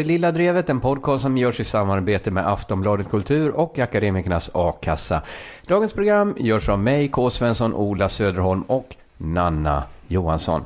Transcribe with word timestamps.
är 0.00 0.04
Lilla 0.04 0.32
Drevet, 0.32 0.68
en 0.70 0.80
podcast 0.80 1.22
som 1.22 1.38
görs 1.38 1.60
i 1.60 1.64
samarbete 1.64 2.30
med 2.30 2.48
Aftonbladet 2.48 3.10
Kultur 3.10 3.50
och 3.50 3.78
Akademikernas 3.78 4.50
A-kassa. 4.54 5.22
Dagens 5.66 5.92
program 5.92 6.34
görs 6.38 6.68
av 6.68 6.78
mig, 6.78 7.08
K. 7.08 7.30
Svensson, 7.30 7.74
Ola 7.74 8.08
Söderholm 8.08 8.62
och 8.62 8.96
Nanna 9.16 9.82
Johansson. 10.08 10.64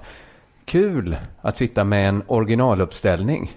Kul 0.65 1.17
att 1.41 1.57
sitta 1.57 1.85
med 1.85 2.09
en 2.09 2.23
originaluppställning. 2.27 3.53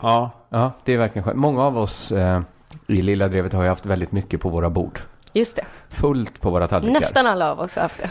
Ja, 0.00 0.30
Ja, 0.48 0.72
det 0.84 0.92
är 0.92 0.98
verkligen 0.98 1.24
skönt. 1.24 1.36
Många 1.36 1.62
av 1.62 1.78
oss 1.78 2.12
eh, 2.12 2.40
i 2.86 3.02
Lilla 3.02 3.28
Drevet 3.28 3.52
har 3.52 3.62
ju 3.62 3.68
haft 3.68 3.86
väldigt 3.86 4.12
mycket 4.12 4.40
på 4.40 4.48
våra 4.48 4.70
bord. 4.70 5.00
Just 5.32 5.56
det. 5.56 5.64
Fullt 5.88 6.40
på 6.40 6.50
våra 6.50 6.66
tallrikar. 6.66 7.00
Nästan 7.00 7.26
alla 7.26 7.52
av 7.52 7.60
oss 7.60 7.74
har 7.74 7.82
haft 7.82 7.98
det. 7.98 8.10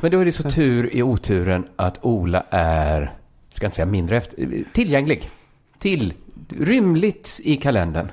Men 0.00 0.10
då 0.10 0.18
är 0.18 0.24
det 0.24 0.32
så 0.32 0.50
tur 0.50 0.96
i 0.96 1.02
oturen 1.02 1.66
att 1.76 1.98
Ola 2.02 2.44
är, 2.50 3.14
ska 3.48 3.66
inte 3.66 3.76
säga 3.76 3.86
mindre 3.86 4.16
efter, 4.16 4.64
tillgänglig. 4.72 5.30
Till, 5.78 6.14
rymligt 6.60 7.40
i 7.44 7.56
kalendern. 7.56 8.10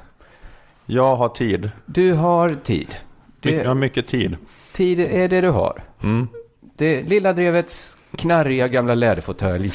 jag 0.86 1.16
har 1.16 1.30
tid. 1.30 1.72
Du 1.86 2.14
har 2.14 2.54
tid. 2.64 2.88
My- 3.42 3.52
Jag 3.52 3.58
har 3.66 3.76
Det, 3.76 3.80
mycket 3.80 4.08
tid. 4.08 4.38
tid 4.74 5.00
är 5.00 5.28
det 5.28 5.42
du 5.42 5.50
har. 5.50 5.84
Mm. 6.04 6.28
Det 6.76 7.02
lilla 7.04 7.34
drevets 7.34 7.98
knarriga 8.18 8.68
gamla 8.68 8.96
läderfåtölj. 8.96 9.72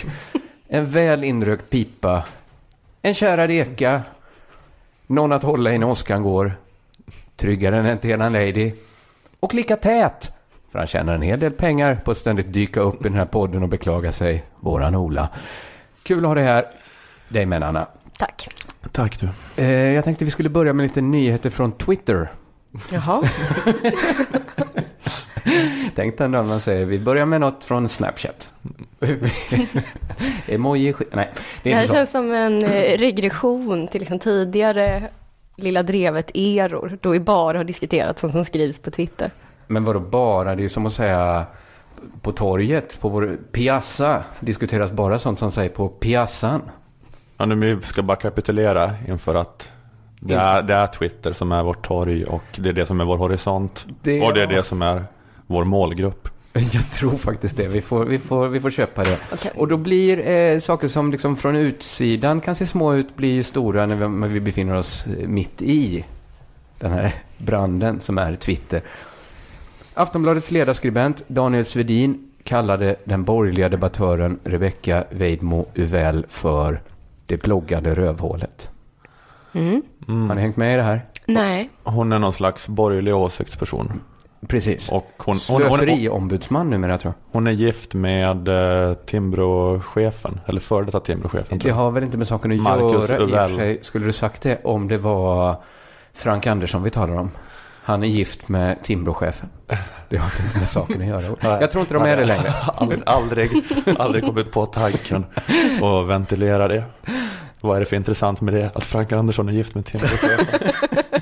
En 0.68 0.86
väl 0.86 1.24
inrökt 1.24 1.70
pipa. 1.70 2.24
En 3.02 3.14
kärad 3.14 3.50
eka. 3.50 4.02
Någon 5.06 5.32
att 5.32 5.42
hålla 5.42 5.72
i 5.72 5.78
när 5.78 5.86
åskan 5.88 6.22
går. 6.22 6.52
Tryggare 7.36 7.76
än 7.78 7.86
en 7.86 8.06
enan 8.10 8.32
lady. 8.32 8.72
Och 9.40 9.54
lika 9.54 9.76
tät. 9.76 10.32
För 10.72 10.78
han 10.78 10.88
tjänar 10.88 11.14
en 11.14 11.22
hel 11.22 11.40
del 11.40 11.52
pengar 11.52 11.94
på 12.04 12.10
att 12.10 12.16
ständigt 12.18 12.52
dyka 12.52 12.80
upp 12.80 13.00
i 13.00 13.08
den 13.08 13.18
här 13.18 13.24
podden 13.26 13.62
och 13.62 13.68
beklaga 13.68 14.12
sig. 14.12 14.44
Våran 14.60 14.94
Ola. 14.94 15.28
Kul 16.02 16.18
att 16.24 16.28
ha 16.28 16.34
dig 16.34 16.44
här. 16.44 16.64
Dig 17.28 17.46
med 17.46 17.62
Anna. 17.62 17.86
Tack. 18.18 18.48
Tack 18.92 19.20
du. 19.20 19.28
Eh, 19.62 19.70
jag 19.70 20.04
tänkte 20.04 20.24
vi 20.24 20.30
skulle 20.30 20.48
börja 20.48 20.72
med 20.72 20.82
lite 20.84 21.00
nyheter 21.00 21.50
från 21.50 21.72
Twitter. 21.72 22.32
Jaha. 22.92 23.22
Tänk 25.94 26.18
dig 26.18 26.28
när 26.28 26.42
man 26.42 26.60
säger 26.60 26.84
vi 26.84 26.98
börjar 26.98 27.26
med 27.26 27.40
något 27.40 27.64
från 27.64 27.88
Snapchat. 27.88 28.52
Emoji, 30.46 30.94
nej 31.12 31.30
det 31.34 31.40
Det 31.62 31.70
är 31.70 31.74
här 31.74 31.82
inte 31.82 31.88
så. 31.88 31.94
känns 31.94 32.10
som 32.10 32.32
en 32.32 32.64
eh, 32.64 32.98
regression 32.98 33.88
till 33.88 34.00
liksom 34.00 34.18
tidigare 34.18 35.08
Lilla 35.56 35.82
Drevet-eror, 35.82 36.98
då 37.02 37.10
vi 37.10 37.20
bara 37.20 37.58
har 37.58 37.64
diskuterat 37.64 38.18
sånt 38.18 38.32
som 38.32 38.44
skrivs 38.44 38.78
på 38.78 38.90
Twitter. 38.90 39.30
Men 39.66 39.84
vadå 39.84 40.00
bara? 40.00 40.54
Det 40.54 40.60
är 40.60 40.62
ju 40.62 40.68
som 40.68 40.86
att 40.86 40.92
säga 40.92 41.46
på 42.22 42.32
torget, 42.32 43.00
på 43.00 43.08
vår 43.08 43.38
piazza, 43.52 44.24
diskuteras 44.40 44.92
bara 44.92 45.18
sånt 45.18 45.38
som 45.38 45.50
säger 45.50 45.70
på 45.70 45.88
piazzan. 45.88 46.62
Ja, 47.36 47.46
nu 47.46 47.74
vi 47.74 47.82
ska 47.82 48.02
bara 48.02 48.16
kapitulera 48.16 48.90
inför 49.08 49.34
att 49.34 49.70
det 50.20 50.34
är, 50.34 50.62
det 50.62 50.74
är 50.74 50.86
Twitter 50.86 51.32
som 51.32 51.52
är 51.52 51.62
vårt 51.62 51.86
torg 51.86 52.24
och 52.24 52.42
det 52.56 52.68
är 52.68 52.72
det 52.72 52.86
som 52.86 53.00
är 53.00 53.04
vår 53.04 53.16
horisont. 53.18 53.86
Det- 54.02 54.22
Och 54.22 54.34
det 54.34 54.42
är 54.42 54.46
det 54.46 54.62
som 54.62 54.82
är 54.82 55.04
vår 55.46 55.64
målgrupp. 55.64 56.28
Jag 56.72 56.90
tror 56.90 57.16
faktiskt 57.16 57.56
det. 57.56 57.68
Vi 57.68 57.80
får, 57.80 58.04
vi 58.04 58.18
får, 58.18 58.48
vi 58.48 58.60
får 58.60 58.70
köpa 58.70 59.04
det. 59.04 59.18
Okej. 59.32 59.52
Och 59.56 59.68
då 59.68 59.76
blir 59.76 60.28
eh, 60.28 60.58
saker 60.58 60.88
som 60.88 61.12
liksom 61.12 61.36
från 61.36 61.56
utsidan 61.56 62.40
kan 62.40 62.54
se 62.54 62.66
små 62.66 62.94
ut, 62.94 63.16
blir 63.16 63.32
ju 63.32 63.42
stora 63.42 63.86
när 63.86 63.96
vi, 63.96 64.08
när 64.08 64.28
vi 64.28 64.40
befinner 64.40 64.74
oss 64.74 65.06
eh, 65.06 65.28
mitt 65.28 65.62
i 65.62 66.04
den 66.78 66.92
här 66.92 67.12
branden 67.36 68.00
som 68.00 68.18
är 68.18 68.34
Twitter. 68.34 68.82
Aftonbladets 69.94 70.50
ledarskribent 70.50 71.22
Daniel 71.28 71.64
Svedin 71.64 72.30
kallade 72.44 72.96
den 73.04 73.24
borgerliga 73.24 73.68
debattören 73.68 74.38
Rebecca 74.44 75.04
Weidmo 75.10 75.66
Uvell 75.74 76.26
för 76.28 76.80
det 77.26 77.42
bloggande 77.42 77.94
rövhålet. 77.94 78.70
Mm. 79.52 79.82
Har 80.28 80.34
ni 80.34 80.40
hängt 80.40 80.56
med 80.56 80.74
i 80.74 80.76
det 80.76 80.82
här? 80.82 81.04
Nej. 81.26 81.70
Hon 81.82 82.12
är 82.12 82.18
någon 82.18 82.32
slags 82.32 82.68
borgerlig 82.68 83.14
åsiktsperson. 83.14 84.00
Precis. 84.48 84.92
Och 84.92 85.10
hon, 85.18 85.36
hon, 85.48 85.62
hon, 85.62 85.70
hon, 85.70 85.78
Slöseriombudsman 85.78 86.70
numera 86.70 86.98
tror 86.98 87.14
jag. 87.16 87.32
hon 87.32 87.46
är 87.46 87.50
gift 87.50 87.94
med 87.94 88.48
eh, 88.48 88.94
Timbro-chefen, 88.94 90.40
eller 90.46 90.60
före 90.60 90.84
detta 90.84 91.00
Timbro-chefen. 91.00 91.58
Det 91.58 91.70
har 91.70 91.90
väl 91.90 92.04
inte 92.04 92.18
med 92.18 92.28
saken 92.28 92.52
att 92.52 92.58
Marcus 92.60 93.08
göra 93.10 93.20
i 93.20 93.24
och 93.24 93.28
Uvell. 93.28 93.48
för 93.50 93.56
sig. 93.56 93.78
Skulle 93.82 94.06
du 94.06 94.12
sagt 94.12 94.42
det 94.42 94.64
om 94.64 94.88
det 94.88 94.98
var 94.98 95.56
Frank 96.12 96.46
Andersson 96.46 96.82
vi 96.82 96.90
talar 96.90 97.14
om? 97.14 97.30
Han 97.82 98.02
är 98.02 98.06
gift 98.06 98.48
med 98.48 98.82
Timbro-chefen. 98.82 99.48
Det 100.08 100.16
har 100.16 100.30
inte 100.46 100.58
med 100.58 100.68
saken 100.68 101.00
att 101.02 101.06
göra. 101.08 101.60
Jag 101.60 101.70
tror 101.70 101.80
inte 101.80 101.94
de 101.94 102.02
är 102.02 102.16
det 102.16 102.24
längre. 102.24 102.52
Aldrig, 102.74 103.02
aldrig, 103.06 103.50
aldrig 103.98 104.24
kommit 104.24 104.52
på 104.52 104.66
tanken 104.66 105.24
och 105.82 106.10
ventilera 106.10 106.68
det. 106.68 106.84
Vad 107.60 107.76
är 107.76 107.80
det 107.80 107.86
för 107.86 107.96
intressant 107.96 108.40
med 108.40 108.54
det? 108.54 108.70
Att 108.74 108.84
Frank 108.84 109.12
Andersson 109.12 109.48
är 109.48 109.52
gift 109.52 109.74
med 109.74 109.84
Timbro-chefen. 109.84 110.46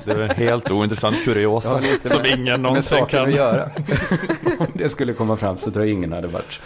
Det 0.05 0.11
är 0.11 0.19
en 0.19 0.29
helt 0.29 0.71
ointressant 0.71 1.23
kuriosa 1.25 1.81
Ja, 2.03 2.09
som 2.09 2.25
ingen 2.25 2.61
någonsin 2.61 3.05
kan. 3.05 3.31
göra. 3.31 3.69
Om 4.59 4.67
det 4.73 4.89
skulle 4.89 5.13
komma 5.13 5.35
fram 5.37 5.57
så 5.57 5.71
tror 5.71 5.85
jag 5.85 5.93
ingen 5.93 6.11
hade 6.13 6.27
varit 6.27 6.59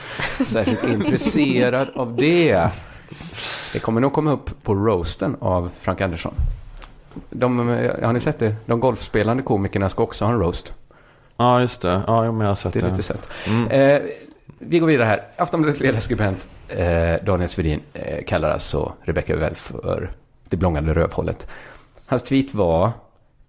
särskilt 0.48 0.84
intresserad 0.90 1.88
av 1.96 2.16
det. 2.16 2.68
Det 3.74 3.80
kommer 3.80 4.02
nog 4.02 4.14
komma 4.14 4.32
upp 4.32 4.64
på 4.64 4.76
roasten 4.76 5.36
av 5.40 5.70
Frank 5.80 6.02
Andersson. 6.02 6.34
De, 7.30 7.60
har 8.04 8.14
ni 8.14 8.20
sett 8.20 8.40
det? 8.40 8.56
De 8.66 8.80
golfspelande 8.80 9.44
komikerna 9.44 9.90
ska 9.90 10.04
också 10.04 10.26
ha 10.26 10.32
en 10.34 10.40
roast. 10.40 10.74
Ja, 11.40 11.62
just 11.62 11.82
det. 11.82 12.02
Ja, 12.08 12.26
jag 12.26 12.32
har 12.34 12.56
sett 12.56 12.74
Det 12.74 12.80
är 12.80 12.84
det. 12.84 12.90
lite 12.90 13.04
sett. 13.04 13.30
Mm. 13.48 13.68
Eh, 13.68 14.02
vi 14.60 14.80
går 14.80 14.88
vidare 14.88 15.08
här. 15.08 15.24
Aftonbladets 15.38 15.80
ledarskribent 15.82 16.48
eh, 16.68 17.26
Daniel 17.26 17.50
Svedin 17.50 17.80
eh, 17.94 18.24
kallar 18.24 18.50
alltså 18.50 18.94
Rebecca 19.02 19.34
Uvell 19.34 19.56
för 19.56 20.12
det 20.50 20.58
blångande 20.58 20.94
rövhållet. 20.94 21.48
Hans 22.06 22.24
tweet 22.24 22.54
var 22.54 22.92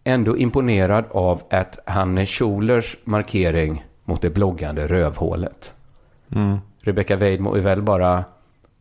ändå 0.05 0.37
imponerad 0.39 1.05
av 1.11 1.43
att 1.51 1.79
Hanne 1.87 2.27
Schulers 2.27 2.97
markering 3.05 3.85
mot 4.05 4.23
det 4.23 4.31
bloggande 4.31 4.87
rövhålet. 4.87 5.73
Mm. 6.35 6.59
Rebecca 6.83 7.17
Weidmo 7.17 7.57
Uvell 7.57 7.83
bara 7.83 8.25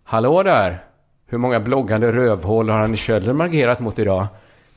Hallå 0.03 0.43
där! 0.43 0.83
Hur 1.27 1.37
många 1.37 1.59
bloggande 1.59 2.11
rövhål 2.11 2.69
har 2.69 2.79
Hanne 2.79 2.97
Schöller 2.97 3.33
markerat 3.33 3.79
mot 3.79 3.99
idag? 3.99 4.27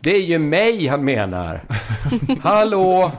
Det 0.03 0.17
är 0.17 0.21
ju 0.23 0.39
mig 0.39 0.87
han 0.87 1.05
menar! 1.05 1.61
Hallå! 2.43 3.13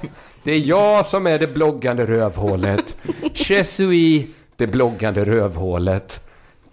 Det 0.43 0.51
är 0.51 0.59
jag 0.59 1.05
som 1.05 1.27
är 1.27 1.39
det 1.39 1.47
bloggande 1.47 2.05
rövhålet. 2.05 2.95
Je 3.33 3.63
suis 3.63 4.25
det 4.55 4.67
bloggande 4.67 5.23
rövhålet. 5.23 6.27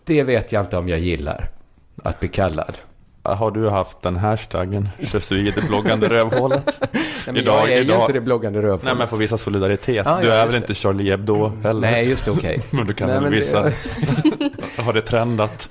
Det 0.05 0.23
vet 0.23 0.53
jag 0.53 0.63
inte 0.63 0.77
om 0.77 0.89
jag 0.89 0.99
gillar. 0.99 1.49
Att 2.05 2.21
bli 2.21 2.29
kallad. 2.29 2.75
Har 3.23 3.51
du 3.51 3.69
haft 3.69 4.03
den 4.03 4.17
hashtaggen? 4.17 4.89
Je 4.99 5.21
suis 5.21 5.55
det 5.55 5.67
bloggande 5.69 6.09
rövhålet? 6.11 6.79
Nej, 6.93 7.01
men 7.27 7.37
Idag- 7.37 7.57
jag 7.59 7.73
är 7.73 7.77
ju 7.77 7.85
idag- 7.85 8.01
inte 8.01 8.13
det 8.13 8.21
bloggande 8.21 8.59
rövhålet. 8.59 8.83
Nej, 8.85 8.95
men 8.95 9.09
för 9.09 9.17
att 9.17 9.23
visa 9.23 9.39
solidaritet. 9.39 10.07
Ja, 10.07 10.19
du 10.23 10.27
ja, 10.29 10.35
är 10.35 10.43
väl 10.45 10.53
det. 10.53 10.59
inte 10.59 10.75
Charlie 10.75 11.11
Hebdo 11.11 11.53
heller? 11.63 11.91
Nej, 11.91 12.09
just 12.09 12.25
det, 12.25 12.31
okej. 12.31 12.61
Men 12.71 12.87
du 12.87 12.93
kan 12.93 13.07
Nej, 13.09 13.15
väl 13.15 13.23
men 13.23 13.33
det- 13.33 13.39
visa. 13.39 13.73
Har 14.83 14.93
det 14.93 15.01
trendat? 15.03 15.69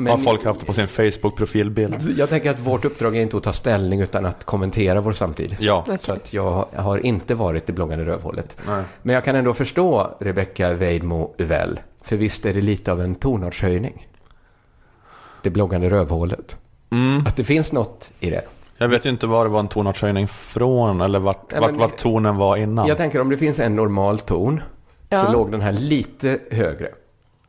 Men 0.00 0.10
Har 0.12 0.18
folk 0.18 0.44
haft 0.44 0.60
det 0.60 0.66
på 0.66 0.72
sin 0.72 0.86
Facebook-profilbild? 0.88 2.14
jag 2.18 2.28
tänker 2.28 2.50
att 2.50 2.58
vårt 2.58 2.84
uppdrag 2.84 3.16
är 3.16 3.22
inte 3.22 3.36
att 3.36 3.42
ta 3.42 3.52
ställning 3.52 4.00
utan 4.00 4.26
att 4.26 4.44
kommentera 4.44 5.00
vår 5.00 5.12
samtid. 5.12 5.56
Ja. 5.60 5.84
Så 6.00 6.12
att 6.12 6.32
jag 6.32 6.66
har 6.76 7.06
inte 7.06 7.34
varit 7.34 7.66
det 7.66 7.72
bloggande 7.72 8.04
rövhålet. 8.04 8.56
Nej. 8.66 8.82
Men 9.02 9.14
jag 9.14 9.24
kan 9.24 9.36
ändå 9.36 9.54
förstå 9.54 10.16
Rebecca 10.20 10.72
Weidmo 10.72 11.34
Uvell. 11.38 11.80
För 12.02 12.16
visst 12.16 12.46
är 12.46 12.54
det 12.54 12.60
lite 12.60 12.92
av 12.92 13.00
en 13.02 13.14
tonartshöjning. 13.14 14.08
Det 15.42 15.50
bloggande 15.50 15.90
rövhålet. 15.90 16.56
Mm. 16.90 17.26
Att 17.26 17.36
det 17.36 17.44
finns 17.44 17.72
något 17.72 18.10
i 18.20 18.30
det. 18.30 18.42
Jag 18.78 18.88
vet 18.88 19.06
ju 19.06 19.10
inte 19.10 19.26
var 19.26 19.44
det 19.44 19.50
var 19.50 19.60
en 19.60 19.68
tonartshöjning 19.68 20.28
från 20.28 21.00
eller 21.00 21.18
vart, 21.18 21.52
Ja, 21.54 21.60
vart, 21.60 21.76
vart 21.76 21.96
tonen 21.96 22.36
var 22.36 22.56
innan. 22.56 22.86
Jag 22.86 22.96
tänker 22.96 23.20
om 23.20 23.28
det 23.30 23.36
finns 23.36 23.60
en 23.60 23.76
normal 23.76 24.18
ton 24.18 24.60
så 25.10 25.16
Ja. 25.16 25.32
låg 25.32 25.50
den 25.50 25.60
här 25.60 25.72
lite 25.72 26.38
högre. 26.50 26.88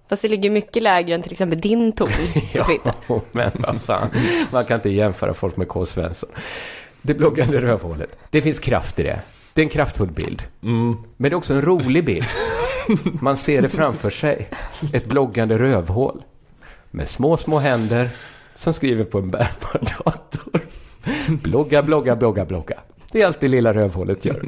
Fast 0.10 0.22
det 0.22 0.28
ligger 0.28 0.50
mycket 0.50 0.84
lägre 0.84 1.16
än 1.16 1.22
till 1.22 1.32
exempel 1.32 1.62
din 1.62 1.92
ton 1.92 2.08
på 2.54 2.64
Twitter. 2.64 2.94
men 3.32 3.52
vad 3.54 3.82
fan. 3.82 4.10
Man 4.52 4.66
kan 4.66 4.76
inte 4.76 4.90
jämföra 4.90 5.34
folk 5.34 5.58
med 5.58 5.68
K. 5.68 5.86
Svensson. 5.86 6.30
Det 7.02 7.14
bloggande 7.14 7.62
rövhålet. 7.62 8.18
Det 8.30 8.42
finns 8.42 8.60
kraft 8.60 9.00
i 9.00 9.04
det. 9.04 9.20
Det 9.54 9.62
är 9.62 9.64
en 9.64 9.70
kraftfull 9.70 10.12
bild. 10.12 10.44
Mm. 10.64 10.98
Men 11.18 11.30
det 11.30 11.34
är 11.34 11.38
också 11.38 11.54
en 11.54 11.62
rolig 11.62 12.06
bild. 12.06 12.26
Man 13.22 13.38
ser 13.38 13.62
det 13.62 13.70
framför 13.70 14.10
sig. 14.10 14.50
Ett 14.94 15.06
bloggande 15.06 15.58
rövhål. 15.58 16.24
Med 16.92 17.08
små, 17.08 17.38
små 17.38 17.60
händer 17.60 18.10
som 18.56 18.74
skriver 18.74 19.04
på 19.04 19.18
en 19.18 19.32
bärbar 19.32 19.82
dator. 20.04 20.62
Blogga, 21.28 21.84
blogga, 21.84 22.16
blogga, 22.16 22.46
blogga. 22.46 22.80
Det 23.12 23.22
är 23.22 23.28
allt 23.28 23.40
det 23.40 23.48
lilla 23.48 23.74
rövhålet 23.74 24.26
gör. 24.26 24.46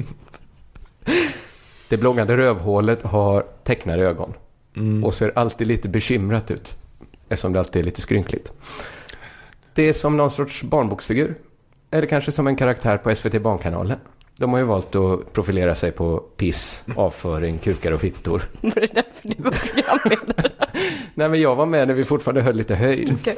Det 1.90 1.98
bloggande 1.98 2.38
rövhålet 2.38 3.04
har 3.04 3.46
tecknade 3.63 4.04
ögon. 4.04 4.34
Mm. 4.76 5.04
Och 5.04 5.14
ser 5.14 5.32
alltid 5.36 5.68
lite 5.68 5.90
bekymrat 5.90 6.52
ut. 6.52 6.76
Eftersom 7.30 7.54
det 7.54 7.60
alltid 7.60 7.80
är 7.80 7.84
lite 7.84 8.02
skrynkligt. 8.02 8.52
Det 9.74 9.84
är 9.84 9.94
som 9.94 10.18
någon 10.18 10.32
sorts 10.32 10.64
barnboksfigur. 10.64 11.36
Eller 11.92 12.08
kanske 12.08 12.32
som 12.32 12.48
en 12.48 12.56
karaktär 12.56 12.98
på 12.98 13.16
SVT 13.16 13.42
Barnkanalen. 13.42 13.98
De 14.38 14.52
har 14.52 14.60
ju 14.60 14.66
valt 14.66 14.96
att 14.96 15.34
profilera 15.34 15.76
sig 15.76 15.92
på 15.92 16.18
piss, 16.18 16.84
avföring, 16.96 17.58
kukar 17.58 17.92
och 17.92 18.02
fittor. 18.02 18.42
Var 18.62 18.72
det 18.72 18.88
därför 18.94 19.30
du 19.30 19.44
var 19.44 19.52
programledare? 19.52 20.52
Nej, 21.14 21.30
men 21.30 21.42
jag 21.42 21.56
var 21.56 21.66
med 21.66 21.88
när 21.88 21.96
vi 21.96 22.06
fortfarande 22.06 22.42
höll 22.42 22.56
lite 22.56 22.76
höjd. 22.76 23.14
Okej. 23.22 23.38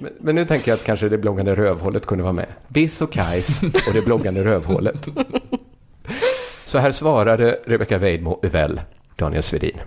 Men, 0.00 0.12
men 0.20 0.34
nu 0.34 0.44
tänker 0.44 0.70
jag 0.70 0.76
att 0.76 0.84
kanske 0.84 1.08
det 1.08 1.18
bloggande 1.18 1.54
rövhålet 1.54 2.06
kunde 2.06 2.24
vara 2.24 2.32
med. 2.32 2.46
Biss 2.68 3.02
och 3.02 3.12
Kajs 3.12 3.62
och 3.62 3.94
det 3.94 4.02
bloggande 4.02 4.44
rövhålet. 4.44 5.08
Så 6.64 6.78
här 6.78 6.90
svarade 6.90 7.58
Rebecca 7.64 7.98
Weidmo 7.98 8.40
väl 8.42 8.80
Daniel 9.16 9.42
Svedin. 9.42 9.78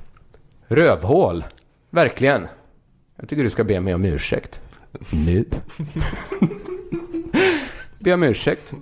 Rövhål? 0.67 1.43
Verkligen? 1.89 2.47
Jag 3.15 3.29
tycker 3.29 3.43
du 3.43 3.49
ska 3.49 3.63
be 3.63 3.79
mig 3.79 3.95
om 3.95 4.05
ursäkt. 4.05 4.59
Nu? 5.09 5.45
be 7.99 8.13
om 8.13 8.23
ursäkt. 8.23 8.73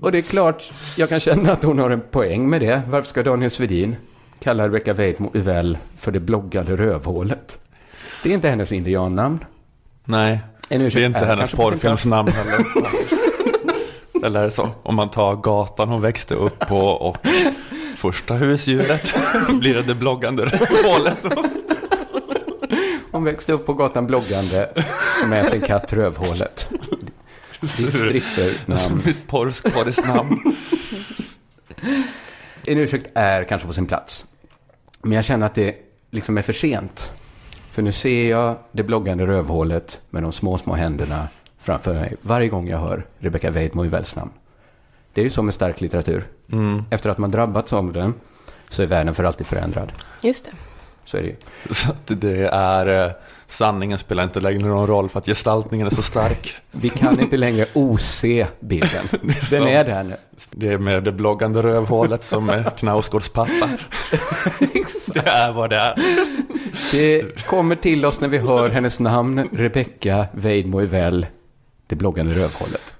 Och 0.00 0.12
det 0.12 0.18
är 0.18 0.22
klart, 0.22 0.72
jag 0.98 1.08
kan 1.08 1.20
känna 1.20 1.52
att 1.52 1.62
hon 1.62 1.78
har 1.78 1.90
en 1.90 2.00
poäng 2.10 2.50
med 2.50 2.60
det. 2.60 2.82
Varför 2.88 3.08
ska 3.08 3.22
Daniel 3.22 3.50
Svedin 3.50 3.96
kalla 4.40 4.66
Rebecca 4.66 4.92
Weidmo 4.92 5.30
väl 5.32 5.78
för 5.96 6.12
det 6.12 6.20
bloggande 6.20 6.76
rövhålet? 6.76 7.58
Det 8.22 8.30
är 8.30 8.34
inte 8.34 8.48
hennes 8.48 8.72
indiannamn. 8.72 9.44
Nej, 10.04 10.40
En 10.68 10.80
ursäkt 10.82 10.94
det 10.94 11.02
är 11.02 11.06
inte 11.06 11.26
hennes 11.26 11.50
på 11.50 11.56
sin 11.56 11.56
plats. 11.56 11.70
porrfilmsnamn 11.70 12.28
heller. 12.28 12.64
Eller 14.24 14.50
så, 14.50 14.68
om 14.82 14.94
man 14.94 15.10
tar 15.10 15.36
gatan 15.36 15.88
hon 15.88 16.00
växte 16.00 16.34
upp 16.34 16.58
på 16.58 16.78
och 16.78 17.16
första 18.00 18.34
husdjuret 18.34 19.14
blir 19.60 19.74
det 19.74 19.82
det 19.82 19.94
bloggande 19.94 20.44
rövhålet. 20.44 21.18
Hon 23.10 23.24
växte 23.24 23.52
upp 23.52 23.66
på 23.66 23.74
gatan 23.74 24.06
bloggande 24.06 24.70
med 25.28 25.46
sin 25.46 25.60
katt 25.60 25.92
Rövhålet. 25.92 26.70
Ditt 27.60 27.96
strippernamn. 27.96 29.02
Mitt 29.06 29.26
porrskådisnamn. 29.26 30.54
En 32.66 32.78
ursäkt 32.78 33.10
är 33.14 33.44
kanske 33.44 33.68
på 33.68 33.74
sin 33.74 33.86
plats. 33.86 34.26
Men 35.02 35.12
jag 35.12 35.24
känner 35.24 35.46
att 35.46 35.54
det 35.54 35.76
liksom 36.10 36.38
är 36.38 36.42
för 36.42 36.52
sent. 36.52 37.12
För 37.72 37.82
nu 37.82 37.92
ser 37.92 38.30
jag 38.30 38.56
det 38.72 38.82
bloggande 38.82 39.26
rövhålet 39.26 40.00
med 40.10 40.22
de 40.22 40.32
små, 40.32 40.58
små 40.58 40.74
händerna 40.74 41.28
framför 41.58 41.94
mig 41.94 42.16
varje 42.22 42.48
gång 42.48 42.68
jag 42.68 42.78
hör 42.78 43.06
Rebecca 43.18 43.50
Weidmo 43.50 43.84
i 43.84 43.88
Wells 43.88 44.16
namn. 44.16 44.30
Det 45.20 45.22
är 45.22 45.26
ju 45.26 45.30
så 45.30 45.42
med 45.42 45.54
stark 45.54 45.80
litteratur. 45.80 46.26
Mm. 46.52 46.84
Efter 46.90 47.10
att 47.10 47.18
man 47.18 47.30
drabbats 47.30 47.72
av 47.72 47.92
den 47.92 48.14
så 48.68 48.82
är 48.82 48.86
världen 48.86 49.14
för 49.14 49.24
alltid 49.24 49.46
förändrad. 49.46 49.92
Just 50.20 50.44
det. 50.44 50.50
Så 51.04 51.16
är 51.16 51.22
det 51.22 51.28
ju. 51.28 51.36
Så 51.70 51.90
att 51.90 52.06
det 52.06 52.48
är, 52.52 53.06
eh, 53.06 53.12
sanningen 53.46 53.98
spelar 53.98 54.22
inte 54.22 54.40
längre 54.40 54.68
någon 54.68 54.86
roll 54.86 55.08
för 55.08 55.18
att 55.18 55.26
gestaltningen 55.26 55.86
är 55.86 55.90
så 55.90 56.02
stark. 56.02 56.54
Vi 56.70 56.88
kan 56.88 57.20
inte 57.20 57.36
längre 57.36 57.66
ose 57.72 58.48
bilden. 58.60 59.04
Den 59.50 59.62
är 59.62 59.84
där 59.84 60.02
nu. 60.02 60.16
Det 60.50 60.68
är 60.68 60.78
med 60.78 61.04
det 61.04 61.12
bloggande 61.12 61.62
rövhålet 61.62 62.24
som 62.24 62.48
är 62.48 62.70
Knausgårds 62.70 63.28
pappa. 63.28 63.70
Det 65.06 65.28
är 65.28 65.52
vad 65.52 65.70
det 65.70 65.76
är. 65.76 65.94
Det 66.92 67.46
kommer 67.46 67.76
till 67.76 68.04
oss 68.04 68.20
när 68.20 68.28
vi 68.28 68.38
hör 68.38 68.68
hennes 68.68 69.00
namn, 69.00 69.48
Rebecca 69.52 70.26
Weidmo 70.32 70.80
väl 70.86 71.26
det 71.86 71.96
bloggande 71.96 72.34
rövhålet. 72.34 72.94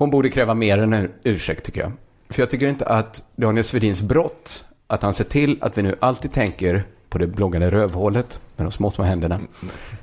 Hon 0.00 0.10
borde 0.10 0.28
kräva 0.28 0.54
mer 0.54 0.78
än 0.78 0.92
en 0.92 1.10
ursäkt 1.22 1.64
tycker 1.64 1.80
jag. 1.80 1.92
För 2.28 2.42
jag 2.42 2.50
tycker 2.50 2.68
inte 2.68 2.86
att 2.86 3.22
Daniel 3.36 3.64
Svedins 3.64 4.02
brott, 4.02 4.64
att 4.86 5.02
han 5.02 5.14
ser 5.14 5.24
till 5.24 5.58
att 5.60 5.78
vi 5.78 5.82
nu 5.82 5.96
alltid 6.00 6.32
tänker 6.32 6.84
på 7.08 7.18
det 7.18 7.26
bloggande 7.26 7.70
rövhålet 7.70 8.40
med 8.56 8.66
de 8.66 8.70
små, 8.70 8.90
små 8.90 9.04
händerna, 9.04 9.40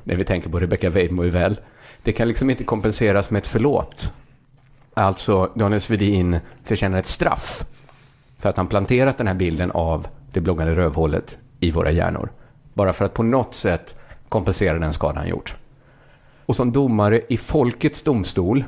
när 0.04 0.16
vi 0.16 0.24
tänker 0.24 0.50
på 0.50 0.60
Rebecca 0.60 0.90
Weidmo 0.90 1.24
väl, 1.24 1.60
det 2.04 2.12
kan 2.12 2.28
liksom 2.28 2.50
inte 2.50 2.64
kompenseras 2.64 3.30
med 3.30 3.40
ett 3.40 3.48
förlåt. 3.48 4.14
Alltså, 4.94 5.52
Daniel 5.56 5.82
Svedin 5.82 6.40
förtjänar 6.64 6.98
ett 6.98 7.08
straff 7.08 7.66
för 8.40 8.50
att 8.50 8.58
han 8.58 8.68
planterat 8.68 9.18
den 9.18 9.28
här 9.28 9.36
bilden 9.36 9.72
av 9.72 10.08
det 10.32 10.42
bloggande 10.42 10.76
rövhålet 10.76 11.38
i 11.60 11.72
våra 11.72 11.92
hjärnor. 11.92 12.30
Bara 12.74 12.94
för 12.94 13.06
att 13.06 13.14
på 13.14 13.24
något 13.24 13.54
sätt 13.54 13.96
kompensera 14.30 14.80
den 14.80 14.94
skada 14.94 15.20
han 15.20 15.28
gjort. 15.28 15.56
Och 16.48 16.56
som 16.56 16.72
domare 16.72 17.22
i 17.30 17.38
folkets 17.38 18.02
domstol 18.04 18.64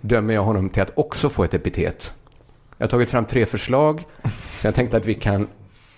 dömer 0.00 0.34
jag 0.34 0.42
honom 0.42 0.68
till 0.68 0.82
att 0.82 0.92
också 0.94 1.28
få 1.28 1.44
ett 1.44 1.54
epitet. 1.54 2.14
Jag 2.78 2.86
har 2.86 2.90
tagit 2.90 3.10
fram 3.10 3.24
tre 3.24 3.46
förslag, 3.46 4.04
så 4.58 4.66
jag 4.66 4.74
tänkte 4.74 4.96
att 4.96 5.06
vi 5.06 5.14
kan 5.14 5.46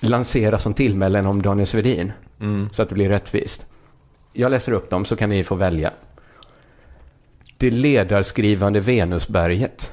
lansera 0.00 0.58
som 0.58 0.74
tillmälen 0.74 1.26
om 1.26 1.42
Daniel 1.42 1.66
Svedin, 1.66 2.12
Mm. 2.40 2.68
så 2.72 2.82
att 2.82 2.88
det 2.88 2.94
blir 2.94 3.08
rättvist. 3.08 3.66
Jag 4.32 4.50
läser 4.50 4.72
upp 4.72 4.90
dem 4.90 5.04
så 5.04 5.16
kan 5.16 5.30
ni 5.30 5.44
få 5.44 5.54
välja. 5.54 5.92
Det 7.56 7.70
ledarskrivande 7.70 8.80
Venusberget. 8.80 9.92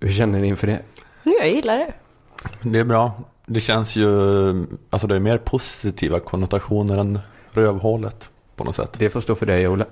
Hur 0.00 0.08
känner 0.12 0.40
ni 0.40 0.46
inför 0.48 0.66
det? 0.66 0.80
Jag 1.22 1.50
gillar 1.50 1.76
det. 1.78 1.92
Det 2.62 2.78
är 2.78 2.84
bra. 2.84 3.12
Det 3.46 3.60
känns 3.60 3.96
ju, 3.96 4.06
alltså 4.90 5.06
det 5.06 5.16
är 5.16 5.20
mer 5.20 5.38
positiva 5.38 6.20
konnotationer 6.20 6.98
än 6.98 7.18
rövhålet 7.52 8.28
på 8.58 8.64
något 8.64 8.76
sätt. 8.76 8.90
Det 8.98 9.10
får 9.10 9.20
stå 9.20 9.34
för 9.34 9.46
dig, 9.46 9.68
Ola. 9.68 9.86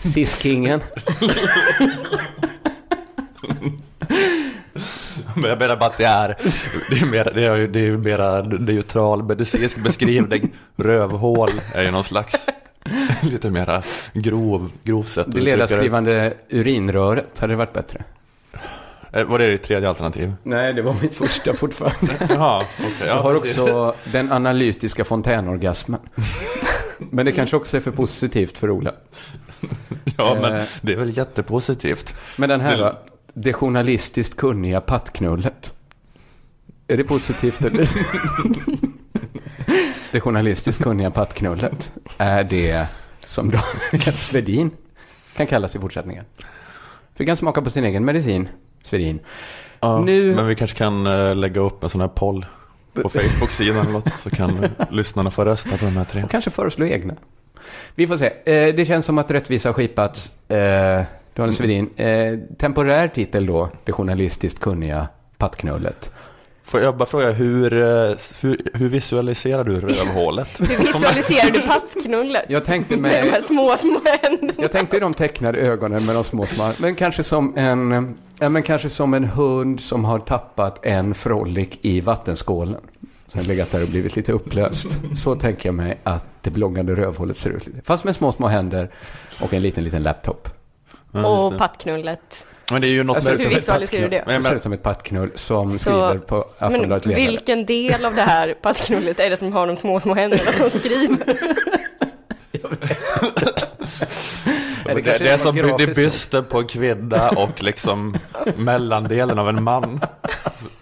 Siskingen. 0.00 0.80
Men 5.34 5.50
jag 5.50 5.58
menar 5.58 5.76
bara 5.76 5.86
att 5.86 5.98
det 5.98 6.04
är, 6.04 6.36
det 6.90 6.96
är, 6.96 7.06
mer, 7.06 7.32
det 7.34 7.44
är, 7.44 7.68
det 7.68 7.80
är 7.80 7.84
ju 7.84 7.98
mera 7.98 8.42
neutral 8.42 9.22
medicinsk 9.22 9.78
beskrivning. 9.78 10.52
Rövhål 10.76 11.50
är 11.74 11.82
ju 11.82 11.90
någon 11.90 12.04
slags 12.04 12.34
lite 13.22 13.50
mera 13.50 13.82
grov, 14.12 14.70
grov 14.84 15.02
sätt 15.02 15.26
att 15.26 15.34
Det 15.34 15.40
ledarskrivande 15.40 16.34
urinröret, 16.48 17.38
hade 17.38 17.52
det 17.52 17.56
varit 17.56 17.72
bättre? 17.72 18.04
Eh, 19.16 19.24
Var 19.24 19.38
det 19.38 19.50
ditt 19.50 19.62
tredje 19.62 19.88
alternativ? 19.88 20.32
Nej, 20.42 20.72
det 20.72 20.82
var 20.82 20.96
mitt 21.02 21.14
första 21.14 21.54
fortfarande. 21.54 22.16
Jaha, 22.28 22.64
okej. 22.78 22.92
Jag 23.00 23.08
ja, 23.08 23.22
har 23.22 23.34
precis. 23.38 23.58
också 23.58 23.94
den 24.04 24.32
analytiska 24.32 25.04
fontänorgasmen. 25.04 26.00
Men 27.10 27.26
det 27.26 27.32
kanske 27.32 27.56
också 27.56 27.76
är 27.76 27.80
för 27.80 27.90
positivt 27.90 28.58
för 28.58 28.70
Ola. 28.70 28.92
Ja, 30.18 30.38
men 30.42 30.54
Eh. 30.56 30.62
det 30.80 30.92
är 30.92 30.96
väl 30.96 31.16
jättepositivt. 31.16 32.14
Men 32.36 32.48
den 32.48 32.60
här 32.60 32.76
Det-? 32.76 32.96
Det 33.34 33.52
journalistiskt 33.52 34.36
kunniga 34.36 34.80
pattknullet. 34.80 35.72
Är 36.88 36.96
det 36.96 37.04
positivt 37.04 37.64
eller? 37.64 37.88
det 40.12 40.20
journalistiskt 40.20 40.82
kunniga 40.82 41.10
pattknullet. 41.10 41.92
Är 42.18 42.44
det 42.44 42.86
som 43.24 43.50
Daniel 43.50 44.12
Svedin 44.18 44.70
kan 45.36 45.46
kallas 45.46 45.76
i 45.76 45.78
fortsättningen? 45.78 46.24
Fick 47.14 47.28
han 47.28 47.36
smaka 47.36 47.62
på 47.62 47.70
sin 47.70 47.84
egen 47.84 48.04
medicin, 48.04 48.48
Svedin. 48.86 49.18
Ja, 49.80 49.98
Nu- 50.00 50.34
Men 50.34 50.46
vi 50.46 50.54
kanske 50.54 50.76
kan 50.76 51.06
eh, 51.06 51.34
lägga 51.34 51.60
upp 51.60 51.82
en 51.84 51.90
sån 51.90 52.00
här 52.00 52.08
poll 52.08 52.46
på 53.02 53.08
Facebook-sidan 53.08 53.76
eller 53.80 53.90
något, 53.92 54.08
så 54.22 54.30
kan 54.30 54.64
eh, 54.64 54.70
lyssnarna 54.90 55.30
få 55.30 55.44
rösta 55.44 55.70
på 55.76 55.84
de 55.84 55.96
här 55.96 56.04
tre. 56.04 56.22
Och 56.24 56.30
kanske 56.30 56.50
föreslå 56.50 56.86
egna. 56.86 57.14
Vi 57.94 58.06
får 58.06 58.16
se. 58.16 58.26
Eh, 58.26 58.74
det 58.74 58.86
känns 58.86 59.06
som 59.06 59.18
att 59.18 59.30
rättvisa 59.30 59.68
har 59.68 59.74
skipats. 59.74 60.32
Eh, 60.50 61.02
Daniel 61.34 61.54
Svedin, 61.54 61.90
eh, 61.96 62.38
temporär 62.58 63.08
titel 63.08 63.46
då, 63.46 63.68
det 63.84 63.92
journalistiskt 63.92 64.60
kunniga 64.60 65.08
pattknullet. 65.38 66.10
Får 66.64 66.80
jag 66.80 66.96
bara 66.96 67.06
fråga, 67.08 67.30
hur, 67.30 67.70
hur, 68.40 68.58
hur 68.74 68.88
visualiserar 68.88 69.64
du 69.64 69.80
rövhålet? 69.80 70.48
Hur 70.58 70.66
visualiserar 70.78 71.50
du 71.50 71.60
pattknullet? 71.60 72.44
Jag 72.48 72.64
tänkte 72.64 72.96
Med 72.96 73.10
de 73.12 73.20
mig... 73.20 73.30
här 73.30 73.40
små, 73.42 73.76
små 73.78 74.00
händerna. 74.22 74.52
Jag 74.62 74.72
tänkte 74.72 74.98
de 75.00 75.14
tecknade 75.14 75.58
ögonen 75.58 76.06
med 76.06 76.14
de 76.14 76.24
små 76.24 76.46
små, 76.46 76.72
men 76.78 76.94
kanske 76.94 77.22
som 77.22 77.56
en, 77.58 78.16
ja, 78.38 78.48
men 78.48 78.62
kanske 78.62 78.90
som 78.90 79.14
en 79.14 79.24
hund 79.24 79.80
som 79.80 80.04
har 80.04 80.18
tappat 80.18 80.86
en 80.86 81.14
frolic 81.14 81.68
i 81.82 82.00
vattenskålen. 82.00 82.80
Som 83.28 83.40
har 83.40 83.46
legat 83.46 83.72
där 83.72 83.82
och 83.82 83.88
blivit 83.88 84.16
lite 84.16 84.32
upplöst. 84.32 84.98
Så 85.14 85.34
tänker 85.34 85.68
jag 85.68 85.74
mig 85.74 85.98
att 86.02 86.24
det 86.42 86.50
bloggande 86.50 86.94
rövhålet 86.94 87.36
ser 87.36 87.50
ut 87.50 87.66
lite. 87.66 87.80
Fast 87.84 88.04
med 88.04 88.16
små, 88.16 88.32
små 88.32 88.46
händer 88.48 88.90
och 89.42 89.54
en 89.54 89.62
liten, 89.62 89.84
liten 89.84 90.02
laptop. 90.02 90.48
Ja, 91.12 91.26
Och 91.44 91.52
det. 91.52 91.58
pattknullet. 91.58 92.46
Men 92.70 92.80
det 92.82 92.88
är 92.88 92.90
ju 92.90 93.04
något 93.04 93.14
Jag 93.14 93.22
ser 93.22 93.38
Hur 93.38 93.48
visualiserar 93.54 94.02
du 94.02 94.08
det? 94.08 94.24
Jag 94.28 94.44
ser 94.44 94.54
ut 94.54 94.62
som 94.62 94.72
ett 94.72 94.82
pattknull 94.82 95.30
som 95.34 95.70
Så- 95.70 95.78
skriver 95.78 96.18
på 96.18 96.36
Aftonbladet 96.60 97.06
Ledare. 97.06 97.26
vilken 97.26 97.66
del 97.66 98.04
av 98.04 98.14
det 98.14 98.22
här 98.22 98.54
pattknullet 98.62 99.20
är 99.20 99.30
det 99.30 99.36
som 99.36 99.52
har 99.52 99.66
de 99.66 99.76
små, 99.76 100.00
små 100.00 100.14
händerna 100.14 100.52
som 100.52 100.70
skriver? 100.70 101.38
Är 104.90 104.94
det, 104.94 105.02
kanske 105.02 105.24
det, 105.24 105.30
är 105.30 105.38
som 105.38 105.56
det 105.78 105.94
bysten 105.96 106.44
på 106.44 106.58
en 106.58 106.66
kvinna 106.66 107.30
och 107.30 107.62
liksom 107.62 108.16
mellandelen 108.56 109.38
av 109.38 109.48
en 109.48 109.62
man 109.62 110.00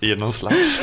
i 0.00 0.14
någon 0.16 0.32
slags... 0.32 0.80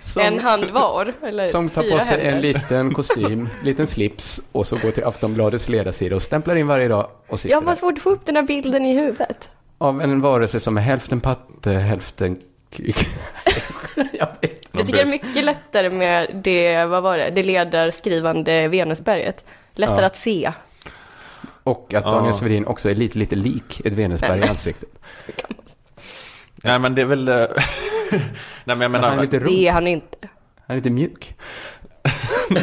Som, 0.00 0.22
En 0.22 0.38
hand 0.38 0.70
var, 0.70 1.12
eller 1.22 1.46
som 1.46 1.68
tar 1.68 1.82
på 1.82 2.04
sig 2.04 2.20
en 2.20 2.24
händer. 2.32 2.40
liten 2.40 2.94
kostym, 2.94 3.48
liten 3.64 3.86
slips 3.86 4.40
och 4.52 4.66
så 4.66 4.76
går 4.76 4.90
till 4.90 5.04
Aftonbladets 5.04 5.68
ledarsida 5.68 6.16
och 6.16 6.22
stämplar 6.22 6.56
in 6.56 6.66
varje 6.66 6.88
dag 6.88 7.08
och 7.28 7.40
sitter 7.40 7.54
Jag 7.54 7.60
har 7.60 7.74
svårt 7.74 7.92
att 7.94 8.02
få 8.02 8.10
upp 8.10 8.26
den 8.26 8.36
här 8.36 8.42
bilden 8.42 8.86
i 8.86 8.94
huvudet. 8.94 9.50
Av 9.78 10.02
en 10.02 10.20
varelse 10.20 10.60
som 10.60 10.76
är 10.76 10.82
hälften 10.82 11.20
patte, 11.20 11.70
hälften... 11.70 12.38
jag 14.12 14.28
vet. 14.40 14.60
Jag 14.72 14.86
tycker 14.86 14.98
det 14.98 15.02
är 15.02 15.06
mycket 15.06 15.44
lättare 15.44 15.90
med 15.90 16.30
det, 16.44 16.84
vad 16.84 17.02
var 17.02 17.18
det, 17.18 17.30
det 17.34 17.42
ledarskrivande 17.42 18.68
Venusberget. 18.68 19.44
Lättare 19.74 20.00
Ja. 20.00 20.06
att 20.06 20.16
se. 20.16 20.52
Och 21.64 21.94
att 21.94 22.04
Ja. 22.04 22.10
Daniel 22.10 22.34
Svedin 22.34 22.66
också 22.66 22.90
är 22.90 22.94
lite, 22.94 23.18
lite 23.18 23.36
lik 23.36 23.80
ett 23.84 23.92
Venusberg 23.92 24.40
i 24.40 24.48
ansiktet. 24.48 24.88
Nej 26.56 26.78
men 26.78 26.94
det 26.94 27.02
är 27.02 27.06
väl... 27.06 27.28
eh, 27.28 27.34
Nej 28.10 28.20
men 28.64 28.80
jag 28.80 28.90
Men 28.90 28.92
menar... 28.92 29.08
han 29.08 29.18
är 29.18 29.22
lite 29.22 29.38
Det 29.38 29.44
rund, 29.44 29.54
är 29.54 29.72
han 29.72 29.86
inte. 29.86 30.16
han 30.66 30.74
är 30.74 30.76
lite 30.76 30.90
mjuk. 30.90 31.34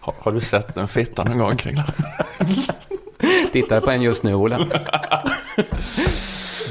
har, 0.00 0.14
har 0.18 0.32
du 0.32 0.40
sett 0.40 0.76
en 0.76 0.88
fitta 0.88 1.24
någon 1.24 1.38
gång 1.38 1.56
Kringlan? 1.56 1.86
Tittar 3.52 3.80
på 3.80 3.90
en 3.90 4.02
just 4.02 4.22
nu, 4.22 4.34
Ola. 4.34 4.58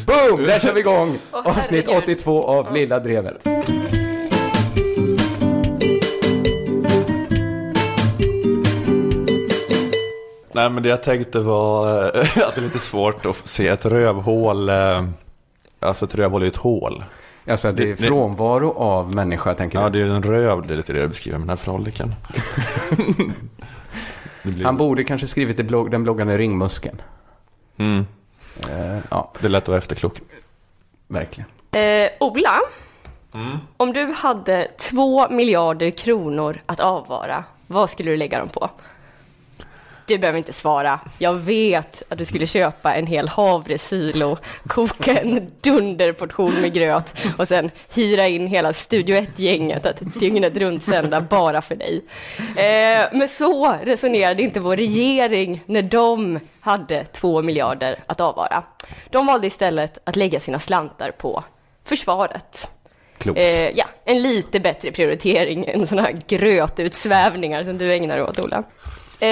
Boom! 0.05 0.43
Där 0.43 0.59
kör 0.59 0.73
vi 0.73 0.79
igång! 0.79 1.17
Avsnitt 1.31 1.85
herregud. 1.87 2.03
82 2.03 2.43
av 2.43 2.73
Lilla 2.73 2.99
Drevet. 2.99 3.43
Nej 10.57 10.69
men 10.69 10.83
det 10.83 10.89
jag 10.89 11.03
tänkte 11.03 11.39
var 11.39 12.03
eh, 12.03 12.07
att 12.47 12.55
det 12.55 12.57
är 12.57 12.61
lite 12.61 12.79
svårt 12.79 13.25
att 13.25 13.47
se 13.47 13.67
ett 13.67 13.85
rövhål. 13.85 14.69
eh, 14.69 15.03
Alltså 15.79 16.05
ett 16.05 16.15
rövhål 16.15 16.43
är 16.43 16.47
ett 16.47 16.57
hål. 16.57 17.03
Alltså 17.47 17.71
det 17.71 17.83
är 17.83 17.87
Det- 17.87 17.93
det- 17.95 18.07
frånvaro 18.07 18.71
av 18.71 19.15
människa, 19.15 19.55
tänker 19.55 19.77
Ja 19.77 19.83
jag. 19.83 19.93
det 19.93 20.01
är 20.01 20.05
en 20.05 20.23
röv, 20.23 20.67
det 20.67 20.73
är 20.73 20.77
lite 20.77 20.93
det 20.93 20.99
jag 20.99 21.09
beskriver 21.09 21.37
med 21.37 21.43
den 21.47 21.49
här 21.49 21.55
froliken. 21.65 22.15
Blir- 24.43 24.65
Han 24.65 24.77
borde 24.77 25.03
kanske 25.03 25.27
skrivit 25.27 25.57
blogg, 25.65 25.91
den 25.91 26.03
bloggande 26.03 26.37
ringmuskeln. 26.37 27.01
mm, 27.77 28.05
Eh, 28.69 28.97
ja, 29.11 29.31
det 29.39 29.47
är 29.47 29.49
lätt 29.49 29.63
att 29.63 29.67
vara 29.67 29.77
efterklok. 29.77 30.21
verkligen. 31.07 31.49
Eh, 31.71 32.09
Ola, 32.19 32.59
om 33.77 33.93
du 33.93 34.05
hade 34.17 34.67
två 34.77 35.29
miljarder 35.29 35.89
kronor 35.89 36.57
att 36.65 36.79
avvara, 36.79 37.43
vad 37.67 37.89
skulle 37.89 38.11
du 38.11 38.17
lägga 38.17 38.39
dem 38.39 38.49
på? 38.49 38.69
Du 40.07 40.17
behöver 40.17 40.37
inte 40.37 40.53
svara. 40.53 40.99
Jag 41.17 41.33
vet 41.33 42.03
att 42.09 42.17
du 42.17 42.25
skulle 42.25 42.47
köpa 42.47 42.95
en 42.95 43.07
hel 43.07 43.27
havresilo, 43.27 44.37
koka 44.67 45.17
en 45.17 45.51
dunderportion 45.61 46.53
med 46.53 46.73
gröt 46.73 47.13
och 47.37 47.47
sen 47.47 47.71
hyra 47.93 48.27
in 48.27 48.47
hela 48.47 48.73
Studio 48.73 49.15
1-gänget 49.15 49.85
att 49.85 50.19
dygnet 50.19 50.57
runt 50.57 50.83
sända 50.83 51.21
bara 51.21 51.61
för 51.61 51.75
dig. 51.75 52.01
Eh, 52.37 53.07
men 53.13 53.29
så 53.29 53.77
resonerade 53.83 54.41
inte 54.41 54.59
vår 54.59 54.77
regering 54.77 55.63
när 55.65 55.81
de 55.81 56.39
hade 56.59 57.03
två 57.03 57.41
miljarder 57.41 58.03
att 58.07 58.19
avvara. 58.19 58.63
De 59.09 59.25
valde 59.25 59.47
istället 59.47 59.97
att 60.03 60.15
lägga 60.15 60.39
sina 60.39 60.59
slantar 60.59 61.11
på 61.11 61.43
försvaret. 61.85 62.69
Eh, 63.35 63.69
ja, 63.69 63.85
en 64.05 64.21
lite 64.21 64.59
bättre 64.59 64.91
prioritering 64.91 65.65
än 65.65 65.87
sådana 65.87 66.07
här 66.07 66.17
grötutsvävningar 66.27 67.63
som 67.63 67.77
du 67.77 67.93
ägnar 67.93 68.21
åt, 68.21 68.39
Ola. 68.39 68.63
Eh, 69.19 69.27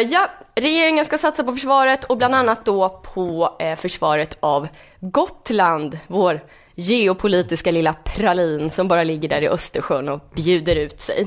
ja, 0.00 0.30
regeringen 0.54 1.04
ska 1.04 1.18
satsa 1.18 1.44
på 1.44 1.52
försvaret 1.52 2.04
och 2.04 2.16
bland 2.16 2.34
annat 2.34 2.64
då 2.64 2.88
på 2.88 3.56
eh, 3.58 3.76
försvaret 3.76 4.36
av 4.40 4.68
Gotland, 5.00 5.98
vår 6.06 6.40
geopolitiska 6.74 7.70
lilla 7.70 7.92
pralin 7.92 8.70
som 8.70 8.88
bara 8.88 9.02
ligger 9.02 9.28
där 9.28 9.42
i 9.42 9.48
Östersjön 9.48 10.08
och 10.08 10.20
bjuder 10.34 10.76
ut 10.76 11.00
sig. 11.00 11.26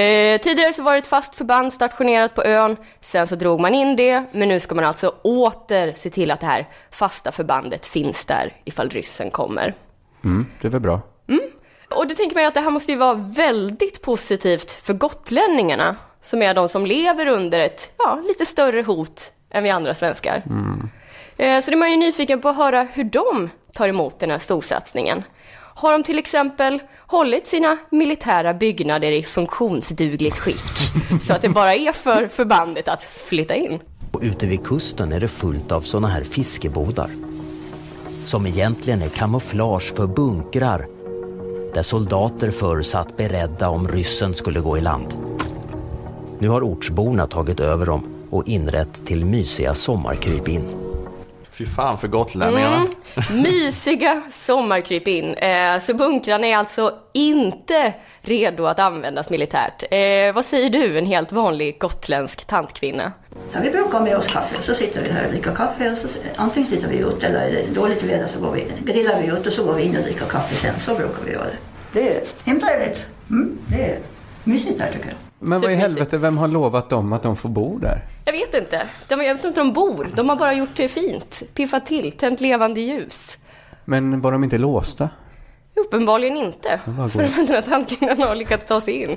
Eh, 0.00 0.40
tidigare 0.40 0.72
så 0.72 0.82
var 0.82 0.92
det 0.92 0.98
ett 0.98 1.06
fast 1.06 1.34
förband 1.34 1.72
stationerat 1.72 2.34
på 2.34 2.44
ön, 2.44 2.76
sen 3.00 3.26
så 3.26 3.36
drog 3.36 3.60
man 3.60 3.74
in 3.74 3.96
det, 3.96 4.24
men 4.32 4.48
nu 4.48 4.60
ska 4.60 4.74
man 4.74 4.84
alltså 4.84 5.14
åter 5.22 5.92
se 5.92 6.10
till 6.10 6.30
att 6.30 6.40
det 6.40 6.46
här 6.46 6.68
fasta 6.90 7.32
förbandet 7.32 7.86
finns 7.86 8.26
där 8.26 8.52
ifall 8.64 8.90
ryssen 8.90 9.30
kommer. 9.30 9.74
Mm, 10.24 10.46
det 10.60 10.68
är 10.68 10.72
väl 10.72 10.80
bra. 10.80 11.00
Och 11.90 12.08
då 12.08 12.14
tänker 12.14 12.34
man 12.34 12.42
ju 12.42 12.48
att 12.48 12.54
det 12.54 12.60
här 12.60 12.70
måste 12.70 12.92
ju 12.92 12.98
vara 12.98 13.14
väldigt 13.14 14.02
positivt 14.02 14.70
för 14.70 14.94
gotlänningarna, 14.94 15.96
som 16.26 16.42
är 16.42 16.54
de 16.54 16.68
som 16.68 16.86
lever 16.86 17.26
under 17.26 17.58
ett 17.58 17.92
ja, 17.98 18.18
lite 18.28 18.46
större 18.46 18.82
hot 18.82 19.32
än 19.50 19.62
vi 19.64 19.70
andra 19.70 19.94
svenskar. 19.94 20.42
Eh, 21.36 21.60
Så 21.60 21.70
det 21.70 21.74
är 21.74 21.76
man 21.76 21.90
ju 21.90 21.96
nyfiken 21.96 22.40
på 22.40 22.48
att 22.48 22.56
höra 22.56 22.82
hur 22.92 23.04
de 23.04 23.50
tar 23.72 23.88
emot 23.88 24.18
den 24.18 24.30
här 24.30 24.38
storsatsningen. 24.38 25.22
Har 25.58 25.92
de 25.92 26.02
till 26.02 26.18
exempel 26.18 26.82
hållit 27.06 27.46
sina 27.46 27.76
militära 27.90 28.54
byggnader 28.54 29.12
i 29.12 29.22
funktionsdugligt 29.22 30.38
skick, 30.38 30.64
så 31.22 31.32
att 31.32 31.42
det 31.42 31.48
bara 31.48 31.74
är 31.74 31.92
för 31.92 32.28
förbandet 32.28 32.88
att 32.88 33.02
flytta 33.02 33.54
in? 33.54 33.80
Och 34.12 34.20
ute 34.22 34.46
vid 34.46 34.66
kusten 34.66 35.12
är 35.12 35.20
det 35.20 35.28
fullt 35.28 35.72
av 35.72 35.80
såna 35.80 36.08
här 36.08 36.24
fiskebodar. 36.24 37.10
Som 38.24 38.46
egentligen 38.46 39.02
är 39.02 39.08
kamouflage 39.08 39.94
för 39.96 40.06
bunkrar 40.06 40.86
där 41.74 41.82
soldater 41.82 42.50
förr 42.50 42.82
satt 42.82 43.16
beredda 43.16 43.68
om 43.68 43.88
ryssen 43.88 44.34
skulle 44.34 44.60
gå 44.60 44.78
i 44.78 44.80
land. 44.80 45.14
Nu 46.38 46.48
har 46.48 46.62
ortsborna 46.62 47.26
tagit 47.26 47.60
över 47.60 47.86
dem 47.86 48.26
och 48.30 48.48
inrett 48.48 49.06
till 49.06 49.24
mysiga 49.24 49.74
sommarkrypin. 49.74 50.62
Fy 51.50 51.66
fan 51.66 51.98
för 51.98 52.08
gotlänningarna. 52.08 52.86
Mysiga 53.32 54.22
sommarkrypin. 54.32 55.34
Eh, 55.34 55.80
så 55.80 55.94
bunkrarna 55.94 56.46
är 56.46 56.56
alltså 56.56 56.94
inte 57.12 57.94
redo 58.20 58.66
att 58.66 58.78
användas 58.78 59.30
militärt. 59.30 59.84
Eh, 59.90 60.34
vad 60.34 60.44
säger 60.44 60.70
du, 60.70 60.98
en 60.98 61.06
helt 61.06 61.32
vanlig 61.32 61.78
gotländsk 61.78 62.44
tantkvinna? 62.44 63.12
Ja, 63.52 63.58
vi 63.62 63.70
brukar 63.70 63.92
ha 63.92 64.00
med 64.00 64.16
oss 64.16 64.26
kaffe, 64.26 64.62
så 64.62 64.74
sitter 64.74 65.02
vi 65.02 65.10
här 65.10 65.24
och 65.24 65.30
dricker 65.30 65.54
kaffe. 65.54 65.92
Och 65.92 66.10
så, 66.10 66.18
antingen 66.36 66.68
sitter 66.68 66.88
vi 66.88 66.98
ute 66.98 67.26
eller 67.26 67.40
är 67.40 67.52
det 67.52 67.74
dåligt 67.74 68.02
väder 68.02 68.26
så 68.26 68.40
går 68.40 68.52
vi, 68.52 68.92
grillar 68.92 69.22
vi 69.22 69.28
ut 69.28 69.46
och 69.46 69.52
så 69.52 69.64
går 69.64 69.74
vi 69.74 69.82
in 69.82 69.96
och 69.96 70.02
dricker 70.02 70.26
kaffe 70.26 70.54
sen. 70.54 70.78
Så 70.78 70.94
brukar 70.94 71.22
vi 71.26 71.32
göra 71.32 71.44
det. 71.44 71.58
Det 71.92 72.16
är 72.16 72.22
hemtrevligt. 72.44 73.06
Mm, 73.30 73.58
det 73.68 73.90
är 73.90 73.98
mysigt 74.44 74.80
här 74.80 74.92
tycker 74.92 75.06
jag. 75.06 75.25
Men 75.38 75.60
vad 75.60 75.72
i 75.72 75.74
helvete, 75.74 76.18
vem 76.18 76.38
har 76.38 76.48
lovat 76.48 76.90
dem 76.90 77.12
att 77.12 77.22
de 77.22 77.36
får 77.36 77.48
bo 77.48 77.78
där? 77.78 78.02
Jag 78.24 78.32
vet 78.32 78.54
inte. 78.54 78.86
De, 79.08 79.22
jag 79.22 79.34
vet 79.34 79.44
inte 79.44 79.60
om 79.60 79.66
de 79.68 79.72
bor. 79.72 80.08
De 80.14 80.28
har 80.28 80.36
bara 80.36 80.54
gjort 80.54 80.76
det 80.76 80.88
fint. 80.88 81.42
Piffat 81.54 81.86
till, 81.86 82.12
tänt 82.12 82.40
levande 82.40 82.80
ljus. 82.80 83.38
Men 83.84 84.20
var 84.20 84.32
de 84.32 84.44
inte 84.44 84.58
låsta? 84.58 85.08
Uppenbarligen 85.76 86.36
inte. 86.36 86.80
För 87.12 87.38
andra 87.38 87.62
tantkvinnorna 87.62 88.26
har 88.26 88.34
lyckats 88.34 88.66
ta 88.66 88.80
sig 88.80 89.02
in. 89.02 89.16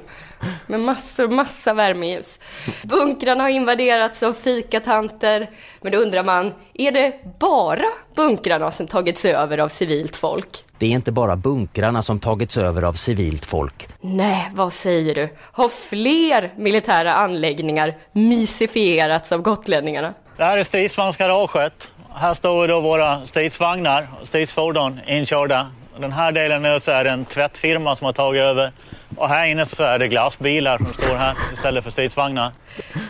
Med 0.68 0.80
massor, 0.80 1.28
massa 1.28 1.74
värmeljus. 1.74 2.39
Bunkrarna 2.84 3.44
har 3.44 3.50
invaderats 3.50 4.24
av 4.24 4.34
fikatanter. 4.34 5.50
Men 5.82 5.92
då 5.92 5.98
undrar 5.98 6.24
man, 6.24 6.54
är 6.74 6.92
det 6.92 7.13
bara 7.39 7.86
bunkrarna 8.16 8.72
som 8.72 8.88
tagits 8.88 9.25
över 9.25 9.58
av 9.58 9.68
civilt 9.68 10.16
folk? 10.16 10.66
Det 10.78 10.86
är 10.86 10.89
inte 10.89 11.12
bara 11.12 11.36
bunkrarna 11.36 12.01
som 12.01 12.20
tagits 12.20 12.58
över 12.58 12.82
av 12.82 12.94
civilt 12.94 13.46
folk. 13.46 13.88
Nej, 14.01 14.50
vad 14.54 14.74
säger 14.74 15.16
du? 15.16 15.30
Har 15.39 15.70
fler 15.70 16.54
militära 16.58 17.13
anläggningar 17.13 17.98
mysifierats 18.12 19.32
av 19.32 19.42
gotlänningarna? 19.42 20.13
Det 20.38 20.44
här 20.44 20.58
är 20.58 20.63
stridsvagnsgaraget. 20.63 21.74
Här 22.13 22.34
står 22.34 22.68
då 22.68 22.80
våra 22.82 23.25
stridsvagnar 23.28 24.08
och 24.22 24.28
stridsfordon 24.28 25.00
inkörda. 25.08 25.72
Den 26.00 26.12
här 26.12 26.32
delen 26.32 26.62
nu 26.62 26.79
så 26.79 26.91
är 26.91 27.03
det 27.03 27.10
en 27.10 27.25
tvättfirma 27.25 27.96
som 27.96 28.06
har 28.06 28.13
tagit 28.13 28.41
över. 28.41 28.72
Och 29.18 29.29
här 29.29 29.46
inne 29.46 29.65
så 29.65 29.84
är 29.84 30.00
det 30.00 30.08
glassbilar 30.08 30.77
som 30.77 30.86
står 30.86 31.15
här 31.15 31.36
istället 31.53 31.84
för 31.84 31.91
stridsvagnar. 31.91 32.51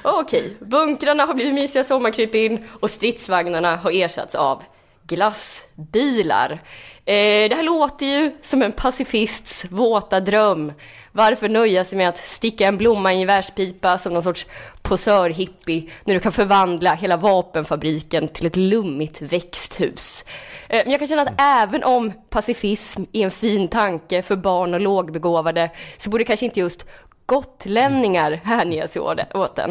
Okej, 0.03 0.57
bunkrarna 0.59 1.25
har 1.25 1.33
blivit 1.33 1.53
mysiga 1.53 1.83
sommarkrypin 1.83 2.67
och 2.79 2.89
stridsvagnarna 2.89 3.75
har 3.75 3.91
ersatts 3.91 4.35
av 4.35 4.63
glassbilar. 5.03 6.59
Eh, 7.09 7.49
det 7.49 7.55
här 7.55 7.63
låter 7.63 8.05
ju 8.05 8.31
som 8.41 8.61
en 8.61 8.71
pacifists 8.71 9.65
våta 9.69 10.19
dröm. 10.19 10.73
Varför 11.11 11.49
nöja 11.49 11.85
sig 11.85 11.97
med 11.97 12.09
att 12.09 12.17
sticka 12.17 12.67
en 12.67 12.77
blomma 12.77 13.11
i 13.11 13.15
en 13.15 13.19
gevärspipa 13.19 13.97
som 13.97 14.13
någon 14.13 14.23
sorts 14.23 14.45
posörhippie 14.81 15.89
när 16.03 16.13
du 16.13 16.19
kan 16.19 16.31
förvandla 16.31 16.93
hela 16.93 17.17
vapenfabriken 17.17 18.27
till 18.27 18.45
ett 18.45 18.55
lummigt 18.55 19.21
växthus? 19.21 20.25
Eh, 20.67 20.81
Men 20.83 20.91
jag 20.91 20.99
kan 20.99 21.07
känna 21.07 21.21
att 21.21 21.33
även 21.41 21.83
om 21.83 22.11
pacifism 22.29 23.03
är 23.13 23.23
en 23.23 23.31
fin 23.31 23.67
tanke 23.67 24.21
för 24.21 24.35
barn 24.35 24.73
och 24.73 24.81
lågbegåvade 24.81 25.69
så 25.97 26.09
borde 26.09 26.23
kanske 26.23 26.45
inte 26.45 26.59
just 26.59 26.85
gotlänningar 27.29 28.39
hänge 28.43 28.87
sig 28.87 29.01
åt 29.33 29.55
den. 29.55 29.69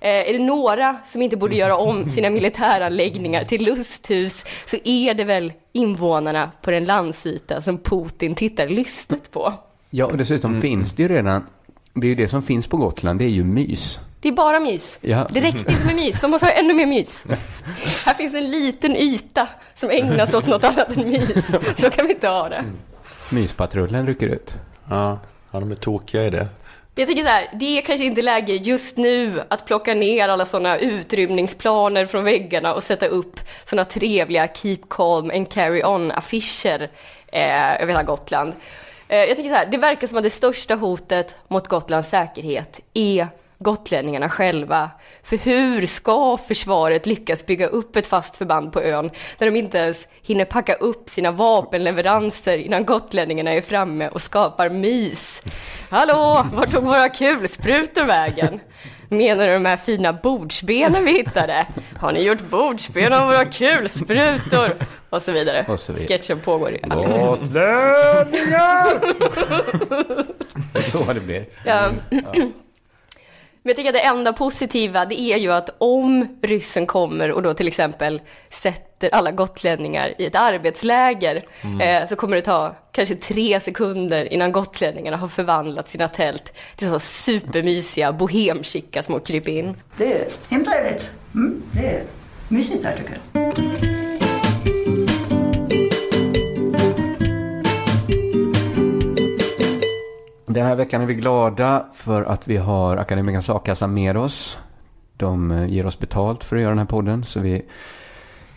Eh, 0.00 0.28
är 0.28 0.32
det 0.32 0.38
några 0.38 0.96
som 1.06 1.22
inte 1.22 1.36
borde 1.36 1.56
göra 1.56 1.76
om 1.76 2.10
sina 2.10 2.30
militäranläggningar 2.30 3.44
till 3.44 3.64
lusthus 3.64 4.44
så 4.66 4.76
är 4.84 5.14
det 5.14 5.24
väl 5.24 5.52
invånarna 5.72 6.50
på 6.62 6.70
den 6.70 6.84
landsyta 6.84 7.60
som 7.60 7.78
Putin 7.78 8.34
tittar 8.34 8.68
lystet 8.68 9.30
på. 9.30 9.52
Ja, 9.90 10.06
och 10.06 10.16
dessutom 10.16 10.60
finns 10.60 10.94
det 10.94 11.02
ju 11.02 11.08
redan, 11.08 11.46
det 11.94 12.06
är 12.06 12.08
ju 12.08 12.14
det 12.14 12.28
som 12.28 12.42
finns 12.42 12.66
på 12.66 12.76
Gotland, 12.76 13.18
det 13.18 13.24
är 13.24 13.28
ju 13.28 13.44
mys. 13.44 14.00
Det 14.20 14.28
är 14.28 14.32
bara 14.32 14.60
mys. 14.60 14.98
Ja. 15.00 15.26
Det 15.30 15.40
räckte 15.40 15.72
inte 15.72 15.86
med 15.86 15.96
mys, 15.96 16.20
de 16.20 16.30
måste 16.30 16.46
ha 16.46 16.52
ännu 16.52 16.74
mer 16.74 16.86
mys. 16.86 17.26
Här 18.06 18.14
finns 18.14 18.34
en 18.34 18.50
liten 18.50 18.96
yta 18.96 19.48
som 19.74 19.90
ägnas 19.90 20.34
åt 20.34 20.46
något 20.46 20.64
annat 20.64 20.96
än 20.96 21.10
mys. 21.10 21.46
Så 21.76 21.90
kan 21.90 22.06
vi 22.06 22.12
inte 22.12 22.28
ha 22.28 22.48
det. 22.48 22.64
Myspatrullen 23.30 24.06
rycker 24.06 24.26
ut. 24.28 24.54
Ja, 24.90 25.18
ja, 25.50 25.60
de 25.60 25.70
är 25.70 25.76
tokiga 25.76 26.24
i 26.24 26.30
det. 26.30 26.48
Jag 26.98 27.06
tänker 27.06 27.22
så 27.22 27.28
här, 27.28 27.48
det 27.52 27.78
är 27.78 27.82
kanske 27.82 28.04
inte 28.04 28.22
läge 28.22 28.52
just 28.52 28.96
nu 28.96 29.42
att 29.48 29.66
plocka 29.66 29.94
ner 29.94 30.28
alla 30.28 30.46
sådana 30.46 30.78
utrymningsplaner 30.78 32.06
från 32.06 32.24
väggarna 32.24 32.74
och 32.74 32.84
sätta 32.84 33.06
upp 33.06 33.40
sådana 33.64 33.84
trevliga 33.84 34.48
Keep 34.54 34.78
Calm 34.90 35.30
and 35.30 35.52
Carry 35.52 35.82
On-affischer 35.84 36.90
eh, 37.26 37.82
över 37.82 37.86
hela 37.86 38.02
Gotland. 38.02 38.52
Eh, 39.08 39.18
jag 39.18 39.36
tänker 39.36 39.50
så 39.50 39.56
här, 39.56 39.66
det 39.66 39.76
verkar 39.76 40.06
som 40.06 40.16
att 40.16 40.22
det 40.22 40.30
största 40.30 40.74
hotet 40.74 41.34
mot 41.48 41.68
Gotlands 41.68 42.08
säkerhet 42.08 42.80
är 42.94 43.28
gotlänningarna 43.58 44.28
själva. 44.28 44.90
För 45.22 45.36
hur 45.36 45.86
ska 45.86 46.36
försvaret 46.36 47.06
lyckas 47.06 47.46
bygga 47.46 47.66
upp 47.66 47.96
ett 47.96 48.06
fast 48.06 48.36
förband 48.36 48.72
på 48.72 48.80
ön 48.80 49.10
när 49.38 49.50
de 49.50 49.56
inte 49.56 49.78
ens 49.78 50.08
hinner 50.22 50.44
packa 50.44 50.74
upp 50.74 51.10
sina 51.10 51.30
vapenleveranser 51.30 52.58
innan 52.58 52.84
gotlänningarna 52.84 53.52
är 53.52 53.60
framme 53.60 54.08
och 54.08 54.22
skapar 54.22 54.68
mys? 54.68 55.42
Hallå, 55.90 56.46
vart 56.52 56.72
tog 56.72 56.84
våra 56.84 57.08
kulsprutor 57.08 58.04
vägen? 58.04 58.60
Menar 59.08 59.46
du 59.46 59.52
de 59.52 59.64
här 59.64 59.76
fina 59.76 60.12
bordsbenen 60.12 61.04
vi 61.04 61.12
hittade? 61.12 61.66
Har 62.00 62.12
ni 62.12 62.20
gjort 62.22 62.50
bordsben 62.50 63.12
av 63.12 63.26
våra 63.26 63.44
kulsprutor? 63.44 64.70
Och 65.10 65.22
så 65.22 65.32
vidare. 65.32 65.64
Och 65.68 65.80
så 65.80 65.92
vidare. 65.92 66.08
Sketchen 66.08 66.40
pågår 66.40 66.70
ju. 66.70 66.78
Gotlänningar! 66.78 67.56
Det 70.72 70.78
är 70.78 70.82
så 70.82 71.12
det 71.12 71.20
blir. 71.20 71.46
Ja. 71.64 71.90
Men 73.66 73.70
jag 73.70 73.76
tycker 73.76 73.90
att 73.90 73.94
det 73.94 74.18
enda 74.18 74.32
positiva 74.32 75.04
det 75.04 75.20
är 75.20 75.36
ju 75.36 75.52
att 75.52 75.70
om 75.78 76.38
ryssen 76.42 76.86
kommer 76.86 77.32
och 77.32 77.42
då 77.42 77.54
till 77.54 77.68
exempel 77.68 78.20
sätter 78.50 79.14
alla 79.14 79.30
gotlänningar 79.30 80.14
i 80.18 80.26
ett 80.26 80.34
arbetsläger 80.34 81.42
eh, 81.80 82.08
så 82.08 82.16
kommer 82.16 82.36
det 82.36 82.42
ta 82.42 82.76
kanske 82.92 83.14
tre 83.14 83.60
sekunder 83.60 84.32
innan 84.32 84.52
gotlänningarna 84.52 85.16
har 85.16 85.28
förvandlat 85.28 85.88
sina 85.88 86.08
tält 86.08 86.52
till 86.76 86.88
så 86.88 86.98
supermysiga 86.98 88.12
bohemchicka 88.12 89.02
små 89.02 89.20
krypin. 89.20 89.74
Det 89.96 90.12
är 90.12 90.28
hemtrevligt. 90.48 91.10
Mm, 91.34 91.62
det 91.72 91.86
är 91.86 92.02
mysigt 92.48 92.84
här 92.84 92.96
tycker 92.96 93.18
jag. 93.32 94.25
Den 100.56 100.66
här 100.66 100.76
veckan 100.76 101.02
är 101.02 101.06
vi 101.06 101.14
glada 101.14 101.86
för 101.94 102.22
att 102.24 102.48
vi 102.48 102.56
har 102.56 102.96
Akademikernas 102.96 103.50
a-kassa 103.50 103.86
med 103.86 104.16
oss. 104.16 104.58
De 105.16 105.50
eh, 105.50 105.66
ger 105.66 105.86
oss 105.86 105.98
betalt 105.98 106.44
för 106.44 106.56
att 106.56 106.62
göra 106.62 106.70
den 106.70 106.78
här 106.78 106.86
podden, 106.86 107.24
så 107.24 107.40
vi, 107.40 107.64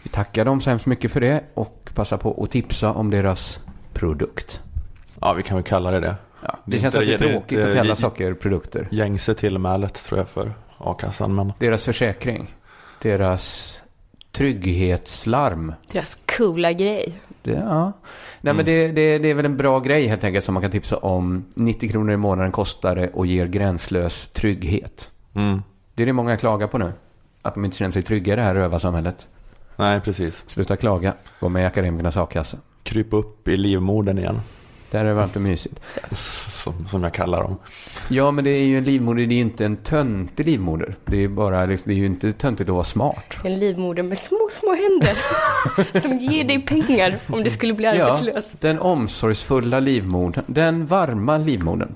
vi 0.03 0.09
tackar 0.09 0.45
dem 0.45 0.61
så 0.61 0.69
hemskt 0.69 0.85
mycket 0.85 1.11
för 1.11 1.21
det 1.21 1.43
och 1.53 1.89
passar 1.93 2.17
på 2.17 2.43
att 2.43 2.51
tipsa 2.51 2.91
om 2.93 3.09
deras 3.09 3.59
produkt. 3.93 4.61
Ja, 5.21 5.33
vi 5.33 5.43
kan 5.43 5.57
väl 5.57 5.63
kalla 5.63 5.91
det 5.91 5.99
det. 5.99 6.15
Ja, 6.41 6.57
det, 6.65 6.71
Det 6.75 6.81
känns 6.81 6.95
inte- 6.95 6.97
alltid 6.97 7.19
det 7.19 7.25
är 7.25 7.31
tråkigt 7.33 7.51
inte- 7.59 7.69
att 7.71 7.77
kalla 7.77 7.89
det- 7.89 7.95
saker 8.01 8.33
produkter. 8.33 8.87
Gängse 8.91 9.33
tillmälet 9.33 9.93
tror 10.05 10.19
jag 10.19 10.27
för 10.29 10.51
a-kassan. 10.77 11.35
Men 11.35 11.53
Deras 11.59 11.85
försäkring, 11.85 12.55
deras 13.01 13.77
trygghetslarm. 14.31 15.73
Deras 15.91 16.17
coola 16.37 16.71
grej. 16.73 17.13
Det, 17.49 17.63
ja. 17.69 17.93
Nej, 18.41 18.53
men 18.53 18.65
det, 18.65 18.87
det, 18.87 19.17
det 19.17 19.29
är 19.29 19.33
väl 19.33 19.45
en 19.45 19.57
bra 19.57 19.79
grej 19.79 20.07
helt 20.07 20.23
enkelt 20.23 20.45
som 20.45 20.53
man 20.53 20.61
kan 20.61 20.71
tipsa 20.71 20.97
om. 20.97 21.45
90 21.55 21.89
kronor 21.89 22.13
i 22.13 22.17
månaden 22.17 22.51
kostar 22.51 22.95
det 22.95 23.07
och 23.07 23.25
ger 23.25 23.47
gränslös 23.47 24.27
trygghet. 24.27 25.09
mm. 25.33 25.61
Det 25.93 26.03
är 26.03 26.07
det 26.07 26.13
många 26.13 26.37
klagar 26.37 26.67
på 26.67 26.77
nu. 26.77 26.93
Att 27.41 27.53
de 27.53 27.65
inte 27.65 27.77
känner 27.77 27.91
sig 27.91 28.03
trygga 28.03 28.33
i 28.33 28.35
det 28.35 28.41
här 28.41 28.55
rövarsamhället. 28.55 29.27
nej, 29.75 30.01
precis. 30.01 30.43
Sluta 30.47 30.75
klaga. 30.75 31.13
Gå 31.39 31.49
med 31.49 31.63
i 31.63 31.65
Akademikernas 31.65 32.17
a-kassa. 32.17 32.57
Kryp 32.83 33.13
upp 33.13 33.47
i 33.47 33.57
livmodern 33.57 34.17
igen. 34.17 34.39
Där 34.91 34.99
är 34.99 35.09
det 35.09 35.13
varmt 35.13 35.35
och 35.35 35.41
mysigt. 35.41 35.89
Som, 36.53 36.87
som 36.87 37.03
jag 37.03 37.13
kallar 37.13 37.43
dem. 37.43 37.57
Ja, 38.07 38.31
men 38.31 38.43
det 38.43 38.49
är 38.49 38.63
ju 38.63 38.77
en 38.77 38.83
livmoder. 38.83 39.25
Det 39.25 39.35
är 39.35 39.39
inte 39.39 39.65
en 39.65 39.77
töntig 39.77 40.45
livmoder. 40.45 40.95
Det 41.05 41.23
är, 41.23 41.27
bara, 41.27 41.65
liksom, 41.65 41.89
det 41.89 41.95
är 41.95 41.99
ju 41.99 42.05
inte 42.05 42.31
töntigt 42.31 42.69
att 42.69 42.73
vara 42.73 42.83
smart. 42.83 43.37
En 43.43 43.59
livmoder 43.59 44.03
med 44.03 44.17
små, 44.17 44.49
små 44.51 44.75
händer 44.75 45.17
som 46.01 46.19
ger 46.19 46.43
dig 46.43 46.65
pengar 46.65 47.17
om 47.27 47.43
du 47.43 47.49
skulle 47.49 47.73
bli 47.73 47.87
arbetslös. 47.87 48.55
den 48.59 48.79
omsorgsfulla 48.79 49.79
livmodern. 49.79 50.43
Den 50.47 50.85
varma 50.85 51.37
livmodern. 51.37 51.95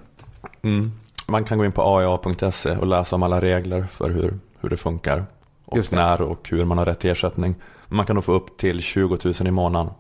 Mm. 0.62 0.92
Man 1.28 1.44
kan 1.44 1.58
gå 1.58 1.66
in 1.66 1.72
på 1.72 1.82
aia.se 1.82 2.78
och 2.78 2.88
läsa 2.88 3.16
om 3.16 3.24
alla 3.24 3.42
regler 3.42 3.86
för 3.92 4.10
hur, 4.10 4.40
hur 4.62 4.70
det 4.70 4.78
funkar. 4.78 5.26
Och 5.66 5.78
Just 5.78 5.90
det. 5.90 5.96
när 5.96 6.22
och 6.22 6.50
hur 6.50 6.66
man 6.66 6.78
har 6.78 6.86
rätt 6.86 7.00
till 7.00 7.10
ersättning. 7.10 7.56
Man 7.88 8.06
kan 8.06 8.16
nog 8.16 8.24
få 8.24 8.32
upp 8.34 8.58
till 8.58 8.82
20 8.82 9.18
000 9.24 9.34
i 9.48 9.52
månaden. 9.52 9.94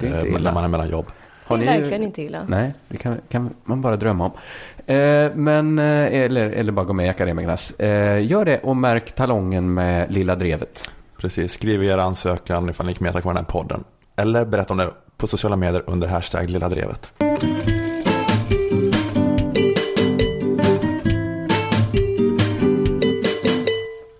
Är 0.00 0.26
eh, 0.26 0.40
när 0.40 0.52
man 0.52 0.64
är 0.64 0.68
mellan 0.68 0.90
jobb. 0.90 1.06
Har 1.46 1.58
det 1.58 1.64
ni- 1.64 1.70
är 1.70 1.78
verkligen 1.78 2.02
inte 2.02 2.22
illa. 2.22 2.44
Nej, 2.48 2.74
det 2.88 2.96
kan, 2.96 3.16
kan 3.28 3.54
man 3.64 3.80
bara 3.80 3.96
drömma 3.96 4.24
om. 4.24 4.32
Eh, 4.94 5.30
men, 5.34 5.78
eh, 5.78 5.84
eller, 6.22 6.50
eller 6.50 6.72
bara 6.72 6.84
gå 6.86 6.92
med 6.92 7.06
i 7.06 7.08
Akademikernas. 7.08 7.80
Eh, 7.80 8.26
gör 8.26 8.44
det 8.44 8.58
och 8.58 8.76
märk 8.76 9.12
talongen 9.14 9.74
med 9.74 10.14
lilla 10.14 10.36
drevet. 10.36 10.90
Precis, 11.20 11.52
skriv 11.52 11.84
er 11.84 11.98
ansökan 11.98 12.68
ifall 12.70 12.86
ni 12.86 12.92
gick 12.92 13.00
med 13.00 13.12
tack 13.12 13.24
vare 13.24 13.34
den 13.34 13.44
här 13.44 13.50
podden. 13.52 13.84
Eller 14.16 14.44
berätta 14.44 14.72
om 14.72 14.78
det 14.78 14.90
på 15.16 15.26
sociala 15.26 15.56
medier 15.56 15.82
under 15.86 16.08
hashtag 16.08 16.50
lilla 16.50 16.68
drevet. 16.68 17.12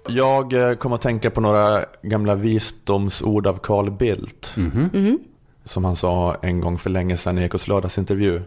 Jag 0.08 0.52
eh, 0.52 0.74
kom 0.74 0.92
att 0.92 1.00
tänka 1.00 1.30
på 1.30 1.40
några 1.40 1.84
gamla 2.02 2.34
visdomsord 2.34 3.46
av 3.46 3.58
Carl 3.58 3.90
Bildt. 3.90 4.52
Mhm. 4.56 5.18
Som 5.64 5.84
han 5.84 5.96
sa 5.96 6.36
en 6.42 6.60
gång 6.60 6.78
för 6.78 6.90
länge 6.90 7.16
sedan 7.16 7.38
i 7.38 7.42
Ekots 7.42 7.68
lördagsintervju. 7.68 8.42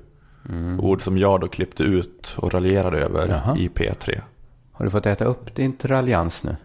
Ord 0.79 1.01
som 1.01 1.17
jag 1.17 1.41
då 1.41 1.47
klippte 1.47 1.83
ut 1.83 2.35
och 2.37 2.53
raljerade 2.53 2.97
över 2.97 3.27
Jaha. 3.27 3.57
i 3.57 3.67
P3. 3.67 4.21
Har 4.71 4.85
du 4.85 4.91
fått 4.91 5.05
äta 5.05 5.25
upp 5.25 5.55
din 5.55 5.77
raljans 5.81 6.43
nu? 6.43 6.55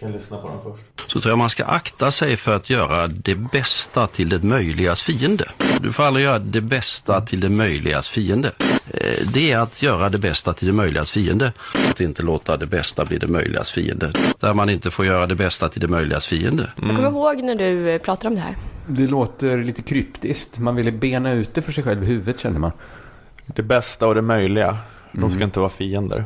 Kan 0.00 0.12
lyssna 0.12 0.36
på 0.36 0.48
den 0.48 0.58
först. 0.62 1.10
så 1.12 1.20
tror 1.20 1.30
jag 1.30 1.38
man 1.38 1.50
ska 1.50 1.64
akta 1.64 2.10
sig 2.10 2.36
för 2.36 2.56
att 2.56 2.70
göra 2.70 3.06
det 3.08 3.34
bästa 3.34 4.06
till 4.06 4.28
det 4.28 4.42
möjligas 4.42 5.02
fiende. 5.02 5.44
Du 5.80 5.92
får 5.92 6.02
aldrig 6.02 6.24
göra 6.24 6.38
det 6.38 6.60
bästa 6.60 7.20
till 7.20 7.40
det 7.40 7.48
möjligas 7.48 8.08
fiende. 8.08 8.52
Eh, 8.94 9.26
Det 9.34 9.52
är 9.52 9.58
att 9.58 9.82
göra 9.82 10.08
det 10.08 10.18
bästa 10.18 10.52
till 10.52 10.66
det 10.66 10.72
möjligas 10.72 11.10
fiende. 11.10 11.52
Att 11.90 12.00
inte 12.00 12.22
låta 12.22 12.56
det 12.56 12.66
bästa 12.66 13.04
bli 13.04 13.18
det 13.18 13.26
möjligas 13.28 13.70
fiende. 13.70 14.12
Där 14.40 14.54
man 14.54 14.70
inte 14.70 14.90
får 14.90 15.06
göra 15.06 15.26
det 15.26 15.34
bästa 15.34 15.68
till 15.68 15.80
det 15.80 15.88
möjligas 15.88 16.26
fiende. 16.26 16.70
Jag 16.76 16.96
kommer 16.96 17.08
ihåg 17.10 17.42
när 17.42 17.54
du 17.54 17.88
eh, 17.90 17.98
pratade 18.00 18.28
om 18.28 18.34
det 18.34 18.40
här. 18.40 18.54
Det 18.86 19.06
låter 19.06 19.58
lite 19.64 19.82
kryptiskt. 19.82 20.58
Man 20.58 20.76
ville 20.76 20.92
bena 20.92 21.32
ut 21.32 21.54
det 21.54 21.62
för 21.62 21.72
sig 21.72 21.84
själv 21.84 22.02
i 22.02 22.06
huvudet 22.06 22.38
känner 22.40 22.58
man. 22.58 22.72
Det 23.46 23.62
bästa 23.62 24.06
och 24.06 24.14
det 24.14 24.22
möjliga, 24.22 24.76
de 25.12 25.30
ska 25.30 25.36
Mm. 25.38 25.42
inte 25.48 25.60
vara 25.60 25.70
fiender. 25.70 26.24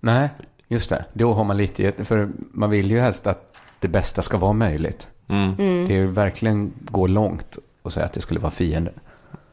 Nej, 0.00 0.28
just 0.70 0.90
det. 0.90 1.04
Då 1.12 1.32
har 1.32 1.44
man 1.44 1.56
lite... 1.56 2.04
För 2.04 2.28
man 2.52 2.70
vill 2.70 2.90
ju 2.90 3.00
helst 3.00 3.26
att 3.26 3.56
det 3.78 3.88
bästa 3.88 4.22
ska 4.22 4.38
vara 4.38 4.52
möjligt. 4.52 5.08
Mm. 5.28 5.54
Det 5.56 5.94
är 5.94 5.98
ju 5.98 6.06
verkligen 6.06 6.72
gå 6.80 7.06
långt 7.06 7.58
och 7.82 7.92
säga 7.92 8.06
att 8.06 8.12
det 8.12 8.20
skulle 8.20 8.40
vara 8.40 8.50
fiende. 8.50 8.92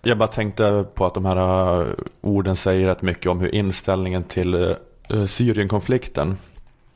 Jag 0.01 0.17
bara 0.17 0.27
tänkte 0.27 0.85
på 0.93 1.05
att 1.05 1.13
de 1.13 1.25
här 1.25 1.81
äh, 1.81 1.87
orden 2.21 2.55
säger 2.55 2.87
rätt 2.87 3.01
mycket 3.01 3.27
om 3.31 3.39
hur 3.39 3.55
inställningen 3.55 4.23
till 4.23 4.75
äh, 5.09 5.25
Syrienkonflikten 5.25 6.37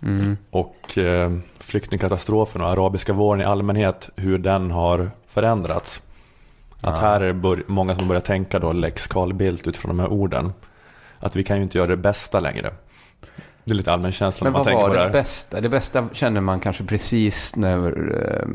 Mm. 0.03 0.37
och 0.49 0.97
äh, 0.97 1.31
flyktingkatastrofen 1.59 2.61
och 2.61 2.69
arabiska 2.69 3.13
våren 3.13 3.41
i 3.41 3.43
allmänhet, 3.43 4.09
hur 4.15 4.37
den 4.37 4.71
har 4.71 5.11
förändrats. 5.27 6.01
Att 6.81 6.97
Ja. 6.97 7.01
här 7.07 7.21
är 7.21 7.33
det 7.33 7.63
många 7.67 7.95
som 7.95 8.07
börjar 8.07 8.21
tänka 8.21 8.59
då 8.59 8.73
lex 8.73 9.07
Carl 9.07 9.33
Bildt 9.33 9.67
utifrån 9.67 9.97
de 9.97 9.99
här 9.99 10.11
orden. 10.11 10.53
Att 11.19 11.35
vi 11.35 11.43
kan 11.43 11.57
ju 11.57 11.63
inte 11.63 11.77
göra 11.77 11.87
det 11.87 11.97
bästa 11.97 12.39
längre. 12.39 12.73
Det 13.65 13.71
är 13.71 13.75
lite 13.75 13.93
allmän 13.93 14.11
känsla 14.11 14.45
Men 14.45 14.53
när 14.53 14.59
man 14.59 14.59
vad 14.59 14.67
tänker 14.67 14.81
var 14.81 14.87
på 14.89 14.93
det 14.93 14.99
det 14.99 15.05
här. 15.05 15.13
bästa? 15.13 15.61
Det 15.61 15.69
bästa 15.69 16.07
känner 16.13 16.41
man 16.41 16.59
kanske 16.59 16.83
precis 16.83 17.55
när 17.55 17.77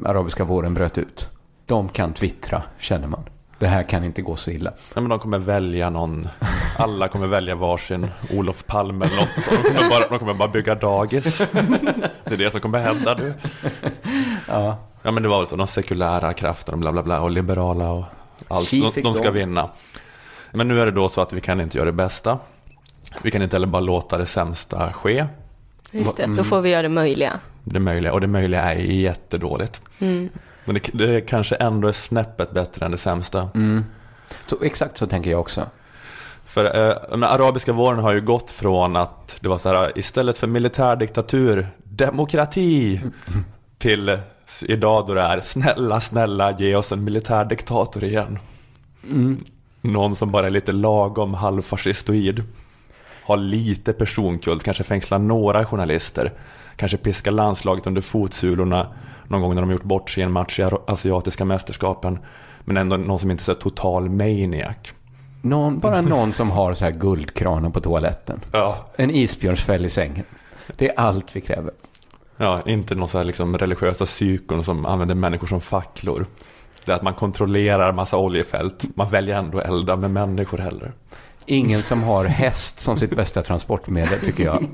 eh, 0.05 0.11
arabiska 0.11 0.45
våren 0.45 0.75
bröt 0.75 0.99
ut. 0.99 1.29
De 1.67 1.89
kan 1.89 2.13
twittra, 2.13 2.63
känner 2.79 3.09
man. 3.09 3.29
Det 3.59 3.67
här 3.67 3.83
kan 3.83 4.05
inte 4.05 4.23
gå 4.23 4.37
så 4.37 4.51
illa. 4.51 4.73
Ja, 4.95 5.01
men 5.01 5.09
de 5.11 5.19
kommer 5.19 5.39
välja 5.39 5.91
någon, 5.91 6.25
alla 6.79 7.09
kommer 7.09 7.27
välja 7.27 7.55
varsin 7.55 8.09
Olof 8.31 8.67
Palme 8.67 9.05
eller 9.07 9.17
något. 9.17 9.29
De 9.51 9.69
kommer 9.69 9.91
bara, 9.91 10.09
de 10.09 10.19
kommer 10.19 10.35
bara 10.35 10.49
bygga 10.49 10.75
dagis. 10.75 11.39
Det 12.25 12.35
är 12.35 12.37
det 12.37 12.51
som 12.51 12.61
kommer 12.61 12.79
hända 12.79 13.15
nu. 13.19 13.35
Ja. 14.49 14.77
Ja 15.03 15.11
men 15.11 15.23
det 15.23 15.29
var 15.29 15.39
väl 15.39 15.47
så, 15.47 15.57
de 15.57 15.67
sekulära 15.67 16.33
krafterna 16.33 16.79
bla 16.79 16.93
bla 16.93 17.03
bla 17.03 17.21
och 17.21 17.31
liberala 17.31 17.91
och 17.91 18.05
allt. 18.49 18.71
De, 18.71 19.03
de 19.03 19.15
ska 19.15 19.31
vinna. 19.31 19.71
Men 20.53 20.69
nu 20.69 20.81
är 20.81 20.87
det 20.87 20.93
då 20.93 21.09
så 21.09 21.21
att 21.21 21.33
vi 21.33 21.41
kan 21.41 21.61
inte 21.61 21.79
göra 21.79 21.87
det 21.87 21.93
bästa. 21.93 22.39
Vi 23.23 23.31
kan 23.31 23.43
inte 23.43 23.57
heller 23.57 23.67
bara 23.67 23.81
låta 23.81 24.19
det 24.19 24.27
sämsta 24.27 24.93
ske. 24.93 25.27
Just 25.93 26.17
det, 26.17 26.27
då 26.27 26.45
får 26.45 26.61
vi 26.61 26.71
göra 26.71 26.83
det 26.83 26.89
möjliga. 26.89 27.41
Det 27.65 27.81
möjliga, 27.81 28.13
och 28.13 28.21
det 28.21 28.27
möjliga 28.27 28.75
är 28.75 28.79
jättedåligt. 28.79 29.81
Men 30.65 30.75
det, 30.75 30.91
det 30.93 31.21
kanske 31.21 31.55
ändå 31.55 31.89
är 31.89 31.93
snäppet 31.93 32.51
bättre 32.51 32.87
än 32.87 32.93
det 32.93 32.99
sämsta. 32.99 33.49
Mm. 33.55 33.85
Så, 34.47 34.57
exakt 34.63 34.99
så 34.99 35.07
tänker 35.07 35.31
jag 35.31 35.41
också. 35.41 35.67
För 36.45 36.65
eh, 36.65 36.97
den 37.11 37.25
arabiska 37.25 37.73
våren 37.73 37.99
har 37.99 38.13
ju 38.13 38.21
gått 38.21 38.51
från 38.51 38.97
att 38.97 39.37
det 39.41 39.49
var 39.49 39.59
så 39.59 39.69
här 39.69 39.99
istället 39.99 40.39
för 40.39 40.47
militärdiktatur, 40.47 41.67
demokrati 41.85 43.01
till 43.79 44.09
eh, 44.09 44.19
idag 44.63 45.07
då 45.07 45.15
det 45.15 45.23
är 45.23 45.41
snälla, 45.41 46.01
snälla 46.01 46.59
ge 46.59 46.77
oss 46.77 46.93
en 46.93 47.05
militärdiktator 47.05 48.05
igen. 48.05 48.39
Någon 49.81 50.17
som 50.17 50.31
bara 50.31 50.47
är 50.47 50.51
lite 50.51 50.73
lagom 50.73 51.35
halvfascistoid. 51.35 52.43
Har 53.27 53.37
lite 53.37 53.93
personkult, 53.93 54.63
kanske 54.63 54.85
fängslar 54.85 55.19
några 55.19 55.65
journalister. 55.65 56.33
Kanske 56.77 56.97
piskar 56.97 57.31
landslaget 57.31 57.87
under 57.87 58.01
fotsulorna 58.01 58.87
någon 59.29 59.41
gång 59.41 59.55
när 59.55 59.63
de 59.63 59.71
gjort 59.71 59.83
bort 59.83 60.11
sig 60.11 60.21
i 60.21 60.25
en 60.25 60.33
match 60.33 60.61
i 60.61 60.69
asiatiska 60.87 61.45
mästerskapen. 61.45 62.19
Men 62.65 62.77
ändå 62.77 62.97
någon 62.97 63.19
som 63.19 63.31
inte 63.31 63.43
är 63.43 63.45
så 63.45 63.55
total 63.55 64.09
maniac. 64.11 64.77
Någon, 65.43 65.79
bara 65.79 66.01
någon 66.01 66.33
som 66.33 66.51
har 66.51 66.73
så 66.73 66.85
här 66.85 66.93
guldkranar 66.93 67.71
på 67.71 67.81
toaletten. 67.81 68.41
Ja, 68.53 68.77
En 68.97 69.11
isbjörnsfäll 69.11 69.87
i 69.87 69.91
sängen. 69.91 70.25
Det 70.77 70.89
är 70.89 71.01
allt 71.01 71.37
vi 71.37 71.41
kräver. 71.41 71.71
ja 72.37 72.61
inte 72.67 72.95
någon 72.95 73.09
så 73.09 73.19
här 73.19 73.25
liksom 73.25 73.59
religiösa 73.59 74.05
psykon 74.05 74.65
som 74.65 74.87
använder 74.87 75.15
människor 75.15 75.47
som 75.47 75.61
facklor. 75.61 76.27
Det 76.85 76.93
är 76.93 76.97
att 76.97 77.03
man 77.03 77.15
kontrollerar 77.15 77.93
massa 77.93 78.17
oljefält. 78.17 78.85
Man 78.97 79.11
väljer 79.11 79.39
ändå 79.39 79.59
att 79.59 79.65
elda 79.65 79.97
med 79.97 80.11
människor 80.11 80.59
heller. 80.59 80.93
Ingen 81.47 81.83
som 81.83 82.03
har 82.03 82.25
häst 82.25 82.81
som 82.81 82.97
sitt 82.97 83.17
bästa 83.17 83.43
transportmedel 83.43 84.21
tycker 84.21 84.45
jag 84.45 84.69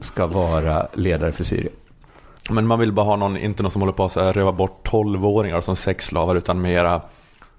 ska 0.00 0.26
vara 0.26 0.88
ledare 0.94 1.32
för 1.32 1.44
Syrien. 1.44 1.72
Men 2.50 2.66
man 2.66 2.78
vill 2.78 2.92
bara 2.92 3.06
ha 3.06 3.16
någon, 3.16 3.36
inte 3.36 3.62
någon 3.62 3.72
som 3.72 3.82
håller 3.82 3.92
på 3.92 4.04
att 4.04 4.16
röva 4.16 4.52
bort 4.52 4.86
tolvåringar 4.86 5.60
som 5.60 5.76
sexslavar 5.76 6.36
utan 6.36 6.60
mera 6.60 7.00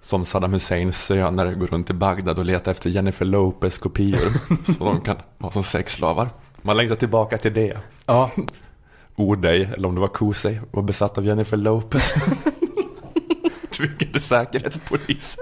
som 0.02 0.26
Saddam 0.26 0.54
Husseins 0.54 1.06
söner 1.06 1.54
går 1.54 1.67
runt 1.67 1.89
i 1.89 1.93
Bagdad 1.93 2.39
och 2.39 2.46
letar 2.46 2.72
efter 2.72 2.89
Jennifer 2.89 3.26
Lopez 3.26 3.78
kopior 3.78 4.32
så 4.78 4.84
de 4.84 5.02
kan 5.02 5.17
ha 5.39 5.52
som 5.52 5.63
sexslavar. 5.63 6.30
Man 6.62 6.78
längtar 6.78 6.96
tillbaka 6.96 7.38
till 7.38 7.54
det. 7.54 7.78
Ja, 8.06 8.32
Ordej, 9.15 9.70
eller 9.74 9.88
om 9.88 9.96
det 9.96 10.02
var 10.02 10.08
Kosei, 10.08 10.60
var 10.72 10.84
besatt 10.84 11.17
av 11.17 11.26
Jennifer 11.26 11.58
Lopez. 11.58 12.13
Tvingade 13.78 14.20
säkerhetspolis. 14.20 15.38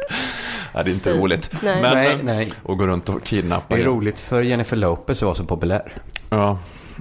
Nej, 0.74 0.84
det 0.84 0.90
är 0.90 0.94
inte 0.94 1.14
Fy. 1.14 1.20
roligt. 1.20 1.50
Nej. 1.64 1.82
Men, 1.82 1.94
nej, 1.94 2.12
eh, 2.12 2.18
nej. 2.24 2.54
Och 2.64 2.78
gå 2.78 2.88
runt 2.88 3.10
och 3.10 3.24
kidnappa. 3.24 3.76
Det 3.76 3.82
är 3.82 3.86
roligt 3.86 4.20
för 4.20 4.42
Jennifer 4.42 4.78
Lopez 4.78 5.18
att 5.18 5.26
vara 5.26 5.36
så 5.36 5.46
populär. 5.46 5.92
Ja. 6.30 6.58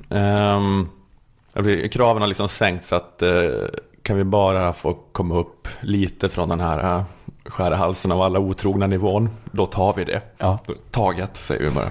Um, 0.09 0.89
kraven 1.91 2.23
har 2.23 2.27
liksom 2.27 2.49
sänkts 2.49 2.89
så 2.89 2.95
att 2.97 3.23
eh, 3.23 3.31
kan 4.03 4.17
vi 4.17 4.25
bara 4.25 4.73
få 4.73 4.95
komma 5.13 5.35
upp 5.35 5.69
lite 5.81 6.29
från 6.29 6.49
den 6.49 6.61
här 6.61 6.97
uh, 6.99 7.05
skära 7.47 7.77
halsen 7.77 8.13
av 8.13 8.23
alla 8.23 8.39
otrogna 8.39 8.87
nivån, 8.87 9.31
då 9.53 9.67
tar 9.67 9.95
vi 9.95 10.05
det. 10.05 10.23
Ja. 10.39 10.59
Taget, 10.91 11.37
säger 11.37 11.63
vi 11.63 11.71
bara. 11.71 11.91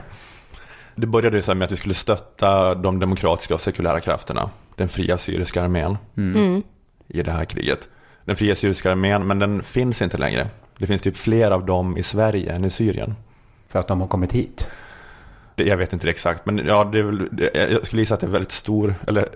Det 0.95 1.07
började 1.07 1.35
ju 1.37 1.41
så 1.43 1.51
här 1.51 1.55
med 1.55 1.65
att 1.65 1.71
vi 1.71 1.77
skulle 1.77 1.93
stötta 1.93 2.75
de 2.75 2.99
demokratiska 2.99 3.53
och 3.53 3.61
sekulära 3.61 3.99
krafterna, 3.99 4.49
den 4.75 4.89
fria 4.89 5.17
syriska 5.17 5.63
armén 5.63 5.97
Mm. 6.17 6.63
i 7.07 7.23
det 7.23 7.31
här 7.31 7.45
kriget. 7.45 7.87
Den 8.25 8.35
fria 8.35 8.55
syriska 8.55 8.91
armén, 8.91 9.27
men 9.27 9.39
den 9.39 9.63
finns 9.63 10.01
inte 10.01 10.17
längre. 10.17 10.47
Det 10.77 10.87
finns 10.87 11.01
typ 11.01 11.17
fler 11.17 11.51
av 11.51 11.65
dem 11.65 11.97
i 11.97 12.03
Sverige 12.03 12.53
än 12.53 12.65
i 12.65 12.69
Syrien. 12.69 13.15
För 13.69 13.79
att 13.79 13.87
de 13.87 14.01
har 14.01 14.07
kommit 14.07 14.33
hit. 14.33 14.69
Det, 15.55 15.63
jag 15.63 15.77
vet 15.77 15.93
inte 15.93 16.05
det 16.05 16.11
exakt, 16.11 16.45
men 16.45 16.57
ja, 16.57 16.83
det 16.83 16.99
är 16.99 17.03
väl, 17.03 17.29
det, 17.31 17.69
jag 17.71 17.85
skulle 17.85 18.01
gissa 18.01 18.13
att 18.13 18.19
det 18.19 18.25
är 18.25 18.31
väldigt 18.31 18.51
stor, 18.51 18.95
eller, 19.07 19.29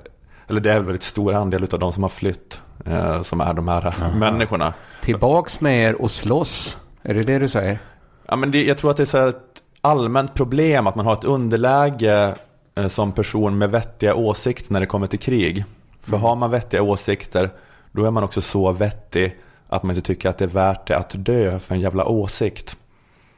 eller 0.47 0.61
det 0.61 0.73
är 0.73 0.79
väldigt 0.79 1.03
stor 1.03 1.33
andel 1.33 1.67
av 1.71 1.79
de 1.79 1.93
som 1.93 2.03
har 2.03 2.09
flytt, 2.09 2.61
eh, 2.85 3.21
som 3.21 3.41
är 3.41 3.53
de 3.53 3.67
här 3.67 3.93
människorna. 4.15 4.73
Tillbaks 5.01 5.61
med 5.61 5.89
er 5.89 6.01
och 6.01 6.11
slåss. 6.11 6.77
Är 7.01 7.13
det 7.13 7.23
det 7.23 7.39
du 7.39 7.47
säger? 7.47 7.79
Ja, 8.27 8.35
men 8.35 8.51
det, 8.51 8.63
jag 8.63 8.77
tror 8.77 8.91
att 8.91 8.97
det 8.97 9.03
är 9.03 9.05
så 9.05 9.27
ett 9.27 9.43
allmänt 9.81 10.33
problem 10.33 10.87
att 10.87 10.95
man 10.95 11.05
har 11.05 11.13
ett 11.13 11.25
underläge 11.25 12.35
eh, 12.75 12.87
som 12.87 13.11
person 13.11 13.57
med 13.57 13.71
vettiga 13.71 14.15
åsikter 14.15 14.73
när 14.73 14.79
det 14.79 14.85
kommer 14.85 15.07
till 15.07 15.19
krig. 15.19 15.65
För 16.01 16.17
har 16.17 16.35
man 16.35 16.51
vettiga 16.51 16.81
åsikter, 16.81 17.49
då 17.91 18.05
är 18.05 18.11
man 18.11 18.23
också 18.23 18.41
så 18.41 18.71
vettig 18.71 19.35
att 19.67 19.83
man 19.83 19.95
inte 19.95 20.07
tycker 20.07 20.29
att 20.29 20.37
det 20.37 20.45
är 20.45 20.49
värt 20.49 20.87
det 20.87 20.97
att 20.97 21.11
dö 21.15 21.59
för 21.59 21.75
en 21.75 21.81
jävla 21.81 22.05
åsikt. 22.05 22.77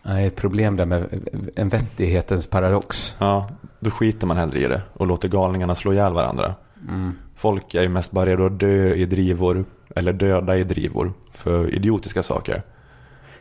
Nej, 0.03 0.25
ett 0.25 0.35
problem 0.35 0.75
där 0.75 0.85
med 0.85 1.29
en 1.55 1.69
vettighetens 1.69 2.47
paradox. 2.47 3.15
Ja, 3.17 3.49
då 3.79 3.91
skiter 3.91 4.27
man 4.27 4.37
hellre 4.37 4.59
i 4.59 4.67
det 4.67 4.81
och 4.93 5.07
låter 5.07 5.27
galningarna 5.27 5.75
slå 5.75 5.93
ihjäl 5.93 6.13
varandra. 6.13 6.55
Mm. 6.89 7.13
Folk 7.35 7.75
är 7.75 7.81
ju 7.81 7.89
mest 7.89 8.11
bara 8.11 8.25
redo 8.25 8.45
att 8.45 8.59
dö 8.59 8.93
i 8.93 9.05
drivor 9.05 9.65
eller 9.95 10.13
döda 10.13 10.57
i 10.57 10.63
drivor 10.63 11.13
för 11.31 11.75
idiotiska 11.75 12.23
saker. 12.23 12.63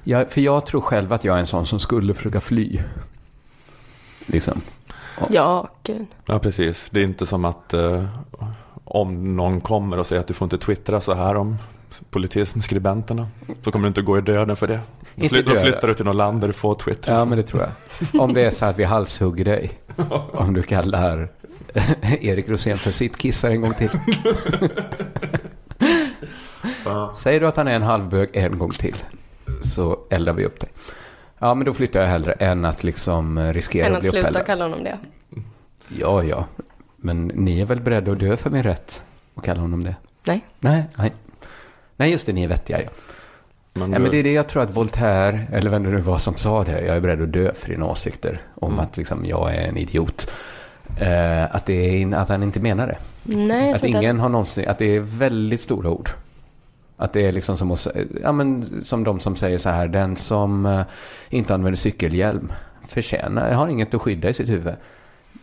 Ja, 0.05 0.25
för 0.29 0.41
jag 0.41 0.67
tror 0.67 0.81
själv 0.81 1.13
att 1.13 1.25
jag 1.25 1.37
är 1.37 1.41
en 1.41 1.47
sån 1.47 1.67
som 1.67 1.81
skulle 1.81 2.15
försöka 2.15 2.41
fly. 2.41 2.81
Liksom. 4.27 4.61
Ja, 5.31 5.69
gud. 5.83 6.07
Ja, 6.27 6.39
precis. 6.39 6.87
Det 6.91 7.01
är 7.01 7.05
inte 7.05 7.27
som 7.27 7.45
att 7.45 7.75
eh, 7.75 8.05
om 8.91 9.37
någon 9.37 9.61
kommer 9.61 9.99
och 9.99 10.07
säger 10.07 10.21
att 10.21 10.27
du 10.29 10.35
får 10.35 10.47
inte 10.47 10.59
twittra 10.59 11.01
så 11.01 11.15
här 11.15 11.35
om 11.35 11.57
politismskribenterna 12.11 13.29
så 13.63 13.73
kommer 13.73 13.83
du 13.83 13.89
inte 13.89 14.03
gå 14.03 14.19
i 14.19 14.21
döden 14.21 14.57
för 14.57 14.67
det. 14.67 14.81
Då, 15.15 15.29
fly- 15.29 15.43
då 15.43 15.51
flyttar 15.51 15.89
du 15.89 15.95
till 15.95 16.05
något 16.05 16.17
land 16.17 16.41
där 16.41 16.47
du 16.49 16.53
får 16.53 16.75
twittra. 16.75 17.15
Ja, 17.15 17.25
men 17.25 17.37
det 17.39 17.43
tror 17.43 17.63
jag. 17.63 18.23
Om 18.23 18.33
det 18.33 18.43
är 18.43 18.51
så 18.51 18.65
att 18.67 18.79
vi 18.79 18.85
halshugger 18.85 19.45
dig. 19.45 19.71
Om 20.33 20.55
du 20.55 20.63
kallar 20.63 21.29
Erik 22.21 22.49
Rosén 22.49 22.79
för 22.79 22.91
sitt 22.91 23.17
kissar 23.19 23.51
en 23.51 23.61
gång 23.61 23.75
till. 23.75 23.91
Säger 27.17 27.41
du 27.41 27.47
att 27.47 27.57
han 27.57 27.69
är 27.69 27.75
en 27.77 27.83
halvbög 27.83 28.31
en 28.33 28.59
gång 28.59 28.71
till 28.71 28.97
så 29.63 29.99
eldar 30.11 30.33
vi 30.33 30.45
upp 30.45 30.61
dig. 30.61 30.71
Ja, 31.39 31.55
men 31.55 31.65
då 31.65 31.73
flyttar 31.73 32.01
jag 32.01 32.09
hellre 32.09 32.33
än 32.33 32.65
att 32.65 32.85
liksom 32.85 33.53
riskera 33.53 33.87
Än 33.87 33.93
att 33.93 33.97
att 33.97 34.03
bli 34.03 34.11
sluta 34.11 34.29
uppeldad. 34.29 34.47
kalla 34.47 34.65
honom 34.65 34.85
det. 34.85 34.99
Ja, 35.89 36.25
ja. 36.25 36.45
Men 37.09 37.27
ni 37.27 37.61
är 37.61 37.65
väl 37.65 37.81
beredda 37.81 38.13
att 38.13 38.19
dö 38.21 38.37
för 38.37 38.51
min 38.51 38.63
rätt? 38.63 39.03
Och 39.35 39.45
kalla 39.45 39.61
honom 39.61 39.85
det? 39.85 39.97
Nej. 40.25 40.41
Nej, 40.61 40.85
nej. 40.99 41.13
Nej, 41.97 42.11
just 42.11 42.27
det, 42.27 42.33
ni 42.33 42.45
är 42.45 42.49
vettiga, 42.49 42.83
ja. 42.83 42.89
Men, 43.75 43.93
Ja, 43.93 43.99
men 43.99 44.11
det 44.11 44.17
är 44.17 44.23
det 44.23 44.33
jag 44.33 44.49
tror 44.49 44.63
att 44.63 44.77
Voltaire, 44.77 45.47
eller 45.53 45.71
vem 45.71 45.83
det 45.83 45.91
nu 45.91 46.01
var 46.01 46.19
som 46.19 46.35
sa 46.35 46.65
det, 46.65 46.81
jag 46.81 46.97
är 46.97 47.01
beredd 47.01 47.23
att 47.23 47.33
dö 47.33 47.55
för 47.55 47.69
dina 47.69 47.87
åsikter 47.87 48.41
om 48.55 48.73
Mm. 48.73 48.85
att 48.85 48.97
liksom, 48.97 49.25
jag 49.25 49.55
är 49.55 49.69
en 49.69 49.77
idiot. 49.77 50.31
Eh, 51.01 51.55
att, 51.55 51.67
det 51.67 52.03
är, 52.03 52.15
att 52.15 52.29
han 52.29 52.43
inte 52.43 52.61
menar 52.61 52.87
det. 52.87 52.99
Nej, 53.37 53.73
Att 53.73 53.85
ingen 53.85 54.21
har 54.21 54.29
någonsin, 54.29 54.69
att 54.69 54.79
det 54.79 54.97
är 54.97 55.01
väldigt 55.01 55.61
stora 55.61 55.91
ord. 55.91 56.11
Att 56.97 57.13
det 57.13 57.27
är 57.27 57.33
liksom 57.33 57.57
som, 57.57 57.71
att, 57.71 57.87
ja, 58.23 58.33
men, 58.33 58.81
som 58.85 59.05
de 59.05 59.21
som 59.21 59.37
säger 59.37 59.59
så 59.59 59.69
här, 59.69 59.89
den 59.89 60.17
som 60.17 60.67
eh, 60.67 60.83
inte 61.31 61.55
använder 61.55 61.77
cykelhjälm 61.77 62.53
förtjänar, 62.89 63.53
har 63.53 63.69
inget 63.69 63.95
att 63.95 64.03
skydda 64.03 64.29
i 64.29 64.35
sitt 64.35 64.49
huvud. 64.49 64.75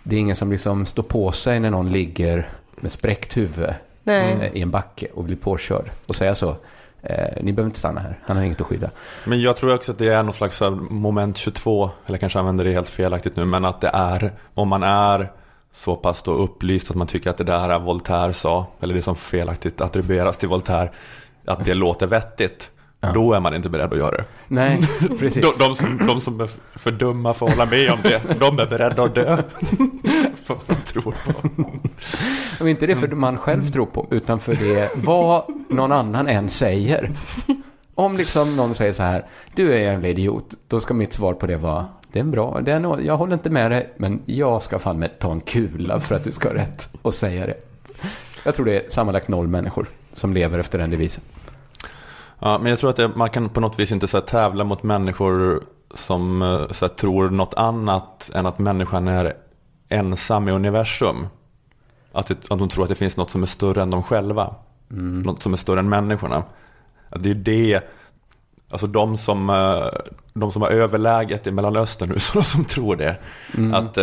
Det 0.03 0.15
är 0.15 0.19
ingen 0.19 0.35
som 0.35 0.51
liksom 0.51 0.85
står 0.85 1.03
på 1.03 1.31
sig 1.31 1.59
när 1.59 1.71
någon 1.71 1.91
ligger 1.91 2.49
med 2.75 2.91
spräckt 2.91 3.37
huvud 3.37 3.73
Nej. 4.03 4.31
eh, 4.31 4.57
i 4.57 4.61
en 4.61 4.71
backe 4.71 5.07
och 5.13 5.23
blir 5.23 5.35
påkörd 5.35 5.89
och 6.07 6.15
säga 6.15 6.35
så. 6.35 6.55
Eh, 7.01 7.43
ni 7.43 7.53
behöver 7.53 7.69
inte 7.69 7.79
stanna 7.79 8.01
här, 8.01 8.19
han 8.23 8.37
har 8.37 8.43
inget 8.43 8.61
att 8.61 8.67
skydda. 8.67 8.91
Men 9.25 9.41
jag 9.41 9.57
tror 9.57 9.73
också 9.73 9.91
att 9.91 9.97
det 9.97 10.07
är 10.07 10.23
någon 10.23 10.33
slags 10.33 10.61
här 10.61 10.69
moment 10.71 11.37
22, 11.37 11.89
eller 12.05 12.17
kanske 12.17 12.39
använder 12.39 12.65
det 12.65 12.71
helt 12.71 12.89
felaktigt 12.89 13.35
nu, 13.35 13.45
men 13.45 13.65
att 13.65 13.81
det 13.81 13.91
är, 13.93 14.33
om 14.53 14.67
man 14.67 14.83
är 14.83 15.31
så 15.71 15.95
pass 15.95 16.23
då 16.23 16.31
upplyst 16.31 16.89
att 16.89 16.95
man 16.95 17.07
tycker 17.07 17.29
att 17.29 17.37
det 17.37 17.43
där 17.43 17.79
Voltaire 17.79 18.33
sa, 18.33 18.65
eller 18.79 18.93
det 18.93 19.01
som 19.01 19.15
felaktigt 19.15 19.81
attribueras 19.81 20.37
till 20.37 20.49
Voltaire, 20.49 20.91
att 21.45 21.65
det 21.65 21.73
låter 21.73 22.07
vettigt, 22.07 22.71
Ja. 23.05 23.13
då 23.13 23.33
är 23.33 23.39
man 23.39 23.55
inte 23.55 23.69
beredd 23.69 23.93
att 23.93 23.99
göra 23.99 24.17
det. 24.17 24.25
Nej, 24.47 24.79
precis. 25.19 25.41
De, 25.41 25.53
de, 25.67 25.75
som, 25.75 26.07
de 26.07 26.21
som 26.21 26.39
är 26.41 26.49
för 26.79 26.91
dumma 26.91 27.33
för 27.33 27.45
att 27.45 27.51
hålla 27.51 27.65
med 27.65 27.91
om 27.91 27.99
det, 28.03 28.21
de 28.39 28.59
är 28.59 28.65
beredda 28.65 29.03
att 29.03 29.15
dö. 29.15 29.37
För 30.45 30.53
vad 30.53 30.63
de 30.67 30.75
tror 30.75 31.01
på. 31.25 31.33
Och 32.59 32.69
inte 32.69 32.85
det 32.87 32.95
för 32.95 33.07
man 33.07 33.37
själv 33.37 33.71
tror 33.71 33.85
på, 33.85 34.07
utan 34.11 34.39
för 34.39 34.55
det 34.55 34.91
vad 34.95 35.43
någon 35.69 35.91
annan 35.91 36.27
än 36.27 36.49
säger. 36.49 37.11
Om 37.95 38.17
liksom 38.17 38.55
någon 38.55 38.75
säger 38.75 38.93
så 38.93 39.03
här, 39.03 39.25
du 39.55 39.73
är 39.73 39.77
en 39.77 39.83
jävla 39.83 40.07
idiot, 40.07 40.53
då 40.67 40.79
ska 40.79 40.93
mitt 40.93 41.13
svar 41.13 41.33
på 41.33 41.47
det 41.47 41.57
vara, 41.57 41.85
det 42.11 42.19
är 42.19 42.23
bra, 42.23 42.61
det 42.61 42.71
är 42.71 42.79
nog, 42.79 43.05
jag 43.05 43.17
håller 43.17 43.33
inte 43.33 43.49
med 43.49 43.71
dig, 43.71 43.93
men 43.97 44.21
jag 44.25 44.63
ska 44.63 44.79
fan 44.79 44.99
med 44.99 45.19
ta 45.19 45.31
en 45.31 45.41
kula 45.41 45.99
för 45.99 46.15
att 46.15 46.23
du 46.23 46.31
ska 46.31 46.49
ha 46.49 46.55
rätt 46.55 46.89
och 47.01 47.13
säga 47.13 47.45
det. 47.45 47.57
Jag 48.43 48.55
tror 48.55 48.65
det 48.65 48.79
är 48.79 48.89
sammanlagt 48.89 49.27
noll 49.27 49.47
människor 49.47 49.87
som 50.13 50.33
lever 50.33 50.59
efter 50.59 50.77
den 50.79 50.89
devisen. 50.89 51.23
Ja, 52.39 52.57
men 52.61 52.69
jag 52.69 52.79
tror 52.79 52.89
att 52.89 52.95
det, 52.95 53.07
man 53.07 53.29
kan 53.29 53.49
på 53.49 53.59
något 53.59 53.79
vis 53.79 53.91
inte 53.91 54.07
så 54.07 54.17
här, 54.17 54.25
tävla 54.25 54.63
mot 54.63 54.83
människor 54.83 55.63
som 55.93 56.41
eh, 56.41 56.47
här, 56.47 56.87
tror 56.87 57.29
något 57.29 57.53
annat 57.53 58.31
än 58.33 58.45
att 58.45 58.59
människan 58.59 59.07
är 59.07 59.33
ensam 59.89 60.47
i 60.47 60.51
universum. 60.51 61.27
Att, 62.11 62.27
det, 62.27 62.51
att 62.51 62.59
de 62.59 62.69
tror 62.69 62.83
att 62.83 62.89
det 62.89 62.95
finns 62.95 63.17
något 63.17 63.29
som 63.29 63.43
är 63.43 63.47
större 63.47 63.81
än 63.81 63.89
de 63.89 64.03
själva. 64.03 64.55
Något 64.87 65.41
som 65.41 65.53
är 65.53 65.57
större 65.57 65.79
än 65.79 65.89
människorna. 65.89 66.43
Att 67.09 67.23
det 67.23 67.29
är 67.29 67.35
det, 67.35 67.81
alltså 68.69 68.87
de 68.87 69.17
som, 69.17 69.49
eh, 69.49 69.87
de 70.33 70.51
som 70.51 70.61
har 70.61 70.69
överläget 70.69 71.47
i 71.47 71.51
Mellanöstern 71.51 72.09
nu, 72.09 72.19
så 72.19 72.33
de 72.33 72.43
som 72.43 72.65
tror 72.65 72.95
det. 72.95 73.17
Att, 73.73 73.97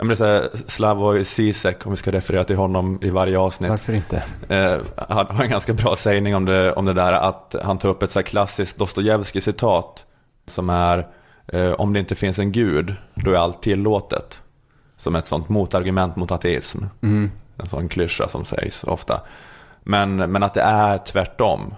eh, 0.00 0.06
jag 0.06 0.06
menar 0.06 0.16
så 0.16 0.24
här, 0.24 0.50
Slavoj 0.66 1.24
Zizek, 1.24 1.86
om 1.86 1.92
vi 1.92 1.96
ska 1.96 2.12
referera 2.12 2.44
till 2.44 2.56
honom 2.56 2.98
i 3.02 3.10
varje 3.10 3.38
avsnitt. 3.38 3.70
Varför 3.70 3.92
inte? 3.92 4.22
Eh, 4.48 4.78
han 5.08 5.26
har 5.26 5.44
en 5.44 5.50
ganska 5.50 5.72
bra 5.72 5.96
sägning 5.96 6.36
om 6.36 6.44
det, 6.44 6.72
om 6.72 6.84
det 6.84 6.92
där 6.92 7.12
att 7.12 7.54
han 7.62 7.78
tar 7.78 7.88
upp 7.88 8.02
ett 8.02 8.10
så 8.10 8.18
här 8.18 8.24
klassiskt 8.24 8.78
Dostojevskij 8.78 9.40
citat 9.40 10.04
som 10.46 10.70
är 10.70 11.06
eh, 11.46 11.72
om 11.72 11.92
det 11.92 11.98
inte 11.98 12.14
finns 12.14 12.38
en 12.38 12.52
gud, 12.52 12.94
då 13.14 13.30
är 13.30 13.36
allt 13.36 13.62
tillåtet. 13.62 14.40
Som 14.96 15.16
ett 15.16 15.28
sånt 15.28 15.48
motargument 15.48 16.16
mot 16.16 16.30
ateism. 16.30 16.84
Mm. 17.02 17.30
En 17.56 17.66
sån 17.66 17.88
klyscha 17.88 18.28
som 18.28 18.44
sägs 18.44 18.84
ofta. 18.84 19.20
Men, 19.82 20.16
men 20.16 20.42
att 20.42 20.54
det 20.54 20.62
är 20.62 20.98
tvärtom. 20.98 21.74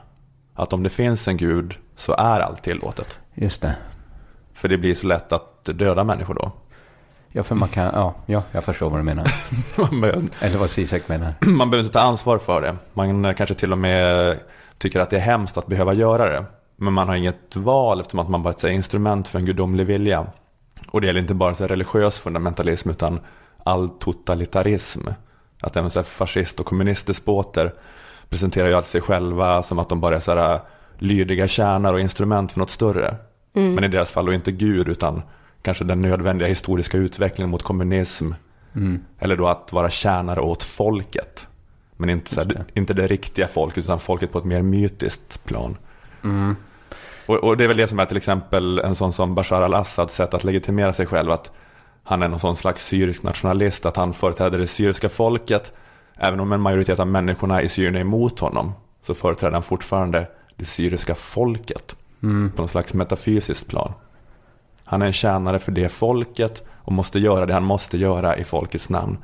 Att 0.55 0.73
om 0.73 0.83
det 0.83 0.91
finns 0.91 1.29
en 1.29 1.37
gud 1.37 1.75
så 1.97 2.13
är 2.13 2.41
allt 2.41 2.63
tillåtet. 2.63 3.19
Just 3.35 3.63
det. 3.63 3.77
För 4.55 4.69
det 4.69 4.79
blir 4.79 4.95
så 4.95 5.07
lätt 5.07 5.33
att 5.33 5.65
döda 5.65 6.05
människor 6.05 6.35
då. 6.35 6.53
Ja, 7.33 7.43
för 7.43 7.55
man 7.55 7.69
kan, 7.69 7.91
ja, 7.95 8.15
ja, 8.27 8.43
jag 8.53 8.65
förstår 8.65 8.91
vad 8.91 8.99
du 9.01 9.03
menar. 9.05 9.33
Men- 9.93 10.31
Eller 10.41 10.59
vad 10.59 10.71
Zizek 10.71 11.09
menar. 11.09 11.35
Man 11.41 11.71
behöver 11.71 11.85
inte 11.87 11.99
ta 11.99 12.05
ansvar 12.05 12.39
för 12.39 12.61
det. 12.61 12.77
Man 12.93 13.35
kanske 13.35 13.55
till 13.55 13.73
och 13.73 13.79
med 13.79 14.37
tycker 14.79 15.01
att 15.01 15.11
det 15.11 15.17
är 15.17 15.21
hemskt 15.21 15.57
att 15.57 15.67
behöva 15.67 15.93
göra 15.93 16.31
det. 16.33 16.45
Men 16.77 16.93
man 16.93 17.09
har 17.09 17.15
inget 17.17 17.57
val 17.57 18.01
eftersom 18.01 18.21
att 18.21 18.29
man 18.29 18.43
bara 18.43 18.51
är 18.51 18.57
ett 18.57 18.65
instrument 18.65 19.29
för 19.29 19.39
en 19.39 19.45
gudomlig 19.47 19.87
vilja. 19.87 20.27
Och 20.89 21.01
det 21.01 21.07
gäller 21.07 21.21
inte 21.21 21.35
bara 21.35 21.55
så 21.55 21.67
religiös 21.67 22.21
fundamentalism 22.21 22.91
utan 22.91 23.21
all 23.65 23.89
totalitarism. 23.89 25.01
Att 25.61 25.77
även 25.77 25.91
så 25.91 25.99
här 25.99 26.05
fascist 26.05 26.61
och 26.61 26.67
kommunistdespoter 26.67 27.73
presenterar 28.29 28.69
ju 28.69 28.75
alltid 28.75 28.91
sig 28.91 29.01
själva 29.01 29.63
som 29.63 29.79
att 29.79 29.89
de 29.89 30.01
bara 30.01 30.17
är 30.17 30.21
så 30.21 30.37
här 30.37 30.61
lydiga 30.99 31.49
kärnar 31.49 31.93
och 31.93 32.01
instrument 32.01 32.53
för 32.53 32.59
något 32.61 32.71
större. 32.71 33.17
Men 33.53 33.85
i 33.85 33.89
deras 33.89 34.11
fall 34.11 34.27
då 34.27 34.33
inte 34.33 34.53
Gud 34.53 34.89
utan 34.89 35.23
kanske 35.63 35.85
den 35.85 36.01
nödvändiga 36.01 36.49
historiska 36.49 36.99
utvecklingen 36.99 37.51
mot 37.51 37.63
kommunism. 37.63 38.33
Eller 39.19 39.37
då 39.37 39.49
att 39.49 39.73
vara 39.73 39.91
tjänare 39.91 40.41
åt 40.41 40.63
folket. 40.63 41.47
Men 41.97 42.11
inte, 42.11 42.37
här, 42.37 42.45
Just 42.45 42.59
inte 42.75 42.95
det 42.95 43.07
riktiga 43.07 43.49
folket 43.49 43.85
utan 43.85 44.01
folket 44.01 44.33
på 44.33 44.39
ett 44.39 44.45
mer 44.45 44.63
mytiskt 44.63 45.45
plan. 45.45 45.77
Och, 47.27 47.45
och 47.45 47.57
det 47.57 47.65
är 47.65 47.69
väl 47.69 47.77
det 47.77 47.89
som 47.89 47.99
är 47.99 48.05
till 48.05 48.17
exempel 48.17 48.79
en 48.79 48.95
sån 48.95 49.13
som 49.13 49.35
Bashar 49.35 49.63
al-Assads 49.63 50.15
sätt 50.15 50.35
att 50.35 50.45
legitimera 50.45 50.93
sig 50.93 51.07
själv. 51.07 51.31
Att 51.31 51.51
han 52.05 52.23
är 52.23 52.29
någon 52.29 52.41
sån 52.41 52.57
slags 52.57 52.87
syrisk 52.87 53.23
nationalist, 53.23 53.87
att 53.87 53.97
han 53.97 54.15
företräder 54.15 54.59
det 54.59 54.67
syriska 54.67 55.09
folket. 55.09 55.73
Även 56.17 56.41
om 56.41 56.53
en 56.53 56.61
majoritet 56.61 56.99
av 56.99 57.07
människorna 57.07 57.63
i 57.63 57.69
Syrien 57.69 57.97
är 57.97 58.01
emot 58.01 58.41
honom 58.41 58.73
så 59.03 59.15
företräder 59.15 59.53
han 59.53 59.63
fortfarande 59.63 60.27
det 60.57 60.65
syriska 60.65 61.15
folket 61.15 61.97
på 62.21 62.63
någon 62.63 62.69
slags 62.69 62.95
metafysiskt 62.95 63.69
plan. 63.69 63.93
Han 64.93 65.03
är 65.03 65.07
en 65.07 65.13
tjänare 65.13 65.59
för 65.59 65.73
det 65.73 65.89
folket 65.89 66.63
och 66.85 66.93
måste 66.93 67.19
göra 67.19 67.47
det 67.47 67.53
han 67.53 67.65
måste 67.65 67.99
göra 67.99 68.37
i 68.37 68.45
folkets 68.45 68.89
namn. 68.89 69.19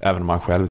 Även 0.00 0.22
om 0.22 0.28
han 0.28 0.40
själv 0.40 0.66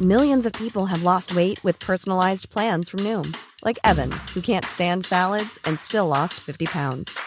Millions 0.00 0.46
of 0.46 0.52
people 0.52 0.82
have 0.86 1.02
lost 1.02 1.34
weight 1.34 1.64
with 1.64 1.86
personalized 1.86 2.50
plans 2.50 2.90
from 2.90 3.00
Noom, 3.00 3.34
like 3.64 3.80
Evan, 3.84 4.12
who 4.34 4.40
can't 4.40 4.64
stand 4.64 5.04
salads 5.04 5.58
and 5.64 5.80
still 5.80 6.06
lost 6.06 6.34
50 6.34 6.66
pounds. 6.66 7.18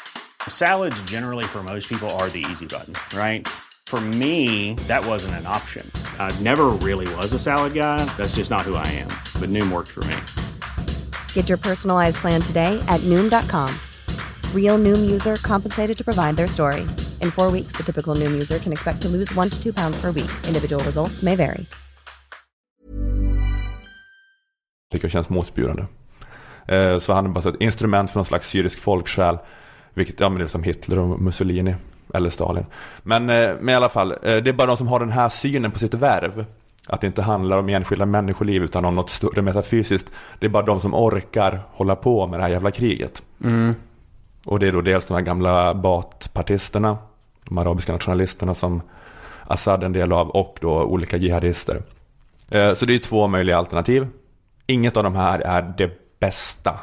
Salads, 0.47 1.04
generally, 1.12 1.45
for 1.45 1.63
most 1.63 1.89
people, 1.89 2.10
are 2.10 2.30
the 2.30 2.45
easy 2.52 2.65
button, 2.65 2.93
right? 3.17 3.47
For 3.88 3.99
me, 3.99 4.75
that 4.88 5.06
wasn't 5.06 5.34
an 5.34 5.47
option. 5.47 5.84
I 6.19 6.32
never 6.43 6.67
really 6.88 7.15
was 7.15 7.34
a 7.34 7.39
salad 7.39 7.73
guy. 7.73 8.06
That's 8.17 8.38
just 8.38 8.52
not 8.52 8.62
who 8.62 8.75
I 8.75 8.88
am. 8.88 9.10
But 9.41 9.49
Noom 9.49 9.71
worked 9.71 9.91
for 9.91 10.04
me. 10.06 10.15
Get 11.34 11.49
your 11.49 11.58
personalized 11.58 12.17
plan 12.21 12.41
today 12.41 12.80
at 12.88 13.02
Noom.com. 13.02 13.88
Real 14.56 14.78
Noom 14.84 15.12
user 15.16 15.36
compensated 15.36 15.98
to 15.98 16.04
provide 16.04 16.36
their 16.38 16.48
story. 16.48 16.82
In 17.22 17.32
four 17.32 17.52
weeks, 17.52 17.74
the 17.78 17.84
typical 17.84 18.16
Noom 18.16 18.32
user 18.34 18.60
can 18.60 18.72
expect 18.72 19.02
to 19.02 19.08
lose 19.10 19.40
one 19.40 19.50
to 19.50 19.64
two 19.64 19.74
pounds 19.74 20.02
per 20.02 20.12
week. 20.12 20.32
Individual 20.48 20.84
results 20.84 21.24
may 21.24 21.36
vary. 21.36 21.66
tycker 24.92 25.06
jag 25.06 25.12
känns 25.12 25.30
motbjudande. 25.30 25.84
Eh, 26.68 27.00
Så 27.00 27.14
han 27.14 27.26
är 27.26 27.30
bara 27.30 27.50
ett 27.50 27.56
instrument 27.62 28.12
för 28.12 28.18
någon 28.20 28.26
slags 28.26 28.50
syrisk 28.50 28.80
folksjäl. 28.80 29.38
Vilket 29.94 30.20
ja, 30.20 30.30
men 30.30 30.38
det 30.40 30.44
är 30.46 30.48
som 30.48 30.64
Hitler 30.64 31.00
och 31.00 31.22
Mussolini. 31.22 31.76
Eller 32.14 32.30
Stalin. 32.30 32.66
Men, 33.04 33.30
eh, 33.30 33.50
men 33.60 33.70
i 33.70 33.74
alla 33.76 33.90
fall, 33.90 34.12
eh, 34.12 34.18
det 34.22 34.50
är 34.50 34.54
bara 34.54 34.68
de 34.68 34.78
som 34.78 34.88
har 34.88 35.00
den 35.00 35.10
här 35.12 35.30
synen 35.30 35.72
på 35.72 35.80
sitt 35.80 35.94
värv. 35.94 36.46
Att 36.88 37.02
det 37.02 37.08
inte 37.08 37.22
handlar 37.22 37.58
om 37.58 37.70
enskilda 37.70 38.06
människoliv 38.06 38.64
utan 38.64 38.86
om 38.86 38.96
något 38.96 39.10
större 39.10 39.42
metafysiskt. 39.42 40.12
Det 40.40 40.46
är 40.46 40.50
bara 40.50 40.66
de 40.66 40.80
som 40.80 40.94
orkar 40.94 41.60
hålla 41.72 41.96
på 41.96 42.28
med 42.28 42.40
det 42.40 42.44
här 42.44 42.50
jävla 42.50 42.72
kriget. 42.72 43.22
Och 44.45 44.60
det 44.60 44.67
är 44.67 44.71
då 44.71 44.82
dels 44.82 45.06
de 45.06 45.13
här 45.13 45.21
gamla 45.21 45.73
Baath-partisterna. 45.73 46.97
De 47.45 47.58
arabiska 47.58 47.91
nationalisterna 47.93 48.56
som 48.56 48.82
Assad 49.47 49.82
är 49.82 49.86
en 49.86 49.93
del 49.93 50.13
av 50.13 50.30
och 50.30 50.58
då 50.62 50.84
olika 50.84 51.17
jihadister. 51.17 51.84
Eh, 52.49 52.73
Så 52.73 52.86
det 52.86 52.93
är 52.95 52.99
två 52.99 53.28
möjliga 53.28 53.58
alternativ. 53.58 54.08
Inget 54.65 54.97
av 54.97 55.04
de 55.04 55.15
här 55.15 55.39
är 55.39 55.73
det 55.78 56.19
bästa. 56.19 56.80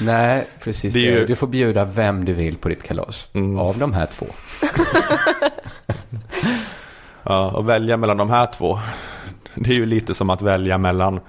Nej, 0.00 0.46
precis. 0.60 0.94
Det 0.94 1.00
är 1.08 1.18
ju- 1.20 1.26
Du 1.26 1.36
får 1.36 1.46
bjuda 1.46 1.84
vem 1.84 2.24
du 2.24 2.32
vill 2.32 2.56
på 2.56 2.68
ditt 2.68 2.82
kalas. 2.82 3.28
Mm. 3.32 3.58
Av 3.58 3.78
de 3.78 3.92
här 3.92 4.06
två. 4.06 4.26
Ja, 7.26 7.50
och 7.50 7.68
välja 7.68 7.96
mellan 7.96 8.16
de 8.16 8.30
här 8.30 8.46
två. 8.46 8.78
Det 9.54 9.70
är 9.70 9.74
ju 9.74 9.86
lite 9.86 10.14
som 10.14 10.30
att 10.30 10.42
välja 10.42 10.78
mellan 10.78 11.20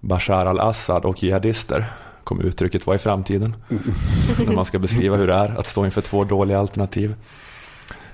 Bashar 0.00 0.46
al-Assad 0.46 1.04
och 1.04 1.22
jihadister. 1.22 1.84
Kommer 2.24 2.42
uttrycket 2.44 2.86
vara 2.86 2.94
i 2.96 2.98
framtiden. 2.98 3.56
När 4.46 4.54
man 4.54 4.64
ska 4.64 4.78
beskriva 4.78 5.16
hur 5.16 5.26
det 5.26 5.34
är 5.34 5.58
att 5.58 5.66
stå 5.66 5.84
inför 5.84 6.00
två 6.00 6.24
dåliga 6.24 6.58
alternativ. 6.58 7.14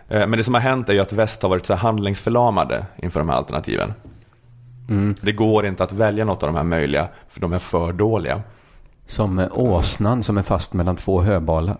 Eh, 0.08 0.26
Men 0.26 0.32
det 0.38 0.44
som 0.44 0.54
har 0.54 0.60
hänt 0.60 0.88
är 0.88 0.92
ju 0.92 1.00
att 1.00 1.12
väst 1.12 1.42
har 1.42 1.48
varit 1.48 1.66
så 1.66 1.74
här 1.74 1.80
handlingsförlamade 1.80 2.86
inför 2.96 3.20
de 3.20 3.28
här 3.28 3.36
alternativen. 3.36 3.92
Det 5.20 5.32
går 5.32 5.66
inte 5.66 5.84
att 5.84 5.92
välja 5.92 6.24
något 6.24 6.42
av 6.42 6.46
de 6.48 6.56
här 6.56 6.64
möjliga, 6.64 7.08
för 7.28 7.40
de 7.40 7.52
är 7.52 7.58
för 7.58 7.92
dåliga. 7.92 8.42
Som 9.06 9.38
eh, 9.38 9.48
åsnan 9.52 10.22
som 10.22 10.38
är 10.38 10.42
fast 10.42 10.72
mellan 10.72 10.96
två 10.96 11.20
höbalar. 11.22 11.76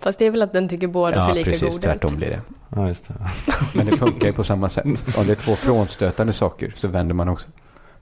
Fast 0.00 0.18
det 0.18 0.24
är 0.24 0.30
väl 0.30 0.42
att 0.42 0.52
den 0.52 0.68
tycker 0.68 0.86
båda 0.86 1.16
Ja, 1.16 1.26
ser 1.28 1.34
lika 1.34 1.50
precis. 1.50 1.62
goda 1.62 1.76
ut. 1.76 1.82
Tvärtom 2.00 2.16
blir 2.16 2.28
det. 2.30 2.40
Ja, 2.76 2.88
just 2.88 3.08
det. 3.08 3.14
Men 3.74 3.86
det 3.86 3.96
funkar 3.96 4.26
ju 4.26 4.32
på 4.32 4.44
samma 4.44 4.68
sätt. 4.68 4.84
Om 5.18 5.26
det 5.26 5.32
är 5.32 5.34
två 5.36 5.56
frånstötande 5.56 6.32
saker 6.32 6.72
så 6.76 6.88
vänder 6.88 7.14
man 7.14 7.28
också. 7.28 7.48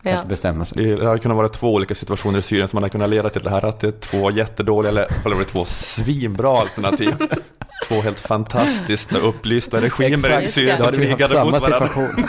Ja. 0.03 0.19
Att 0.19 0.29
bestämma 0.29 0.65
sig. 0.65 0.85
Det 0.97 1.07
hade 1.07 1.19
kunnat 1.19 1.37
vara 1.37 1.49
två 1.49 1.75
olika 1.75 1.95
situationer 1.95 2.39
i 2.39 2.43
Syrien 2.43 2.69
som 2.69 2.77
hade 2.77 2.91
kunnat 2.91 3.11
leda 3.11 3.29
till 3.31 3.43
det 3.43 3.51
här. 3.51 3.65
Att 3.65 3.81
det 3.81 3.87
är 3.87 3.93
två 3.93 4.31
jättedåliga, 4.31 4.91
eller 4.91 5.07
eller 5.25 5.35
var 5.37 5.43
det 5.43 5.49
två 5.49 5.65
svinbra 5.65 6.61
alternativ. 6.61 7.15
Två 7.89 8.01
helt 8.01 8.21
fantastiskt 8.21 9.13
upplysta 9.13 9.81
regimer 9.81 10.43
i. 10.43 10.49
Syrien 10.49 10.79
som 10.79 10.93
krigade 10.93 11.35
samma 11.35 11.51
mot 11.51 11.63
varandra. 11.63 11.89
situation. 11.89 12.27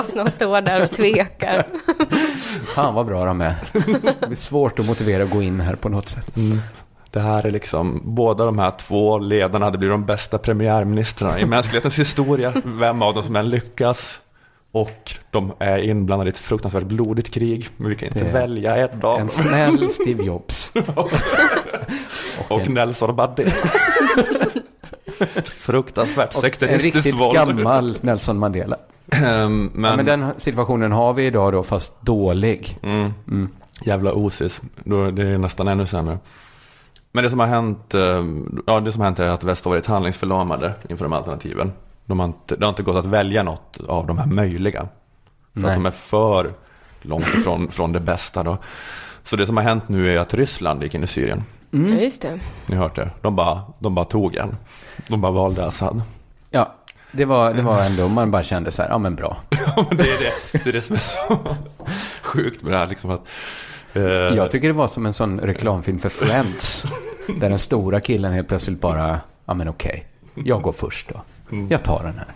Åsnan 0.00 0.30
står 0.30 0.60
där 0.60 0.84
och 0.84 0.90
tvekar. 0.90 1.66
Fan 2.74 2.94
vad 2.94 3.06
bra 3.06 3.24
de 3.24 3.40
är. 3.40 3.54
Det 4.20 4.26
blir 4.26 4.36
svårt 4.36 4.78
att 4.78 4.86
motivera 4.86 5.22
att 5.22 5.30
gå 5.30 5.42
in 5.42 5.60
här 5.60 5.74
på 5.74 5.88
något 5.88 6.08
sätt. 6.08 6.34
Det 7.10 7.20
här 7.20 7.46
är 7.46 7.50
liksom, 7.50 8.00
båda 8.04 8.44
de 8.44 8.58
här 8.58 8.70
två 8.70 9.18
ledarna 9.18 9.64
hade 9.64 9.78
blivit 9.78 9.94
de 9.94 10.04
bästa 10.04 10.38
premiärministrarna 10.38 11.40
i 11.40 11.44
mänsklighetens 11.44 11.98
historia. 11.98 12.52
Vem 12.64 13.02
av 13.02 13.14
dem 13.14 13.24
som 13.24 13.36
än 13.36 13.50
lyckas. 13.50 14.18
Och 14.72 15.12
de 15.30 15.52
är 15.58 15.78
inblandade 15.78 16.28
i 16.28 16.32
ett 16.32 16.38
fruktansvärt 16.38 16.82
blodigt 16.84 17.30
krig. 17.34 17.68
Men 17.76 17.88
vi 17.90 17.96
kan 17.96 18.08
inte 18.08 18.24
välja 18.24 18.76
en 18.76 19.02
av 19.02 19.20
En 19.20 19.28
snäll 19.28 19.88
Steve 19.92 20.24
Jobs. 20.24 20.72
Och 22.48 22.60
en- 22.60 22.74
Nelson. 22.74 23.18
Ett 25.34 25.48
fruktansvärt 25.48 26.34
En 26.34 26.40
sekteristiskt 26.40 26.96
riktigt 26.96 27.14
våld. 27.14 27.34
gammal 27.34 27.96
Nelson 28.00 28.38
Mandela. 28.38 28.76
Ehm, 29.10 29.70
Men, 29.74 29.90
Ja, 29.90 29.96
men 29.96 30.06
den 30.06 30.26
situationen 30.38 30.92
har 30.92 31.12
vi 31.12 31.26
idag 31.26 31.52
då, 31.52 31.62
fast 31.62 32.00
dålig. 32.02 32.78
mm, 32.82 33.48
jävla 33.84 34.12
osis. 34.12 34.60
Det 34.84 35.22
är 35.22 35.38
nästan 35.38 35.68
ännu 35.68 35.86
sämre. 35.86 36.18
Men 37.12 37.24
det 37.24 37.30
som 37.30 37.38
har 37.40 37.46
hänt, 37.46 37.94
eh, 37.94 38.24
ja, 38.66 38.80
det 38.80 38.92
som 38.92 39.00
har 39.00 39.04
hänt 39.06 39.18
är 39.18 39.28
att 39.28 39.44
väst 39.44 39.64
har 39.64 39.72
varit 39.72 39.86
handlingsförlamade 39.86 40.72
inför 40.88 41.04
de 41.04 41.12
alternativen. 41.12 41.72
De 42.06 42.20
har 42.20 42.26
inte, 42.26 42.56
det 42.56 42.64
har 42.64 42.68
inte 42.68 42.82
gått 42.82 42.96
att 42.96 43.06
välja 43.06 43.42
något 43.42 43.80
av 43.88 44.06
de 44.06 44.18
här 44.18 44.26
möjliga. 44.26 44.88
För 45.54 45.60
Nej. 45.60 45.70
att 45.70 45.76
de 45.76 45.86
är 45.86 45.90
för 45.90 46.54
långt 47.02 47.26
ifrån 47.26 47.70
från 47.70 47.92
det 47.92 48.00
bästa 48.00 48.42
då. 48.42 48.58
Så 49.22 49.36
det 49.36 49.46
som 49.46 49.56
har 49.56 49.64
hänt 49.64 49.88
nu 49.88 50.14
är 50.16 50.20
att 50.20 50.34
Ryssland 50.34 50.82
gick 50.82 50.94
in 50.94 51.02
i 51.02 51.06
Syrien. 51.06 51.44
Ja, 51.70 51.78
just 51.80 52.22
det. 52.22 52.40
Ni 52.66 52.76
har 52.76 52.82
hört 52.82 52.96
det. 52.96 53.10
De 53.20 53.36
bara, 53.36 53.62
de 53.78 53.94
bara 53.94 54.04
tog 54.04 54.34
en. 54.36 54.56
De 55.08 55.20
bara 55.20 55.32
valde 55.32 55.66
Assad. 55.66 56.02
Ja, 56.50 56.74
det 57.12 57.24
var, 57.24 57.54
det 57.54 57.62
var 57.62 57.82
ändå, 57.82 58.08
man 58.08 58.30
bara 58.30 58.42
kände 58.42 58.70
så 58.70 58.82
här, 58.82 58.88
ja 58.90 58.98
men 58.98 59.14
bra. 59.14 59.36
Ja, 59.50 59.86
men 59.88 59.96
det, 59.96 60.02
är 60.04 60.18
det, 60.18 60.58
det 60.64 60.66
är 60.68 60.72
det 60.72 60.82
som 60.82 60.94
är 60.96 61.00
så 61.00 61.38
sjukt 62.22 62.62
med 62.62 62.72
det 62.72 62.78
här. 62.78 62.86
Liksom 62.86 63.10
att, 63.10 63.20
eh, 63.92 64.02
Jag 64.02 64.50
tycker 64.50 64.68
det 64.68 64.74
var 64.74 64.88
som 64.88 65.06
en 65.06 65.14
sån 65.14 65.40
reklamfilm 65.40 65.98
för 65.98 66.08
Friends. 66.08 66.84
Där 67.40 67.50
den 67.50 67.58
stora 67.58 68.00
killen 68.00 68.32
helt 68.32 68.48
plötsligt 68.48 68.80
bara, 68.80 69.20
ja 69.44 69.54
men 69.54 69.68
okej, 69.68 70.06
jag 70.34 70.62
går 70.62 70.72
först 70.72 71.08
då. 71.08 71.22
Jag 71.70 71.82
tar 71.84 72.04
den 72.04 72.18
här. 72.18 72.28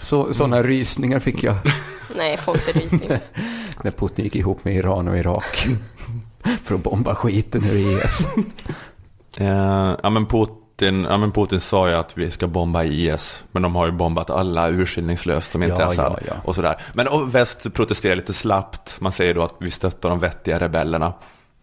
Så, 0.00 0.32
sådana 0.32 0.62
rysningar 0.62 1.18
fick 1.18 1.42
jag 1.42 1.54
Nej, 2.16 2.36
får 2.36 2.56
inte 2.56 2.72
rysning. 2.78 3.18
när 3.84 3.90
Putin 3.90 4.24
gick 4.24 4.36
ihop 4.36 4.64
med 4.64 4.76
Iran 4.76 5.08
och 5.08 5.16
Irak. 5.18 5.66
För 6.64 6.74
att 6.74 6.82
bomba 6.82 7.14
skiten 7.14 7.64
ur 7.64 7.76
IS. 8.04 8.26
Eh, 9.36 9.94
ja, 10.02 10.10
men 10.10 10.26
Putin, 10.26 11.06
ja, 11.10 11.18
men 11.18 11.32
Putin 11.32 11.60
sa 11.60 11.88
ju 11.88 11.94
att 11.94 12.18
vi 12.18 12.30
ska 12.30 12.46
bomba 12.46 12.84
IS. 12.84 13.42
Men 13.52 13.62
de 13.62 13.74
har 13.74 13.86
ju 13.86 13.92
bombat 13.92 14.30
alla 14.30 14.68
urskillningslöst 14.70 15.52
som 15.52 15.62
inte 15.62 15.74
Ja, 15.74 15.82
är 15.82 15.86
Assad. 15.92 16.12
ja, 16.12 16.26
ja. 16.28 16.34
Och 16.44 16.54
sådär. 16.54 16.82
Men 16.94 17.08
och 17.08 17.34
väst 17.34 17.74
protesterar 17.74 18.16
lite 18.16 18.32
slappt. 18.32 18.96
Man 19.00 19.12
säger 19.12 19.34
då 19.34 19.42
att 19.42 19.54
vi 19.60 19.70
stöttar 19.70 20.10
de 20.10 20.18
vettiga 20.20 20.60
rebellerna. 20.60 21.12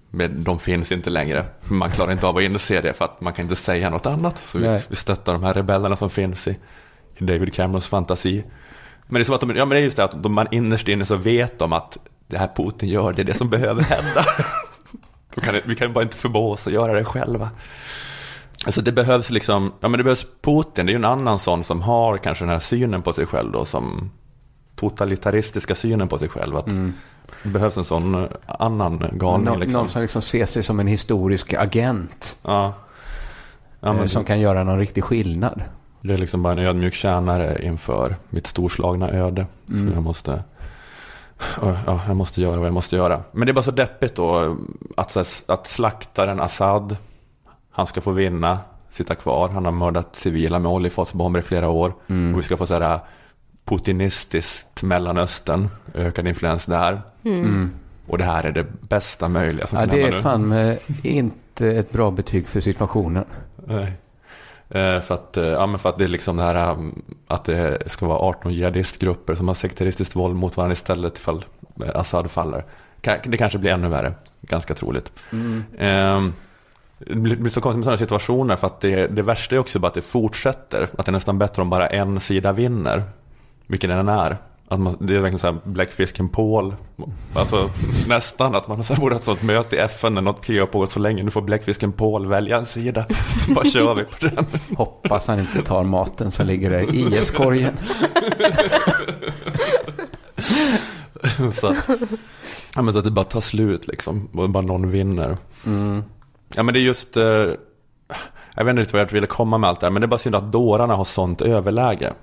Men 0.10 0.44
de 0.44 0.60
finns 0.60 0.92
inte 0.92 1.10
längre. 1.10 1.46
Man 1.70 1.92
klarar 1.92 2.12
inte 2.12 2.28
av 2.28 2.38
att 2.38 2.44
inse 2.44 2.82
det 2.82 2.94
för 2.94 3.06
att 3.06 3.22
man 3.22 3.34
kan 3.34 3.46
inte 3.46 3.56
säga 3.56 3.90
något 3.90 4.06
annat. 4.06 4.42
Så 4.46 4.60
vi, 4.60 4.82
vi 4.90 4.96
stöttar 4.96 5.34
de 5.34 5.44
här 5.44 5.54
rebellerna 5.54 5.96
som 5.96 6.10
finns 6.10 6.48
i, 6.48 6.58
i 7.18 7.24
David 7.24 7.54
Camerons 7.54 7.88
fantasi. 7.88 8.44
Men 9.08 9.14
det 9.14 9.20
är 9.20 9.24
som 9.24 9.36
att 9.36 9.42
de, 9.42 9.56
ja 9.56 9.66
men 9.66 9.70
det 9.70 9.82
är 9.82 9.84
just 9.84 9.98
det 9.98 10.04
att 10.04 10.24
de, 10.24 10.34
man 10.34 10.48
innerst 10.52 10.88
inne 10.88 11.06
så 11.06 11.16
vet 11.16 11.60
de 11.60 11.74
att 11.74 11.98
det 12.28 12.38
här 12.38 12.50
Putin 12.56 12.90
gör, 12.90 13.14
det 13.14 13.22
är 13.22 13.24
det 13.24 13.34
som 13.34 13.50
behöver 13.50 13.82
hända. 13.82 14.26
Kan 15.42 15.60
vi 15.66 15.76
kan 15.76 15.94
bara 15.94 16.04
inte 16.04 16.18
förmå 16.18 16.52
oss 16.52 16.68
att 16.68 16.74
göra 16.74 16.94
det 16.94 17.06
själva. 17.06 17.50
Alltså 18.66 18.82
det 18.82 18.92
behövs 18.92 19.30
liksom, 19.30 19.74
ja 19.80 19.88
men 19.88 19.98
det 19.98 20.04
behövs 20.04 20.26
Putin, 20.42 20.86
det 20.86 20.90
är 20.90 20.94
ju 20.94 20.96
en 20.96 21.06
annan 21.06 21.40
sån 21.40 21.64
som 21.64 21.82
har 21.82 22.18
kanske 22.18 22.46
den 22.46 22.52
här 22.52 22.60
synen 22.60 23.02
på 23.02 23.14
sig 23.14 23.26
själv 23.26 23.52
då 23.52 23.66
som, 23.66 24.12
totalitaristiska 24.78 25.76
synen 25.76 26.08
på 26.08 26.18
sig 26.18 26.30
själv. 26.30 26.58
Att 26.58 26.66
Det 27.44 27.50
behövs 27.50 27.78
en 27.78 27.86
sån 27.86 28.24
eh, 28.24 28.30
annan 28.48 29.10
galning. 29.12 29.46
Nå, 29.46 29.56
liksom. 29.56 29.80
Någon 29.80 29.90
som 29.90 30.02
liksom 30.02 30.22
ser 30.22 30.46
sig 30.46 30.64
som 30.64 30.80
en 30.80 30.88
historisk 30.88 31.54
agent. 31.54 32.38
Ja. 32.42 32.74
Ja, 33.80 33.90
eh, 33.90 33.96
men 33.96 34.10
som 34.10 34.24
kan 34.24 34.40
göra 34.40 34.64
någon 34.64 34.80
riktig 34.80 35.04
skillnad. 35.04 35.62
Det 36.02 36.14
är 36.14 36.18
liksom 36.18 36.44
bara 36.44 36.54
en 36.54 36.60
ödmjuk 36.60 36.94
tjänare 36.94 37.66
inför 37.66 38.16
mitt 38.30 38.48
storslagna 38.48 39.10
öde. 39.10 39.46
Mm. 39.70 39.88
Så 39.88 39.96
jag 39.96 40.04
måste, 40.04 40.44
ja, 41.62 42.02
jag 42.08 42.16
måste 42.16 42.42
göra 42.42 42.58
vad 42.58 42.68
jag 42.68 42.74
måste 42.74 42.96
göra. 42.96 43.22
Men 43.32 43.46
det 43.46 43.52
är 43.52 43.54
bara 43.54 43.64
så 43.64 43.72
deppigt 43.72 44.16
då 44.16 44.58
att, 44.98 45.44
att 45.48 45.68
slaktaren 45.68 46.40
Assad, 46.40 46.98
han 47.72 47.88
ska 47.88 48.02
få 48.02 48.12
vinna, 48.12 48.60
sitta 48.90 49.16
kvar. 49.16 49.50
Han 49.50 49.66
har 49.66 49.72
mördat 49.72 50.16
civila 50.16 50.60
med 50.60 50.72
oljefatsbomber 50.72 51.40
i 51.40 51.44
flera 51.44 51.70
år. 51.70 51.94
Mm. 52.08 52.34
Och 52.34 52.40
vi 52.40 52.44
ska 52.44 52.58
få 52.58 52.66
så 52.66 52.74
här 52.74 53.00
putinistiskt 53.68 54.84
Mellanöstern, 54.84 55.70
ökad 55.94 56.28
influens 56.28 56.66
där. 56.66 57.02
Mm. 57.24 57.72
Och 58.08 58.18
det 58.18 58.24
här 58.24 58.44
är 58.44 58.52
det 58.52 58.66
bästa 58.90 59.28
möjliga 59.28 59.68
som 59.68 59.78
Ja, 59.78 59.86
kan 59.86 59.90
det 59.96 60.02
hända 60.02 60.14
är 60.18 60.18
nu. 60.18 60.24
fan 60.24 60.48
med 60.48 60.78
inte 61.04 61.68
ett 61.72 61.92
bra 61.92 62.12
betyg 62.12 62.48
för 62.48 62.60
situationen. 62.60 63.26
Nej. 63.68 63.94
Eh, 64.70 65.02
För 65.02 65.14
att, 65.14 65.38
eh, 65.38 65.44
ja, 65.44 65.68
men 65.68 65.80
för 65.80 65.90
att 65.90 65.98
det 65.98 66.04
är 66.04 66.08
liksom 66.08 66.38
det 66.38 66.44
här 66.44 66.72
um, 66.72 67.02
att 67.28 67.44
det 67.44 67.92
ska 67.92 68.06
vara 68.06 68.20
18 68.20 68.54
jihadistgrupper 68.54 69.36
som 69.36 69.48
har 69.48 69.56
sekteristiskt 69.56 70.16
våld 70.16 70.36
mot 70.36 70.58
varandra 70.58 70.74
istället 70.74 71.18
ifall 71.18 71.46
eh, 71.86 71.90
Assad 71.96 72.32
faller. 72.32 72.66
Det 73.24 73.38
kanske 73.38 73.60
blir 73.60 73.72
ännu 73.72 73.88
värre, 73.88 74.14
ganska 74.42 74.74
troligt. 74.74 75.12
Eh, 75.78 76.28
Det 77.00 77.16
blir 77.16 77.36
blir 77.36 77.50
så 77.50 77.62
konstigt 77.62 77.78
med 77.78 77.84
sådana 77.84 77.98
situationer 77.98 78.56
för 78.56 78.68
att 78.68 78.82
det, 78.82 79.08
det 79.08 79.22
värsta 79.22 79.56
är 79.56 79.60
också 79.60 79.80
bara 79.80 79.88
att 79.88 79.94
det 79.94 80.02
fortsätter. 80.02 80.84
Att 80.98 81.06
det 81.06 81.10
är 81.10 81.14
nästan 81.14 81.38
bättre 81.40 81.62
om 81.62 81.70
bara 81.70 81.88
en 81.88 82.20
sida 82.20 82.52
vinner, 82.54 83.04
vilken 83.68 83.90
den 83.90 84.10
är. 84.10 84.38
Att 84.70 84.80
man, 84.80 84.98
det 85.00 85.16
är 85.16 85.20
verkligen 85.20 85.40
så 85.40 85.48
här 85.48 85.58
bläckfisken 85.64 86.30
Paul. 86.30 86.76
Alltså 87.34 87.70
nästan 88.08 88.56
att 88.56 88.68
man 88.68 88.84
så 88.84 88.94
här 88.94 89.02
borde 89.02 89.16
ha 89.16 89.20
ett 89.20 89.26
sånt 89.26 89.44
möte 89.44 89.76
i 89.76 89.80
FN 89.80 90.14
när 90.14 90.22
något 90.22 90.46
krig 90.46 90.60
har 90.60 90.68
pågått 90.68 90.92
så 90.92 91.00
länge. 91.00 91.24
Nu 91.24 91.32
får 91.32 91.42
bläckfisken 91.42 91.92
Paul 91.92 92.28
välja 92.28 92.58
en 92.58 92.66
sida. 92.66 93.06
Så 93.46 93.52
bara 93.54 93.66
kör 93.66 93.96
vi 93.96 94.04
på 94.04 94.18
den. 94.20 94.46
Hoppas 94.78 95.28
han 95.28 95.40
inte 95.40 95.62
tar 95.62 95.84
maten 95.84 96.32
som 96.32 96.48
ligger 96.48 96.70
där 96.70 96.96
i 96.96 97.16
IS-korgen. 97.16 97.78
så, 101.54 101.76
ja, 102.76 102.82
men 102.82 102.94
så 102.94 103.00
att 103.00 103.06
det 103.06 103.12
bara 103.12 103.26
tar 103.26 103.42
slut 103.42 103.88
liksom. 103.88 104.30
Och 104.34 104.50
bara 104.50 104.64
någon 104.64 104.92
vinner. 104.92 105.38
Ja 106.56 106.64
men 106.64 106.74
det 106.74 106.80
är 106.80 106.84
just. 106.84 107.18
Eh, 107.18 107.24
jag 108.56 108.66
vet 108.66 108.70
inte 108.70 108.82
riktigt 108.82 108.94
vad 108.94 109.02
jag 109.02 109.12
ville 109.12 109.28
komma 109.28 109.58
med 109.58 109.70
allt 109.70 109.80
det 109.80 109.86
här. 109.86 109.92
Men 109.92 110.02
det 110.02 110.06
är 110.06 110.08
bara 110.08 110.18
synd 110.18 110.36
att 110.36 110.52
dårarna 110.52 110.96
har 110.96 111.06
sånt 111.06 111.42
överläge. 111.42 112.14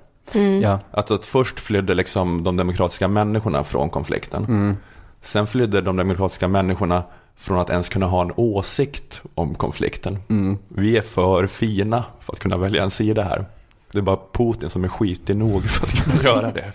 Ja. 0.61 0.79
Att, 0.91 1.11
att 1.11 1.25
först 1.25 1.59
flydde 1.59 1.93
liksom 1.93 2.43
de 2.43 2.57
demokratiska 2.57 3.07
människorna 3.07 3.63
från 3.63 3.89
konflikten. 3.89 4.77
Sen 5.21 5.47
flydde 5.47 5.81
de 5.81 5.95
demokratiska 5.95 6.47
människorna 6.47 7.03
från 7.35 7.59
att 7.59 7.69
ens 7.69 7.89
kunna 7.89 8.05
ha 8.05 8.21
en 8.21 8.31
åsikt 8.35 9.21
om 9.35 9.55
konflikten. 9.55 10.19
Vi 10.67 10.97
är 10.97 11.01
för 11.01 11.47
fina 11.47 12.03
för 12.19 12.33
att 12.33 12.39
kunna 12.39 12.57
välja 12.57 12.83
en 12.83 12.91
sida 12.91 13.23
här. 13.23 13.45
Det 13.91 13.97
är 13.97 14.01
bara 14.01 14.19
Putin 14.33 14.69
som 14.69 14.83
är 14.83 14.87
skitig 14.87 15.35
nog 15.35 15.63
för 15.63 15.85
att 15.85 16.03
kunna 16.03 16.23
göra 16.23 16.51
det. 16.51 16.71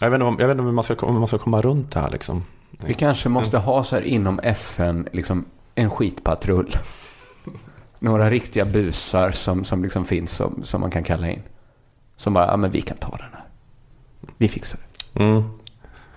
Jag 0.00 0.10
vet 0.10 0.16
inte, 0.16 0.24
om, 0.24 0.36
jag 0.40 0.46
vet 0.48 0.54
inte 0.54 0.68
om, 0.68 0.74
man 0.74 0.84
ska, 0.84 1.06
om 1.06 1.14
man 1.14 1.26
ska 1.28 1.38
komma 1.38 1.60
runt 1.62 1.92
det 1.92 2.00
här 2.00 2.10
liksom. 2.10 2.44
Vi 2.70 2.94
kanske 2.94 3.28
måste 3.28 3.58
ha 3.58 3.84
så 3.84 3.96
här 3.96 4.02
inom 4.02 4.38
FN, 4.42 5.08
liksom 5.12 5.44
en 5.74 5.90
skitpatrull. 5.90 6.76
Några 7.98 8.30
riktiga 8.30 8.64
busar 8.64 9.30
som, 9.30 9.64
som 9.64 9.82
liksom 9.82 10.04
finns 10.04 10.36
som, 10.36 10.60
som 10.62 10.80
man 10.80 10.90
kan 10.90 11.04
kalla 11.04 11.30
in. 11.30 11.42
Som 12.16 12.32
bara, 12.34 12.46
ja 12.46 12.56
men 12.56 12.70
vi 12.70 12.80
kan 12.80 12.96
ta 12.96 13.10
den 13.10 13.28
här. 13.32 13.44
Vi 14.38 14.48
fixar 14.48 14.78
det. 15.12 15.24
Mm. 15.24 15.42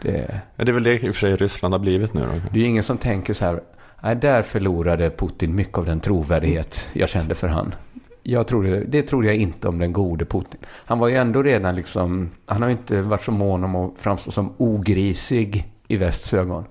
Det, 0.01 0.41
Ja, 0.55 0.63
Det 0.65 0.71
är 0.71 0.73
väl 0.73 0.83
det 0.83 0.93
i 1.03 1.10
och 1.10 1.15
för 1.15 1.19
sig 1.19 1.36
Ryssland 1.36 1.73
har 1.73 1.79
blivit 1.79 2.13
nu 2.13 2.21
då. 2.21 2.27
det 2.51 2.60
är 2.60 2.62
ju 2.63 2.67
ingen 2.67 2.83
som 2.83 2.97
tänker 2.97 3.33
så 3.33 3.45
här, 3.45 3.62
nej 4.01 4.15
där 4.15 4.41
förlorade 4.41 5.10
Putin 5.10 5.55
mycket 5.55 5.77
av 5.77 5.86
den 5.86 5.99
trovärdighet 5.99 6.89
jag 6.93 7.10
kände 7.10 7.36
för 7.36 7.47
han. 7.47 7.75
Jag 8.23 8.47
trodde, 8.47 8.83
det 8.83 9.03
trodde 9.03 9.27
jag 9.27 9.36
inte 9.36 9.67
om 9.67 9.79
den 9.79 9.93
gode 9.93 10.25
Putin. 10.25 10.60
Han 10.86 10.99
var 10.99 11.07
ju 11.07 11.15
ändå 11.15 11.43
redan 11.43 11.75
liksom, 11.75 12.29
han 12.45 12.62
har 12.62 12.69
inte 12.69 13.01
varit 13.01 13.23
så 13.23 13.31
mån 13.31 13.63
om 13.63 13.75
att 13.75 13.93
framstå 13.97 14.31
som 14.31 14.53
ogrisig 14.57 15.71
i 15.88 15.97
västs 15.97 16.33
ögon. 16.33 16.65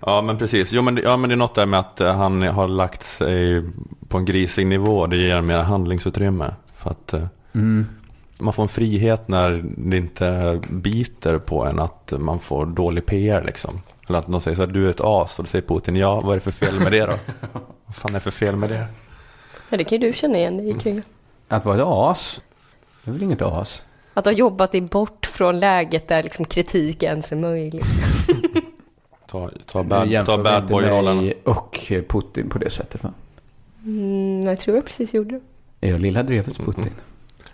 Ja 0.00 0.22
men 0.22 0.38
precis, 0.38 0.72
jo, 0.72 0.82
men, 0.82 0.96
ja, 0.96 1.16
men 1.16 1.28
det 1.30 1.34
är 1.34 1.36
något 1.36 1.54
där 1.54 1.66
med 1.66 1.80
att 1.80 2.00
eh, 2.00 2.14
han 2.16 2.42
har 2.42 2.68
lagt 2.68 3.02
sig 3.02 3.62
på 4.08 4.18
en 4.18 4.24
grisig 4.24 4.66
nivå. 4.66 5.06
Det 5.06 5.16
ger 5.16 5.40
mer 5.40 5.58
handlingsutrymme. 5.58 6.54
För 6.76 6.90
att 6.90 7.12
eh, 7.12 7.22
man 8.38 8.52
får 8.52 8.62
en 8.62 8.68
frihet 8.68 9.28
när 9.28 9.64
det 9.76 9.96
inte 9.96 10.60
biter 10.70 11.38
på 11.38 11.64
en 11.64 11.80
att 11.80 12.12
man 12.18 12.40
får 12.40 12.66
dålig 12.66 13.06
PR 13.06 13.44
liksom. 13.44 13.80
Eller 14.08 14.18
att 14.18 14.28
någon 14.28 14.40
säger 14.40 14.56
så 14.56 14.62
här, 14.62 14.72
du 14.72 14.86
är 14.86 14.90
ett 14.90 15.00
as 15.00 15.38
och 15.38 15.44
då 15.44 15.48
säger 15.48 15.66
Putin, 15.66 15.96
ja 15.96 16.20
vad 16.20 16.30
är 16.30 16.34
det 16.34 16.40
för 16.40 16.50
fel 16.50 16.80
med 16.80 16.92
det 16.92 17.06
då? 17.06 17.18
vad 17.86 17.94
fan 17.94 18.10
är 18.10 18.14
det 18.14 18.20
för 18.20 18.30
fel 18.30 18.56
med 18.56 18.68
det? 18.68 18.86
Ja, 19.68 19.76
det 19.76 19.84
kan 19.84 20.00
ju 20.00 20.06
du 20.06 20.12
känna 20.12 20.38
igen 20.38 20.56
dig 20.56 20.70
i 20.70 20.72
Kringlan. 20.72 21.04
Att 21.48 21.64
vara 21.64 21.76
ett 21.76 21.86
as, 21.86 22.40
det 23.04 23.10
är 23.10 23.12
väl 23.12 23.22
inget 23.22 23.42
as? 23.42 23.82
Att 24.14 24.24
ha 24.24 24.32
jobbat 24.32 24.72
dig 24.72 24.80
bort 24.80 25.26
från 25.26 25.60
läget 25.60 26.08
där 26.08 26.22
liksom 26.22 26.44
kritik 26.44 27.02
ens 27.02 27.32
är 27.32 27.36
möjlig. 27.36 27.82
Ta, 29.26 29.50
ta 29.66 29.82
bad, 29.82 30.08
jämför 30.08 30.36
ta 30.36 30.42
bad 30.42 30.62
inte 30.62 30.72
boy-rollen. 30.72 31.32
och 31.44 31.92
Putin 32.08 32.48
på 32.50 32.58
det 32.58 32.70
sättet 32.70 33.02
va? 33.02 33.12
Mm, 33.84 34.42
jag 34.42 34.60
tror 34.60 34.76
jag 34.76 34.84
precis 34.84 35.14
gjorde 35.14 35.34
det. 35.34 35.40
Är 35.86 35.90
jag 35.90 36.00
lilla 36.00 36.22
drevets 36.22 36.58
Putin? 36.58 36.84
Ja, 36.84 37.02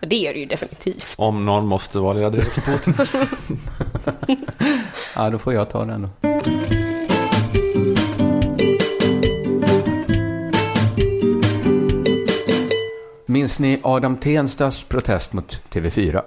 Det 0.01 0.27
är 0.27 0.33
det 0.35 0.41
ju 0.41 0.47
definitivt. 0.47 1.15
Om 1.17 1.45
någon 1.45 1.67
måste 1.67 1.99
vara 1.99 2.31
Putin. 2.31 2.95
Ja, 5.15 5.31
då 5.31 5.39
får 5.39 5.53
jag 5.55 5.71
ta 5.71 5.85
den 5.85 6.03
då. 6.03 6.09
Minns 13.27 13.59
ni 13.59 13.81
Adam 13.83 14.17
Tenstas 14.17 14.85
protest 14.85 15.33
mot 15.33 15.63
TV4? 15.73 16.23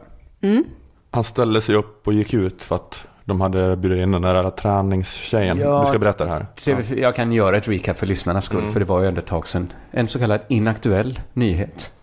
Han 1.12 1.24
ställde 1.24 1.62
sig 1.62 1.76
upp 1.76 2.08
och 2.08 2.14
gick 2.14 2.34
ut 2.34 2.64
för 2.64 2.76
att 2.76 3.08
de 3.26 3.42
hade 3.42 3.76
bjudit 3.78 4.04
in 4.04 4.12
den 4.12 4.22
där 4.22 4.50
träningstjejen. 4.50 5.58
Ja, 5.58 5.82
du 5.82 5.88
ska 5.88 6.00
berätta 6.00 6.26
det 6.26 6.32
här. 6.32 6.46
TV4 6.56 7.00
Jag 7.00 7.16
kan 7.16 7.32
göra 7.32 7.58
ett 7.58 7.68
recap 7.68 7.98
för 7.98 8.06
lyssnarnas 8.08 8.46
skull, 8.46 8.68
för 8.72 8.80
det 8.80 8.86
var 8.86 9.02
ju 9.02 9.08
ändå 9.08 9.20
ett 9.20 9.26
tag 9.26 9.48
sedan. 9.48 9.74
En 9.92 10.08
så 10.08 10.20
kallad 10.20 10.40
inaktuell 10.48 11.20
nyhet 11.34 11.94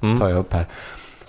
tar 0.00 0.28
jag 0.28 0.38
upp 0.38 0.52
här. 0.52 0.66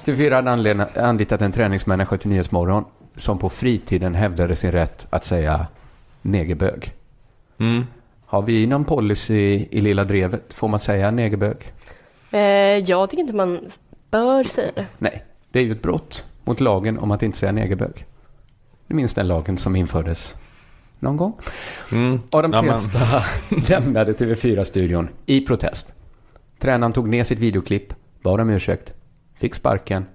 TV4 0.06 0.34
hade 0.34 1.08
anlitat 1.08 1.42
en 1.42 1.52
träningsmänniska 1.52 2.18
till 2.18 2.30
Nyhetsmorgon 2.30 2.86
som 3.16 3.38
på 3.38 3.50
fritiden 3.50 4.16
hävdade 4.16 4.56
sin 4.56 4.72
rätt 4.72 5.08
att 5.10 5.26
säga 5.26 5.68
negerbög. 6.22 6.94
Mm. 7.58 7.86
Har 8.26 8.42
vi 8.42 8.68
någon 8.68 8.86
policy 8.86 9.68
i 9.72 9.82
Lilla 9.82 10.04
Drevet? 10.04 10.54
Får 10.54 10.68
man 10.68 10.80
säga 10.80 11.12
negerbög? 11.12 11.58
Eh, 12.32 12.40
jag 12.78 13.10
tycker 13.10 13.22
inte 13.22 13.36
man 13.36 13.60
bör 14.12 14.44
säga 14.44 14.72
det. 14.76 14.86
Nej, 14.98 15.24
det 15.52 15.60
är 15.60 15.64
ju 15.64 15.72
ett 15.72 15.82
brott 15.82 16.26
mot 16.44 16.60
lagen 16.60 17.00
om 17.00 17.12
att 17.12 17.24
inte 17.24 17.38
säga 17.38 17.52
negerbög. 17.52 18.06
Du 18.88 18.96
minns 18.96 19.14
den 19.14 19.28
lagen 19.28 19.58
som 19.58 19.76
infördes 19.76 20.36
någon 21.00 21.18
gång? 21.18 21.34
Mm. 21.92 22.22
Adam 22.30 22.54
Ja, 22.54 22.62
Tensta 22.62 23.00
lämnade 23.74 24.14
TV4-studion 24.14 25.10
i 25.26 25.42
protest. 25.42 25.94
Tränaren 26.60 26.94
tog 26.94 27.10
ner 27.10 27.24
sitt 27.24 27.40
videoklipp, 27.40 27.94
bad 28.22 28.42
om 28.42 28.50
ursäkt, 28.50 28.94
fick 29.36 29.56
sparken. 29.56 30.06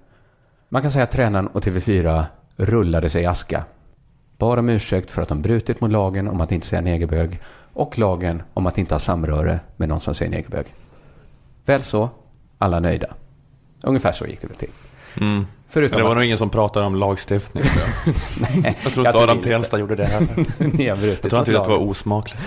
Man 0.68 0.83
kan 0.83 0.90
säga 0.90 1.02
att 1.04 1.11
tränaren 1.11 1.46
och 1.46 1.62
TV4 1.64 2.24
rullade 2.56 3.11
sig 3.11 3.22
i 3.22 3.26
aska. 3.26 3.64
Bad 4.38 4.59
om 4.59 4.68
ursäkt 4.68 5.11
för 5.11 5.22
att 5.22 5.28
de 5.28 5.42
brutit 5.42 5.80
mot 5.80 5.90
lagen 5.90 6.28
om 6.28 6.40
att 6.40 6.52
inte 6.52 6.66
säga 6.66 6.83
negerbög 6.83 7.40
och 7.72 7.98
lagen 7.98 8.42
om 8.54 8.66
att 8.66 8.78
inte 8.78 8.94
ha 8.94 8.98
samröre 8.98 9.61
med 9.76 9.88
någon 9.88 10.00
som 10.00 10.14
säger 10.14 10.30
negerbög. 10.30 10.66
Väl 11.64 11.83
så, 11.83 12.08
alla 12.58 12.81
nöjda. 12.81 13.06
Ungefär 13.83 14.12
så 14.12 14.27
gick 14.27 14.40
det 14.40 14.46
väl 14.46 14.56
till. 14.56 14.71
Mm. 15.21 15.46
Förutom 15.68 15.96
Det 15.98 16.02
var 16.04 16.10
att- 16.10 16.16
nog 16.16 16.25
ingen 16.25 16.38
som 16.38 16.50
pratade 16.50 16.87
om 16.87 16.94
lagstiftning. 16.94 17.64
jag. 17.77 18.14
Nej, 18.62 18.79
jag 18.85 18.92
tror 18.92 19.06
inte 19.06 19.18
Adam 19.18 19.40
Tensta 19.40 19.79
gjorde 19.79 19.96
det 19.96 20.04
heller. 20.06 20.35
Brutit 20.96 21.18
Jag 21.23 21.31
tror 21.31 21.38
inte 21.38 21.52
det 21.52 21.58
var 21.58 21.79
osmakligt. 21.79 22.42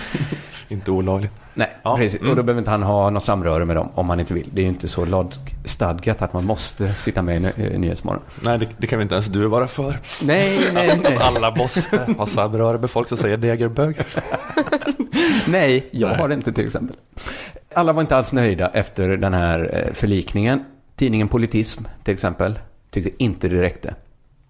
inte 0.68 0.90
olagligt. 0.90 1.34
Nej, 1.54 1.76
Ja, 1.82 1.96
precis. 1.96 2.20
mm. 2.20 2.30
Och 2.30 2.36
då 2.36 2.42
behöver 2.42 2.60
inte 2.60 2.70
han 2.70 2.82
ha 2.82 3.10
något 3.10 3.22
samröre 3.22 3.64
med 3.64 3.76
dem 3.76 3.88
om 3.94 4.08
han 4.08 4.20
inte 4.20 4.34
vill. 4.34 4.48
Det 4.52 4.60
är 4.60 4.62
ju 4.62 4.68
inte 4.68 4.88
så 4.88 5.04
lagstadgat 5.04 6.22
att 6.22 6.32
man 6.32 6.44
måste 6.44 6.94
sitta 6.94 7.22
med 7.22 7.42
i 7.42 7.62
eh, 7.62 7.78
Nyhetsmorgon. 7.78 8.22
Nej, 8.42 8.58
det, 8.58 8.68
det 8.78 8.86
kan 8.86 8.98
vi 8.98 9.02
inte 9.02 9.14
ens 9.14 9.26
du 9.26 9.46
vara 9.46 9.66
för. 9.66 9.98
Nej, 10.24 10.60
nej, 10.74 11.00
nej. 11.02 11.16
Alla 11.20 11.54
måste 11.56 12.00
ha 12.18 12.26
samröre 12.26 12.78
med 12.78 12.90
folk 12.90 13.08
som 13.08 13.18
säger 13.18 13.36
negerbög. 13.38 13.96
nej, 15.48 15.88
jag 15.90 16.08
har 16.08 16.28
det 16.28 16.34
inte 16.34 16.52
till 16.52 16.66
exempel. 16.66 16.96
Alla 17.74 17.92
var 17.92 18.00
inte 18.00 18.16
alls 18.16 18.32
nöjda 18.32 18.68
efter 18.68 19.08
den 19.08 19.34
här 19.34 19.84
eh, 19.86 19.92
förlikningen. 19.94 20.64
Tidningen 20.96 21.28
Politism 21.28 21.84
till 22.04 22.14
exempel 22.14 22.58
tyckte 22.90 23.24
inte 23.24 23.48
det 23.48 23.62
räckte. 23.62 23.94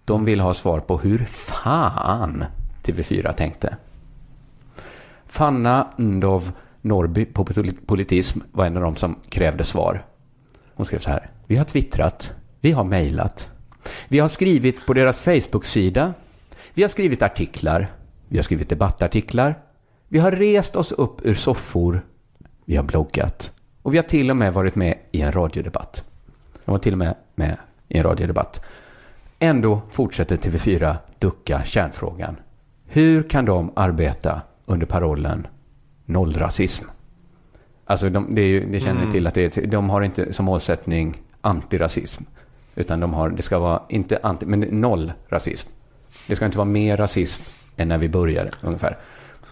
De 0.05 0.25
vill 0.25 0.39
ha 0.39 0.53
svar 0.53 0.79
på 0.79 0.97
hur 0.97 1.25
fan 1.25 2.45
TV4 2.83 3.33
tänkte. 3.33 3.75
Fanna 5.27 5.87
Ndov 5.97 6.51
Norby 6.85 7.25
på 7.25 7.45
Politism 7.85 8.39
var 8.51 8.65
en 8.65 8.77
av 8.77 8.83
de 8.83 8.95
som 8.95 9.15
krävde 9.29 9.63
svar. 9.63 10.05
Hon 10.73 10.85
skrev 10.85 10.99
så 10.99 11.09
här. 11.09 11.29
Vi 11.47 11.55
har 11.55 11.65
twittrat. 11.65 12.33
Vi 12.61 12.71
har 12.71 12.83
mejlat. 12.83 13.49
Vi 14.07 14.19
har 14.19 14.27
skrivit 14.27 14.85
på 14.85 14.93
deras 14.93 15.19
Facebook-sida 15.19 16.13
Vi 16.73 16.81
har 16.81 16.89
skrivit 16.89 17.21
artiklar, 17.21 17.87
vi 18.27 18.37
har 18.37 18.43
skrivit 18.43 18.69
debattartiklar, 18.69 19.59
vi 20.07 20.19
har 20.19 20.31
rest 20.31 20.75
oss 20.75 20.91
upp 20.91 21.25
ur 21.25 21.33
soffor, 21.33 22.01
vi 22.65 22.75
har 22.75 22.83
bloggat 22.83 23.51
och 23.81 23.93
vi 23.93 23.97
har 23.97 24.03
till 24.03 24.29
och 24.29 24.37
med 24.37 24.53
varit 24.53 24.75
med 24.75 24.97
i 25.11 25.21
en 25.21 25.31
radiodebatt. 25.31 26.03
De 26.65 26.71
var 26.71 26.79
till 26.79 26.93
och 26.93 26.97
med 26.97 27.15
med 27.35 27.57
i 27.87 27.97
en 27.97 28.03
radiodebatt. 28.03 28.61
Ändå 29.39 29.81
fortsätter 29.91 30.37
TV4 30.37 30.95
ducka 31.19 31.63
kärnfrågan. 31.63 32.35
Hur 32.85 33.23
kan 33.23 33.45
de 33.45 33.71
arbeta 33.75 34.41
under 34.65 34.85
parollen 34.85 35.47
nollrasism? 36.05 36.85
Alltså, 37.85 38.09
de, 38.09 38.35
det, 38.35 38.41
ju, 38.41 38.65
det 38.71 38.79
känner 38.79 39.05
ni 39.05 39.11
till 39.11 39.27
att 39.27 39.33
det 39.33 39.57
är, 39.57 39.67
de 39.67 39.89
har 39.89 40.01
inte 40.01 40.33
som 40.33 40.45
målsättning 40.45 41.17
antirasism. 41.41 42.23
Utan 42.75 42.99
de 42.99 43.13
har, 43.13 43.29
det 43.29 43.41
ska 43.41 43.59
vara, 43.59 43.81
inte 43.89 44.19
anti, 44.23 44.45
men 44.45 44.59
noll 44.59 45.13
rasism. 45.29 45.69
Det 46.27 46.35
ska 46.35 46.45
inte 46.45 46.57
vara 46.57 46.65
mer 46.65 46.97
rasism 46.97 47.43
än 47.77 47.87
när 47.87 47.97
vi 47.97 48.09
började, 48.09 48.51
ungefär. 48.61 48.97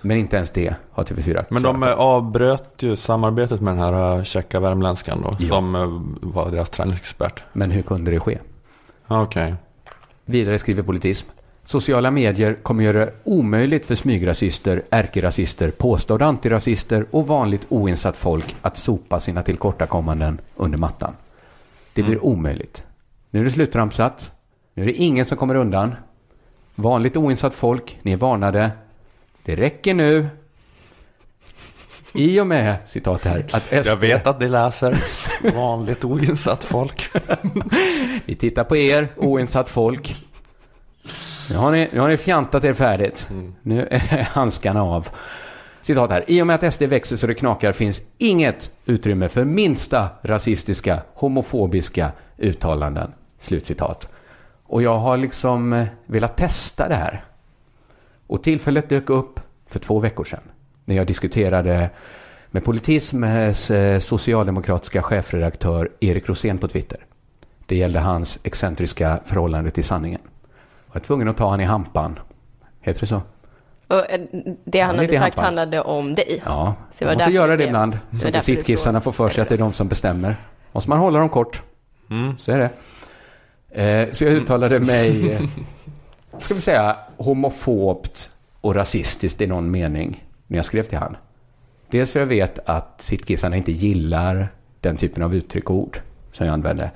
Men 0.02 0.18
inte 0.18 0.36
ens 0.36 0.50
det 0.52 0.76
har 0.92 1.04
TV4 1.04 1.46
Men 1.50 1.64
de 1.64 1.84
eh, 1.84 1.90
avbröt 1.90 2.74
ju 2.80 2.96
samarbetet 2.96 3.62
med 3.62 3.74
den 3.74 3.84
här 3.84 4.18
eh, 4.18 4.24
tjecka 4.24 4.60
värmländskan 4.60 5.22
då, 5.22 5.36
Ja. 5.40 5.48
som 5.48 5.76
eh, 5.76 5.88
var 6.32 6.52
deras 6.52 6.70
träningsexpert. 6.70 7.44
Men 7.54 7.72
hur 7.72 7.82
kunde 7.82 8.12
det 8.12 8.20
ske? 8.20 8.38
Ja, 9.08 9.22
Okej. 9.22 9.56
Vidare 10.26 10.60
skriver 10.60 10.84
Politism. 10.84 11.30
Sociala 11.66 12.12
medier 12.12 12.54
kommer 12.64 12.84
göra 12.84 13.06
det 13.06 13.14
omöjligt 13.24 13.86
för 13.86 13.96
smygrasister, 13.96 14.84
ärkerasister, 14.90 15.72
påstådda 15.72 16.26
antirasister 16.26 17.06
och 17.12 17.28
vanligt 17.28 17.66
oinsatt 17.70 18.18
folk 18.18 18.56
att 18.62 18.78
sopa 18.78 19.20
sina 19.20 19.44
tillkortakommanden 19.44 20.42
under 20.56 20.78
mattan. 20.78 21.14
Det 21.94 22.04
blir 22.04 22.26
omöjligt. 22.26 22.84
Nu 23.30 23.40
är 23.40 23.44
det 23.44 23.52
slutramsat. 23.52 24.32
Nu 24.74 24.84
är 24.84 24.88
det 24.88 24.94
ingen 24.94 25.26
som 25.26 25.38
kommer 25.38 25.56
undan. 25.56 25.96
Vanligt 26.76 27.18
oinsatt 27.18 27.54
folk, 27.54 28.00
ni 28.02 28.12
är 28.12 28.18
varnade. 28.18 28.72
Det 29.44 29.56
räcker 29.56 29.94
nu. 29.94 30.28
I 32.14 32.40
och 32.40 32.48
med, 32.48 32.76
citat 32.86 33.26
här, 33.26 33.46
att 33.52 33.64
SD... 33.64 33.90
Jag 33.90 33.96
vet 33.96 34.28
att 34.28 34.40
ni 34.40 34.50
läser 34.50 35.04
vanligt 35.56 36.04
oinsatt 36.04 36.64
folk. 36.64 37.10
Vi 38.26 38.36
tittar 38.36 38.64
på 38.64 38.78
er, 38.78 39.08
oinsatt 39.18 39.70
folk. 39.70 40.16
Nu 41.50 41.56
har 41.56 41.72
ni, 41.72 41.90
nu 41.92 42.00
har 42.00 42.10
ni 42.10 42.18
fjantat 42.18 42.64
er 42.64 42.74
färdigt. 42.74 43.28
Nu 43.62 43.88
är 43.92 44.24
handskarna 44.24 44.84
av. 44.84 45.08
Citat 45.82 46.12
här. 46.12 46.24
I 46.28 46.42
och 46.42 46.48
med 46.48 46.56
att 46.64 46.74
SD 46.74 46.84
växer 46.84 47.16
så 47.16 47.28
det 47.28 47.34
knakar 47.34 47.72
finns 47.72 48.02
inget 48.18 48.72
utrymme 48.86 49.30
för 49.30 49.46
minsta 49.46 50.10
rasistiska, 50.22 51.02
homofobiska 51.14 52.12
uttalanden. 52.38 53.14
Slutcitat. 53.40 54.10
Och 54.64 54.84
jag 54.84 54.98
har 54.98 55.18
liksom 55.18 55.74
eh, 55.74 55.88
velat 56.06 56.38
testa 56.38 56.88
det 56.88 56.96
här. 56.96 57.24
Och 58.28 58.44
tillfället 58.44 58.90
dök 58.90 59.10
upp 59.10 59.40
för 59.68 59.80
två 59.80 60.00
veckor 60.00 60.24
sedan. 60.24 60.44
När 60.86 60.96
jag 60.96 61.08
diskuterade 61.08 61.90
med 62.52 62.64
Politisms 62.64 63.72
eh, 63.72 64.00
socialdemokratiska 64.00 65.02
chefredaktör 65.02 65.90
Erik 66.00 66.30
Rosén 66.30 66.58
på 66.58 66.68
Twitter. 66.68 67.06
Det 67.66 67.76
gällde 67.76 68.00
hans 68.00 68.40
excentriska 68.44 69.20
förhållande 69.26 69.72
till 69.72 69.84
sanningen. 69.84 70.22
Jag 70.94 71.00
var 71.00 71.06
tvungen 71.06 71.28
att 71.28 71.38
ta 71.38 71.50
han 71.50 71.62
i 71.62 71.64
hampan. 71.64 72.20
Heter 72.82 73.00
det 73.00 73.06
så? 73.06 73.22
Och 73.88 74.12
eh, 74.12 74.22
det 74.64 74.80
han 74.80 74.96
lite 74.98 75.18
hade 75.18 75.26
sagt 75.26 75.36
hampan. 75.36 75.44
handlade 75.46 75.82
om 75.82 76.16
dig. 76.16 76.42
Ja, 76.46 76.76
Så 76.92 77.00
det 77.00 77.06
var 77.06 77.12
man 77.12 77.18
måste 77.18 77.32
göra 77.32 77.58
det 77.58 77.64
ibland. 77.64 77.98
Så 78.22 78.28
att 78.28 78.44
sittkissarna 78.44 79.02
får 79.02 79.12
för 79.12 79.30
sig 79.30 79.42
att 79.42 79.50
det 79.50 79.56
är 79.56 79.60
de 79.60 79.74
som 79.74 79.88
bestämmer. 79.88 80.36
Måste 80.72 80.90
man 80.90 81.00
hålla 81.00 81.20
dem 81.20 81.30
kort. 81.30 81.62
Mm. 82.10 82.38
Så 82.38 82.52
är 82.52 82.60
det. 82.60 82.70
Eh, 83.84 84.12
så 84.12 84.24
jag 84.24 84.34
uttalade 84.34 84.80
mig, 84.80 85.32
eh, 85.32 85.42
ska 86.40 86.54
vi 86.54 86.60
säga, 86.60 86.98
homofobt 87.18 88.30
och 88.62 88.76
rasistiskt 88.76 89.42
i 89.42 89.48
någon 89.48 89.72
mening 89.72 90.24
när 90.48 90.58
jag 90.58 90.66
skrev 90.66 90.84
till 90.84 90.98
han. 90.98 91.18
Dels 91.90 92.12
för 92.12 92.20
jag 92.20 92.28
vet 92.28 92.60
att 92.66 93.02
sittkissarna 93.02 93.58
inte 93.58 93.72
gillar 93.72 94.48
den 94.80 94.98
typen 94.98 95.24
av 95.24 95.36
uttryck 95.36 95.70
och 95.70 95.76
ord 95.76 96.00
som 96.32 96.46
jag 96.46 96.54
använde. 96.54 96.92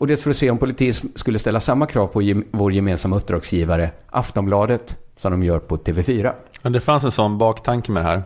Och 0.00 0.06
dels 0.06 0.22
för 0.22 0.30
att 0.30 0.36
se 0.36 0.50
om 0.50 0.58
politism 0.58 1.06
skulle 1.14 1.38
ställa 1.38 1.60
samma 1.60 1.86
krav 1.86 2.06
på 2.06 2.22
gem- 2.22 2.44
vår 2.50 2.72
gemensamma 2.72 3.16
uppdragsgivare 3.16 3.90
Aftonbladet 4.10 4.96
som 5.16 5.32
de 5.32 5.42
gör 5.42 5.58
på 5.58 5.76
TV4. 5.76 6.32
Men 6.62 6.72
det 6.72 6.80
fanns 6.80 7.04
en 7.04 7.12
sån 7.12 7.38
baktanke 7.38 7.92
med 7.92 8.02
det 8.02 8.08
här. 8.08 8.22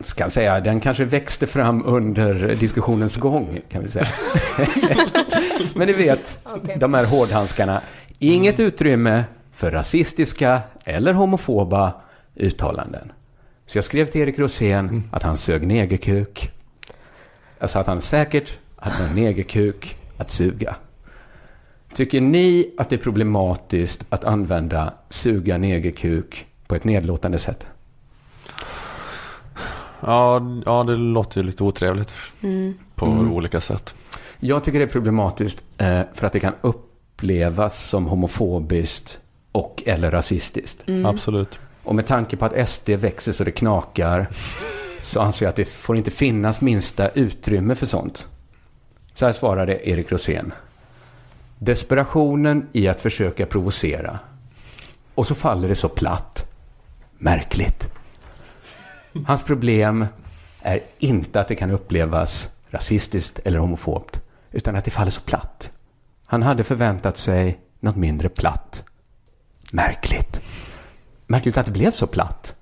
Ska 0.00 0.30
säga, 0.30 0.60
den 0.60 0.80
kanske 0.80 1.04
växte 1.04 1.46
fram 1.46 1.82
under 1.86 2.54
diskussionens 2.54 3.16
gång, 3.16 3.60
kan 3.70 3.82
vi 3.82 3.88
säga. 3.88 4.06
Men 5.74 5.86
ni 5.86 5.92
vet, 5.92 6.38
Okej. 6.56 6.76
de 6.80 6.94
här 6.94 7.04
hårdhandskarna. 7.04 7.80
Inget 8.18 8.60
utrymme 8.60 9.24
för 9.52 9.70
rasistiska 9.70 10.60
eller 10.84 11.12
homofoba 11.12 11.92
uttalanden. 12.36 13.12
Så 13.66 13.78
jag 13.78 13.84
skrev 13.84 14.06
till 14.06 14.20
Erik 14.20 14.38
Rosén 14.38 15.02
att 15.12 15.22
han 15.22 15.36
sög 15.36 15.66
negerkuk. 15.66 16.50
Alltså 17.60 17.78
att 17.78 17.86
han 17.86 18.00
säkert 18.00 18.58
hade 18.76 19.08
en 19.08 19.14
negerkuk 19.14 19.96
att 20.16 20.30
suga. 20.30 20.76
Tycker 21.98 22.20
ni 22.20 22.70
att 22.76 22.88
det 22.88 22.96
är 22.96 22.98
problematiskt 22.98 24.06
att 24.08 24.24
använda 24.24 24.92
suga 25.10 25.58
negerkuk 25.58 26.46
på 26.66 26.74
ett 26.74 26.84
nedlåtande 26.84 27.38
sätt? 27.38 27.66
Ja, 30.00 30.40
ja 30.66 30.84
det 30.84 30.96
låter 30.96 31.40
ju 31.40 31.46
lite 31.46 31.62
otrevligt 31.62 32.14
på 32.94 33.06
Mm. 33.06 33.32
olika 33.32 33.60
sätt. 33.60 33.94
Jag 34.40 34.64
tycker 34.64 34.78
det 34.78 34.84
är 34.84 34.88
problematiskt 34.88 35.64
eh, 35.78 36.00
för 36.14 36.26
att 36.26 36.32
det 36.32 36.40
kan 36.40 36.52
upplevas 36.60 37.88
som 37.88 38.06
homofobiskt 38.06 39.18
och 39.52 39.82
eller 39.86 40.10
rasistiskt. 40.10 40.84
Absolut. 41.06 41.60
Och 41.82 41.94
med 41.94 42.06
tanke 42.06 42.36
på 42.36 42.44
att 42.44 42.68
SD 42.68 42.90
växer 42.90 43.32
så 43.32 43.44
det 43.44 43.50
knakar 43.50 44.28
så 45.02 45.20
anser 45.20 45.46
jag 45.46 45.50
att 45.50 45.56
det 45.56 45.68
får 45.68 45.96
inte 45.96 46.10
finnas 46.10 46.60
minsta 46.60 47.08
utrymme 47.08 47.74
för 47.74 47.86
sånt. 47.86 48.26
Så 49.14 49.26
här 49.26 49.32
svarade 49.32 49.88
Erik 49.88 50.12
Rosén. 50.12 50.52
Desperationen 51.58 52.68
i 52.72 52.88
att 52.88 53.00
försöka 53.00 53.46
provocera. 53.46 54.18
Och 55.14 55.26
så 55.26 55.34
faller 55.34 55.68
det 55.68 55.74
så 55.74 55.88
platt. 55.88 56.44
Märkligt. 57.18 57.88
Hans 59.26 59.42
problem 59.42 60.06
är 60.62 60.80
inte 60.98 61.40
att 61.40 61.48
det 61.48 61.54
kan 61.54 61.70
upplevas 61.70 62.48
rasistiskt 62.70 63.38
eller 63.44 63.58
homofobt, 63.58 64.20
utan 64.52 64.76
att 64.76 64.84
det 64.84 64.90
faller 64.90 65.10
så 65.10 65.20
platt. 65.20 65.72
Han 66.26 66.42
hade 66.42 66.64
förväntat 66.64 67.16
sig 67.16 67.58
något 67.80 67.96
mindre 67.96 68.28
platt. 68.28 68.84
Märkligt. 69.72 70.40
Märkligt 71.26 71.58
att 71.58 71.66
det 71.66 71.72
blev 71.72 71.90
så 71.90 72.06
platt. 72.06 72.56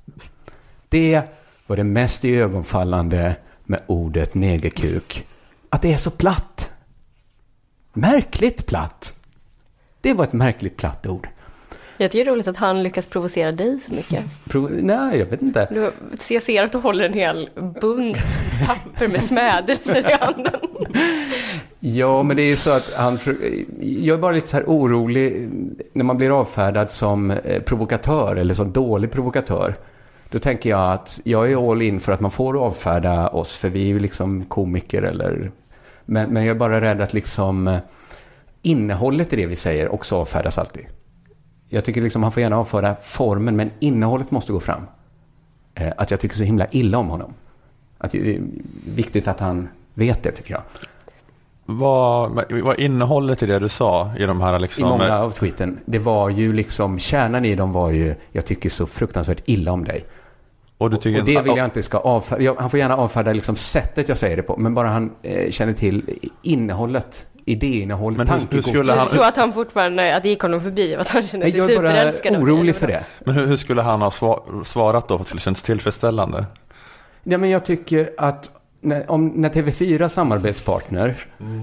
Det 0.89 1.23
var 1.67 1.77
det 1.77 1.85
mest 1.85 2.25
iögonfallande 2.25 3.37
med 3.65 3.83
ordet 3.87 4.35
negerkuk. 4.35 5.27
Att 5.71 5.83
det 5.83 5.93
är 5.93 5.99
så 5.99 6.11
platt. 6.11 6.73
Märkligt 7.97 8.67
platt. 8.67 9.15
Det 10.01 10.15
var 10.15 10.25
ett 10.25 10.33
märkligt 10.33 10.77
platt 10.77 11.07
ord. 11.07 11.29
Jag 11.99 12.11
tycker 12.11 12.25
det 12.25 12.31
är 12.31 12.33
roligt 12.35 12.49
att 12.49 12.57
han 12.57 12.83
lyckas 12.83 13.07
provocera 13.07 13.53
dig 13.53 13.79
så 13.87 13.95
mycket. 13.95 14.25
Pro- 14.49 14.69
Nej, 14.73 15.19
jag 15.19 15.27
vet 15.27 15.43
inte. 15.43 15.69
Du, 15.71 15.93
jag 16.35 16.43
ser 16.43 16.65
att 16.65 16.73
du 16.73 16.79
håller 16.79 17.05
en 17.05 17.13
hel 17.13 17.49
bunt 17.81 18.17
papper 18.67 19.09
med 19.09 19.23
smädelser 19.23 20.11
i 20.11 20.17
handen. 20.21 20.61
Ja, 21.81 22.23
men 22.23 22.37
det 22.37 22.43
är 22.43 22.47
ju 22.47 22.57
så 22.57 22.71
att 22.71 22.93
han... 22.97 23.19
Jag 23.81 24.15
är 24.17 24.21
bara 24.21 24.33
lite 24.33 24.47
så 24.47 24.57
här 24.57 24.65
orolig 24.65 25.49
när 25.93 26.05
man 26.05 26.17
blir 26.17 26.41
avfärdad 26.41 26.93
som 26.93 27.31
eh, 27.31 27.63
provokatör 27.63 28.37
eller 28.37 28.55
som 28.55 28.73
dålig 28.73 29.11
provokatör. 29.11 29.75
Då 30.31 30.39
tänker 30.39 30.71
jag 30.71 30.93
att 30.93 31.21
jag 31.25 31.53
är 31.53 31.71
all 31.71 31.83
in 31.83 32.01
för 32.01 32.13
att 32.13 32.21
man 32.21 32.31
får 32.31 32.59
avfärda 32.65 33.29
oss, 33.29 33.53
för 33.53 33.69
vi 33.69 33.81
är 33.83 33.87
ju 33.87 33.99
liksom 33.99 34.45
komiker 34.45 35.03
eller... 35.03 35.51
Men, 36.07 36.31
men 36.31 36.45
jag 36.45 36.55
är 36.55 36.59
bara 36.59 36.81
rädd 36.81 37.01
att 37.01 37.13
liksom 37.13 37.69
eh, 37.69 37.79
innehållet 38.63 39.33
i 39.33 39.37
det 39.37 39.47
vi 39.47 39.57
säger 39.57 39.95
också 39.95 40.17
avfärdas 40.17 40.59
alltid. 40.59 40.87
Jag 41.69 41.85
tycker 41.85 42.01
liksom 42.03 42.23
han 42.23 42.33
får 42.33 42.41
gärna 42.41 42.59
avföra 42.59 42.97
formen, 43.03 43.57
men 43.57 43.71
innehållet 43.79 44.31
måste 44.31 44.53
gå 44.53 44.61
fram. 44.61 44.83
Eh, 45.75 45.93
Att 45.97 46.11
jag 46.11 46.21
tycker 46.21 46.37
så 46.37 46.45
himla 46.45 46.67
illa 46.71 46.99
om 46.99 47.09
honom. 47.09 47.35
Att 47.99 48.11
det 48.11 48.37
är 48.37 48.41
viktigt 48.95 49.29
att 49.29 49.41
han 49.41 49.69
vet 49.95 50.23
det, 50.23 50.33
tycker 50.33 50.55
jag. 50.55 50.63
Vad, 51.69 52.45
vad 52.63 52.81
innehållet 52.81 53.43
i 53.43 53.47
det 53.47 53.59
du 53.59 53.69
sa 53.69 54.11
i 54.19 54.25
de 54.27 54.41
här 54.41 54.57
I 54.57 54.61
liksom... 54.61 54.89
många 54.89 55.19
av 55.19 55.31
tweeten. 55.31 55.79
Det 55.85 55.99
var 55.99 56.29
ju 56.31 56.53
liksom, 56.53 56.99
kärnan 56.99 57.45
i 57.45 57.55
dem 57.55 57.73
var 57.73 57.91
ju, 57.91 58.15
jag 58.33 58.47
tycker 58.47 58.71
så 58.71 58.87
fruktansvärt 58.87 59.43
illa 59.45 59.73
om 59.73 59.85
dig. 59.85 60.05
Och 60.79 60.91
du 60.91 60.97
tycker, 60.97 61.21
Och 61.21 61.27
det 61.27 61.43
vill 61.43 61.57
jag 61.57 61.65
inte 61.65 61.83
ska 61.83 61.99
avfärda. 61.99 62.55
Han 62.59 62.71
får 62.71 62.79
gärna 62.79 62.97
avfärda 62.97 63.33
liksom 63.33 63.57
sättet 63.57 64.09
jag 64.09 64.19
säger 64.19 64.37
det 64.37 64.43
på, 64.43 64.57
men 64.57 64.75
bara 64.75 64.89
han 64.89 65.13
eh, 65.23 65.51
känner 65.51 65.73
till 65.73 66.19
innehållet, 66.43 67.27
idéinnehåll, 67.45 68.17
Men 68.17 68.27
hur- 68.29 68.35
hur 68.35 68.41
tankegods. 68.41 68.69
skulle 68.69 68.93
Jag 68.93 68.97
han- 68.99 69.09
tror 69.09 69.25
att 69.25 69.37
han 69.37 69.53
fortfarande, 69.53 70.17
att 70.17 70.23
det 70.23 70.29
gick 70.29 70.41
honom 70.43 70.61
förbi 70.61 70.97
och 70.97 71.01
att 71.01 71.09
han 71.09 71.27
kände 71.27 71.51
sig 71.51 71.59
Jag 71.59 71.71
är 71.71 71.77
bara 71.83 71.91
superälskad. 71.91 72.37
orolig 72.37 72.77
för 72.77 72.87
det. 72.87 73.05
Men 73.25 73.35
hur, 73.35 73.47
hur 73.47 73.57
skulle 73.57 73.83
han 73.83 74.03
ha 74.03 74.09
sva- 74.11 74.65
svarat 74.65 75.09
då 75.09 75.19
till 75.19 75.39
känns 75.39 75.63
tillfredsställande? 75.63 76.45
Ja, 77.25 77.39
men 77.39 77.51
jag 77.51 77.65
tycker 77.65 78.11
att 78.19 78.51
när, 78.81 79.11
om, 79.11 79.27
när 79.29 79.49
TV4 79.49 80.09
samarbetspartner 80.09 81.17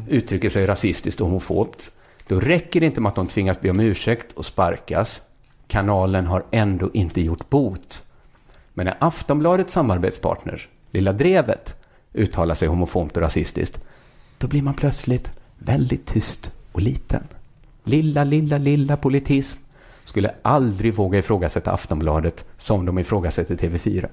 uttrycker 0.09 0.49
sig 0.49 0.65
rasistiskt 0.65 1.21
och 1.21 1.27
homofobt, 1.27 1.91
då 2.27 2.39
räcker 2.39 2.79
det 2.79 2.85
inte 2.85 3.01
med 3.01 3.09
att 3.09 3.15
de 3.15 3.27
tvingas 3.27 3.61
be 3.61 3.69
om 3.69 3.79
ursäkt 3.79 4.33
och 4.33 4.45
sparkas. 4.45 5.21
Kanalen 5.67 6.25
har 6.27 6.43
ändå 6.51 6.89
inte 6.93 7.21
gjort 7.21 7.49
bot. 7.49 8.03
Men 8.73 8.85
när 8.85 8.97
Aftonbladets 8.99 9.73
samarbetspartner, 9.73 10.67
Lilla 10.91 11.13
Drevet, 11.13 11.75
uttalar 12.13 12.55
sig 12.55 12.67
homofobt 12.67 13.17
och 13.17 13.23
rasistiskt, 13.23 13.79
då 14.37 14.47
blir 14.47 14.61
man 14.61 14.73
plötsligt 14.73 15.31
väldigt 15.57 16.05
tyst 16.05 16.51
och 16.71 16.81
liten. 16.81 17.23
Lilla, 17.83 18.23
lilla, 18.23 18.57
lilla 18.57 18.97
politism 18.97 19.59
skulle 20.05 20.31
aldrig 20.41 20.93
våga 20.93 21.19
ifrågasätta 21.19 21.71
Aftonbladet 21.71 22.45
som 22.57 22.85
de 22.85 22.99
ifrågasätter 22.99 23.55
TV4. 23.55 24.07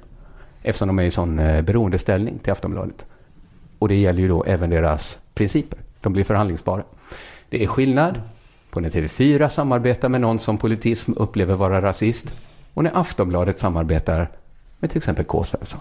Eftersom 0.63 0.89
de 0.89 0.99
är 0.99 1.03
i 1.03 1.11
sån 1.11 1.39
eh, 1.39 1.63
beroendeställning 1.63 2.39
till 2.39 2.53
Aftonbladet. 2.53 3.05
Och 3.79 3.89
det 3.89 3.95
gäller 3.95 4.21
ju 4.21 4.29
då 4.29 4.45
även 4.45 4.71
deras 4.71 5.19
principer. 5.35 5.79
De 6.01 6.13
blir 6.13 6.25
förhandlingsbara. 6.25 6.83
Det 7.49 7.63
är 7.63 7.67
skillnad 7.67 8.21
på 8.71 8.81
när 8.81 8.89
TV4 8.89 9.49
samarbetar 9.49 10.09
med 10.09 10.21
någon 10.21 10.39
som 10.39 10.59
politism 10.59 11.13
upplever 11.17 11.55
vara 11.55 11.83
rasist 11.83 12.35
och 12.75 12.85
när 12.85 12.99
Aftonbladet 12.99 13.59
samarbetar 13.59 14.31
med 14.81 14.91
till 14.91 14.99
exempel 14.99 15.25
K. 15.25 15.45
Svensson. 15.45 15.81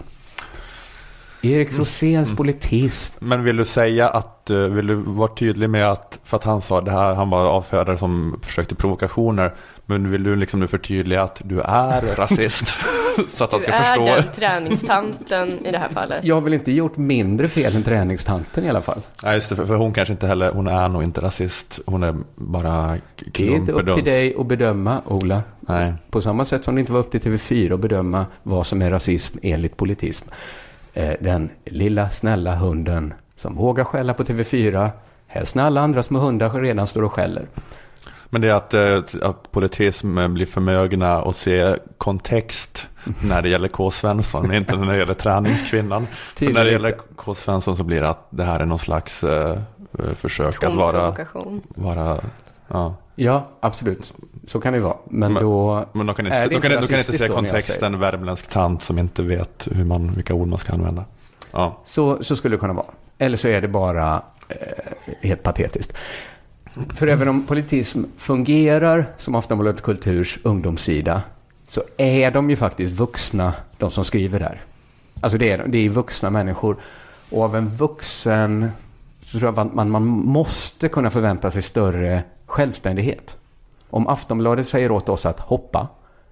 Erik 1.42 1.78
Roséns 1.78 2.36
politism. 2.36 3.14
Men 3.18 3.44
vill 3.44 3.56
du 3.56 3.64
säga 3.64 4.08
att, 4.08 4.50
eh, 4.50 4.56
vill 4.58 4.86
du 4.86 4.94
vara 4.94 5.28
tydlig 5.34 5.70
med 5.70 5.90
att, 5.90 6.18
för 6.24 6.36
att 6.36 6.44
han 6.44 6.60
sa 6.60 6.80
det 6.80 6.90
här, 6.90 7.14
han 7.14 7.30
var 7.30 7.46
avfärdare 7.46 7.98
som 7.98 8.40
försökte 8.42 8.74
provokationer, 8.74 9.54
men 9.86 10.10
vill 10.10 10.22
du 10.24 10.36
liksom 10.36 10.60
nu 10.60 10.66
förtydliga 10.66 11.22
att 11.22 11.40
du 11.44 11.60
är 11.60 12.00
rasist? 12.16 12.66
så 13.36 13.44
att 13.44 13.50
han 13.52 13.60
Du 13.60 13.66
ska 13.66 13.74
är 13.74 13.82
förstå. 13.82 14.04
den 14.04 14.24
träningstanten 14.34 15.66
i 15.66 15.70
det 15.72 15.78
här 15.78 15.88
fallet. 15.88 16.24
Jag 16.24 16.34
har 16.36 16.42
väl 16.42 16.54
inte 16.54 16.72
gjort 16.72 16.96
mindre 16.96 17.48
fel 17.48 17.76
än 17.76 17.82
träningstanten 17.82 18.64
i 18.64 18.68
alla 18.68 18.82
fall. 18.82 19.00
Nej, 19.24 19.34
just 19.34 19.48
det, 19.48 19.56
för, 19.56 19.66
för 19.66 19.74
hon 19.74 19.92
kanske 19.92 20.12
inte 20.12 20.26
heller, 20.26 20.52
hon 20.52 20.66
är 20.66 20.88
nog 20.88 21.02
inte 21.02 21.20
rasist. 21.20 21.80
Hon 21.86 22.02
är 22.02 22.14
bara 22.34 22.96
Det 23.32 23.48
är 23.48 23.50
inte 23.50 23.72
upp 23.72 23.78
till 23.78 23.84
klumpeduns. 23.84 24.04
dig 24.04 24.34
att 24.38 24.46
bedöma, 24.46 25.00
Ola. 25.06 25.42
Nej. 25.70 25.94
På 26.10 26.20
samma 26.20 26.44
sätt 26.44 26.64
som 26.64 26.74
det 26.74 26.80
inte 26.80 26.92
var 26.92 27.00
upp 27.00 27.10
till 27.10 27.20
TV4 27.20 27.74
att 27.74 27.80
bedöma 27.80 28.26
vad 28.42 28.66
som 28.66 28.82
är 28.82 28.90
rasism 28.90 29.38
enligt 29.42 29.76
politism. 29.76 30.28
Eh, 30.94 31.14
Den 31.20 31.50
lilla 31.64 32.10
snälla 32.10 32.54
hunden 32.54 33.14
som 33.36 33.56
vågar 33.56 33.84
skälla 33.84 34.14
på 34.14 34.22
TV4, 34.24 34.90
helst 35.26 35.54
när 35.54 35.64
alla 35.64 35.80
andra 35.80 36.02
små 36.02 36.18
hundar 36.18 36.50
redan 36.50 36.86
står 36.86 37.02
och 37.02 37.12
skäller. 37.12 37.46
Men 38.32 38.40
det 38.40 38.48
är 38.48 38.52
att, 38.52 38.74
eh, 38.74 39.28
att 39.28 39.52
politism 39.52 40.34
blir 40.34 40.46
förmögna 40.46 41.22
och 41.22 41.34
se 41.34 41.76
kontext 41.98 42.86
när 43.22 43.42
det 43.42 43.48
gäller 43.48 43.68
K. 43.68 43.90
Svensson, 43.90 44.54
inte 44.54 44.76
när 44.76 44.92
det 44.92 44.98
gäller 44.98 45.14
träningskvinnan. 45.14 46.06
För 46.36 46.52
när 46.52 46.64
det 46.64 46.72
gäller. 46.72 46.96
K. 47.16 47.34
Svensson 47.34 47.76
så 47.76 47.84
blir 47.84 48.00
det 48.00 48.08
att 48.08 48.26
det 48.30 48.44
här 48.44 48.60
är 48.60 48.66
någon 48.66 48.78
slags 48.78 49.24
eh, 49.24 49.58
försök 50.14 50.60
Tom 50.60 50.70
att 50.70 50.76
vara, 50.76 51.14
vara 51.68 52.18
ja. 52.68 52.94
Ja, 53.14 53.48
absolut. 53.60 54.14
Så 54.46 54.60
kan 54.60 54.72
det 54.72 54.80
vara. 54.80 54.96
Men, 55.04 55.32
Men- 55.32 55.42
då... 55.42 55.84
Men 55.92 56.06
de 56.06 56.14
kan 56.14 56.26
Är 56.26 56.30
inte, 56.30 56.48
det 56.48 56.54
de 56.54 56.60
kan, 56.60 56.80
de 56.80 56.86
kan 56.86 56.98
inte 56.98 57.18
se 57.18 57.28
kontexten 57.28 57.98
värmländsk 57.98 58.50
tant 58.50 58.82
som 58.82 58.98
inte 58.98 59.22
vet 59.22 59.68
hur 59.70 59.84
man, 59.84 60.12
vilka 60.12 60.34
ord 60.34 60.48
man 60.48 60.58
ska 60.58 60.72
använda. 60.72 61.04
Ja. 61.52 61.78
Så, 61.84 62.22
så 62.22 62.36
skulle 62.36 62.56
det 62.56 62.60
kunna 62.60 62.72
vara. 62.72 62.86
Eller 63.18 63.36
så 63.36 63.48
är 63.48 63.60
det 63.60 63.68
bara 63.68 64.22
eh, 64.48 64.56
helt 65.20 65.42
patetiskt. 65.42 65.92
För 66.94 67.06
även 67.06 67.28
om 67.28 67.46
politism 67.46 68.02
fungerar 68.16 69.06
som 69.16 69.34
Aftonbladet 69.34 69.82
Kulturs 69.82 70.38
ungdomssida 70.42 71.22
så 71.66 71.82
är 71.96 72.30
de 72.30 72.50
ju 72.50 72.56
faktiskt 72.56 72.92
vuxna, 72.92 73.52
de 73.78 73.90
som 73.90 74.04
skriver 74.04 74.38
där. 74.38 74.60
Alltså 75.20 75.38
det 75.38 75.50
är, 75.50 75.64
det 75.66 75.78
är 75.78 75.88
vuxna 75.88 76.30
människor. 76.30 76.76
Och 77.30 77.42
av 77.42 77.56
en 77.56 77.68
vuxen 77.68 78.70
så 79.22 79.38
tror 79.38 79.52
jag 79.54 79.58
att 79.58 79.74
man, 79.74 79.90
man 79.90 80.02
måste 80.06 80.88
kunna 80.88 81.10
förvänta 81.10 81.50
sig 81.50 81.62
större 81.62 82.22
självständighet. 82.46 83.36
Om 83.90 84.06
Aftonbladet 84.08 84.66
säger 84.66 84.90
åt 84.90 85.08
oss 85.08 85.26
att 85.26 85.40
hoppa 85.40 85.88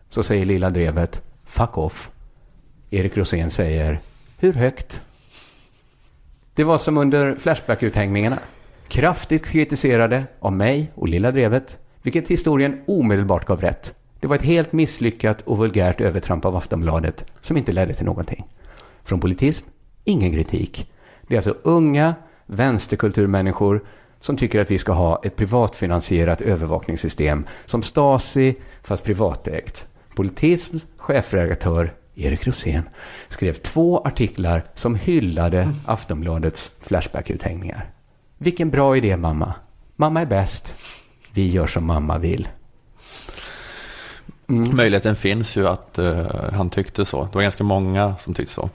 så 0.09 0.23
säger 0.23 0.45
Lilla 0.45 0.71
Drevet 0.71 1.23
fuck 1.47 1.79
off. 1.79 2.11
Erik 2.91 3.17
Rosén 3.17 3.51
säger 3.51 4.01
hur 4.39 4.53
högt? 4.53 5.03
Det 6.55 6.65
var 6.65 6.79
som 6.79 6.99
under 6.99 7.35
Flashback-uthängningarna. 7.35 8.39
Kraftigt 8.89 9.51
kritiserade 9.51 10.25
av 10.41 10.53
mig 10.53 10.93
och 10.95 11.09
Lilla 11.09 11.31
Drevet, 11.31 11.79
vilket 12.03 12.29
historien 12.29 12.81
omedelbart 12.87 13.45
gav 13.45 13.61
rätt. 13.61 13.95
Det 14.21 14.27
var 14.27 14.37
ett 14.37 14.43
helt 14.43 14.73
misslyckat 14.73 15.43
och 15.43 15.59
vulgärt 15.59 16.01
övertramp 16.01 16.45
av 16.45 16.57
Aftonbladet 16.57 17.25
som 17.41 17.57
inte 17.57 17.73
ledde 17.73 17.95
till 17.95 18.07
någonting. 18.07 18.47
Från 19.05 19.21
politism, 19.21 19.69
ingen 20.05 20.33
kritik. 20.33 20.93
Det 21.27 21.35
är 21.35 21.39
alltså 21.39 21.55
unga 21.63 22.15
vänsterkulturmänniskor 22.47 23.85
som 24.21 24.37
tycker 24.37 24.61
att 24.61 24.71
vi 24.71 24.79
ska 24.79 24.93
ha 24.93 25.21
ett 25.25 25.37
privatfinansierat 25.37 26.41
övervakningssystem 26.41 27.47
som 27.67 27.83
Stasi, 27.83 28.55
fast 28.83 29.05
privatägt. 29.05 29.87
Politisms 30.15 30.87
chefredaktör 30.97 31.95
Erik 32.15 32.47
Rosén 32.47 32.89
skrev 33.29 33.53
två 33.53 34.03
artiklar 34.05 34.65
som 34.75 34.95
hyllade 34.95 35.73
Aftonbladets 35.87 36.73
Flashback-uthängningar. 36.81 37.91
Vilken 38.39 38.71
bra 38.71 38.97
idé, 38.97 39.17
mamma. 39.17 39.55
Mamma 39.97 40.21
är 40.21 40.27
bäst. 40.27 40.75
Vi 41.33 41.49
gör 41.49 41.67
som 41.67 41.87
mamma 41.87 42.19
vill. 42.19 42.49
Mm. 44.49 44.77
Möjligheten 44.77 45.17
finns 45.17 45.57
ju 45.57 45.69
att 45.69 45.99
uh, 45.99 46.27
han 46.53 46.71
tyckte 46.71 47.05
så. 47.05 47.25
Det 47.25 47.35
var 47.35 47.43
ganska 47.43 47.65
många 47.65 48.17
som 48.17 48.35
tyckte 48.35 48.55
så. 48.55 48.71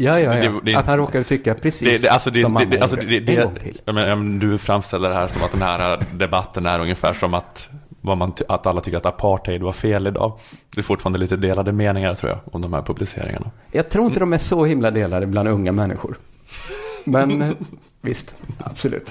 Ja, 0.00 0.20
ja, 0.20 0.30
Det- 0.32 0.44
ja. 0.44 0.60
det- 0.64 0.74
att 0.74 0.86
han 0.86 0.96
råkade 0.98 1.24
tycka 1.24 1.54
precis 1.54 1.88
Det, 1.90 2.02
det, 2.02 2.08
alltså 2.08 2.30
det, 2.30 2.42
som 2.42 2.52
mamma 2.52 2.64
det, 2.64 2.76
det, 2.76 2.82
alltså 2.82 2.96
gjorde. 2.96 3.10
det, 3.10 3.20
det, 3.20 3.36
en 3.36 3.44
gång 3.44 3.54
till. 3.54 3.80
menar, 3.94 4.38
du 4.40 4.58
framställer 4.58 5.08
det 5.08 5.14
här 5.14 5.28
som 5.28 5.42
att 5.42 5.50
den 5.52 5.62
här 5.62 6.04
debatten 6.14 6.66
är 6.66 6.78
ungefär 6.78 7.12
som 7.12 7.34
att, 7.34 7.68
man, 8.00 8.32
att 8.48 8.66
alla 8.66 8.80
tycker 8.80 8.96
att 8.96 9.06
apartheid 9.06 9.62
var 9.62 9.72
fel 9.72 10.06
idag. 10.06 10.38
Det 10.74 10.80
är 10.80 10.82
fortfarande 10.82 11.18
lite 11.18 11.36
delade 11.36 11.72
meningar 11.72 12.14
tror 12.14 12.30
jag 12.32 12.38
om 12.54 12.62
de 12.62 12.72
här 12.72 12.82
publiceringarna. 12.82 13.50
Jag 13.72 13.88
tror 13.90 14.06
inte 14.06 14.20
de 14.20 14.32
är 14.32 14.38
så 14.38 14.64
himla 14.64 14.90
delade 14.90 15.26
bland 15.26 15.48
unga 15.48 15.72
människor. 15.72 16.18
Men 17.04 17.42
eh, 17.42 17.48
visst, 18.00 18.34
absolut. 18.58 19.10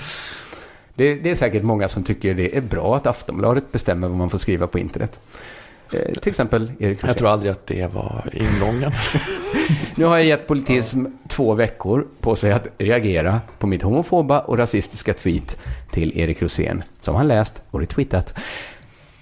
Det, 0.95 1.15
det 1.15 1.29
är 1.31 1.35
säkert 1.35 1.63
många 1.63 1.87
som 1.89 2.03
tycker 2.03 2.33
det 2.33 2.57
är 2.57 2.61
bra 2.61 2.95
att 2.95 3.07
Aftonbladet 3.07 3.71
bestämmer 3.71 4.07
vad 4.07 4.17
man 4.17 4.29
får 4.29 4.37
skriva 4.37 4.67
på 4.67 4.79
internet. 4.79 5.19
Eh, 5.91 6.13
till 6.13 6.29
exempel 6.29 6.71
Erik 6.79 6.97
Rosén. 6.97 7.07
Jag 7.07 7.17
tror 7.17 7.29
aldrig 7.29 7.51
att 7.51 7.67
det 7.67 7.93
var 7.93 8.29
ingången. 8.33 8.91
Nu 9.95 10.05
har 10.05 10.17
jag 10.17 10.25
gett 10.25 10.47
politism 10.47 11.05
två 11.27 11.53
veckor 11.53 12.07
på 12.19 12.35
sig 12.35 12.51
att 12.51 12.67
reagera 12.77 13.41
på 13.59 13.67
mitt 13.67 13.81
homofoba 13.81 14.39
och 14.39 14.57
rasistiska 14.57 15.13
tweet 15.13 15.57
till 15.91 16.19
Erik 16.19 16.41
Rosén, 16.41 16.83
som 17.01 17.15
han 17.15 17.27
läst 17.27 17.61
och 17.71 17.79
retweetat. 17.79 18.33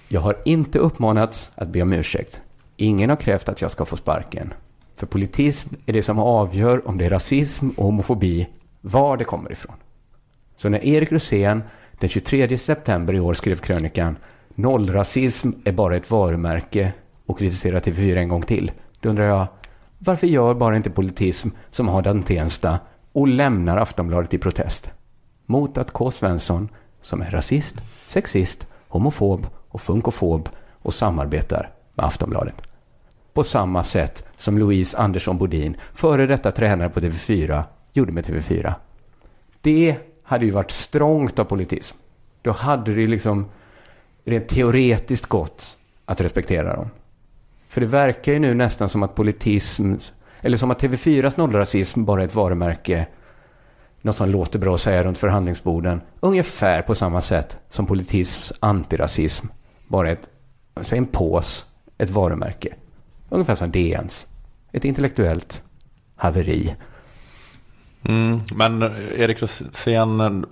Jag 0.08 0.20
har 0.20 0.36
inte 0.44 0.78
uppmanats 0.78 1.50
att 1.54 1.68
be 1.68 1.82
om 1.82 1.92
ursäkt. 1.92 2.40
Ingen 2.76 3.10
har 3.10 3.16
krävt 3.16 3.48
att 3.48 3.60
jag 3.60 3.70
ska 3.70 3.84
få 3.84 3.96
sparken. 3.96 4.54
För 4.96 5.06
politism 5.06 5.74
är 5.86 5.92
det 5.92 6.02
som 6.02 6.18
avgör 6.18 6.88
om 6.88 6.98
det 6.98 7.04
är 7.04 7.10
rasism 7.10 7.68
och 7.76 7.84
homofobi, 7.84 8.48
var 8.80 9.16
det 9.16 9.24
kommer 9.24 9.52
ifrån. 9.52 9.74
Så 10.56 10.68
när 10.68 10.84
Erik 10.84 11.12
Rosén 11.12 11.62
den 12.00 12.08
23 12.08 12.58
september 12.58 13.14
i 13.14 13.20
år 13.20 13.34
skrev 13.34 13.56
krönikan 13.56 14.16
Nollrasism 14.58 15.50
är 15.64 15.72
bara 15.72 15.96
ett 15.96 16.10
varumärke 16.10 16.92
och 17.26 17.38
kritiserar 17.38 17.80
TV4 17.80 18.16
en 18.16 18.28
gång 18.28 18.42
till, 18.42 18.72
då 19.00 19.08
undrar 19.08 19.24
jag 19.24 19.46
varför 19.98 20.26
gör 20.26 20.54
bara 20.54 20.76
inte 20.76 20.90
politism 20.90 21.48
som 21.70 21.88
har 21.88 22.02
Dan 22.02 22.22
Tensta 22.22 22.78
och 23.12 23.28
lämnar 23.28 23.76
Aftonbladet 23.76 24.34
i 24.34 24.38
protest? 24.38 24.90
Mot 25.46 25.78
att 25.78 25.90
K. 25.90 26.10
Svensson, 26.10 26.68
som 27.02 27.22
är 27.22 27.30
rasist, 27.30 27.76
sexist, 28.06 28.66
homofob 28.88 29.46
och 29.68 29.80
funkofob 29.80 30.48
och 30.82 30.94
samarbetar 30.94 31.70
med 31.94 32.06
Aftonbladet. 32.06 32.62
På 33.32 33.44
samma 33.44 33.84
sätt 33.84 34.26
som 34.36 34.58
Louise 34.58 34.98
Andersson 34.98 35.38
Bodin, 35.38 35.76
före 35.94 36.26
detta 36.26 36.52
tränare 36.52 36.88
på 36.88 37.00
TV4, 37.00 37.62
gjorde 37.92 38.12
med 38.12 38.26
TV4. 38.26 38.74
Det 39.60 39.96
hade 40.22 40.44
ju 40.44 40.50
varit 40.50 40.70
strångt 40.70 41.38
av 41.38 41.44
politism. 41.44 41.96
Då 42.42 42.52
hade 42.52 42.94
det 42.94 43.00
ju 43.00 43.06
liksom 43.06 43.46
rent 44.26 44.48
teoretiskt 44.48 45.26
gått 45.26 45.76
att 46.04 46.20
respektera 46.20 46.76
dem. 46.76 46.90
För 47.68 47.80
det 47.80 47.86
verkar 47.86 48.32
ju 48.32 48.38
nu 48.38 48.54
nästan 48.54 48.88
som 48.88 49.02
att 49.02 49.14
politism, 49.14 49.94
eller 50.40 50.56
som 50.56 50.70
att 50.70 50.82
TV4s 50.82 51.34
nollrasism 51.36 52.04
bara 52.04 52.22
är 52.22 52.26
ett 52.26 52.34
varumärke, 52.34 53.06
något 54.02 54.16
som 54.16 54.28
låter 54.28 54.58
bra 54.58 54.74
att 54.74 54.80
säga 54.80 55.02
runt 55.02 55.18
förhandlingsborden, 55.18 56.00
ungefär 56.20 56.82
på 56.82 56.94
samma 56.94 57.20
sätt 57.20 57.58
som 57.70 57.86
politisms 57.86 58.52
antirasism 58.60 59.46
bara 59.88 60.08
är 60.08 60.12
ett, 60.12 60.28
säg 60.80 60.98
en 60.98 61.06
pås, 61.06 61.64
ett 61.98 62.10
varumärke. 62.10 62.74
Ungefär 63.28 63.54
som 63.54 63.70
DNs. 63.70 64.26
Ett 64.72 64.84
intellektuellt 64.84 65.62
haveri. 66.16 66.74
Mm, 68.02 68.40
men 68.54 68.82
Erik 69.16 69.42
Rosén 69.42 70.46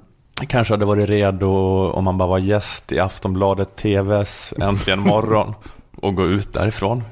kanske 0.48 0.72
hade 0.74 0.84
varit 0.84 1.08
redo 1.08 1.48
om 1.90 2.06
han 2.06 2.18
bara 2.18 2.28
var 2.28 2.38
gäst 2.38 2.92
i 2.92 2.98
Aftonbladet 3.00 3.76
TVs 3.76 4.52
Äntligen 4.62 5.00
morgon 5.00 5.54
och 5.96 6.14
gå 6.14 6.26
ut 6.26 6.52
därifrån. 6.52 7.02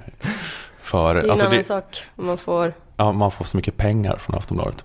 För 0.80 1.14
Det 1.14 1.20
är 1.20 1.24
en 1.24 1.30
alltså, 1.30 1.46
annan 1.46 1.58
det, 1.58 1.64
sak 1.66 1.84
om 2.16 2.26
man 2.26 2.38
får... 2.38 2.72
ja, 2.96 3.12
man 3.12 3.30
får 3.30 3.44
så 3.44 3.56
mycket 3.56 3.76
pengar 3.76 4.16
från 4.16 4.36
Aftonbladet. 4.36 4.84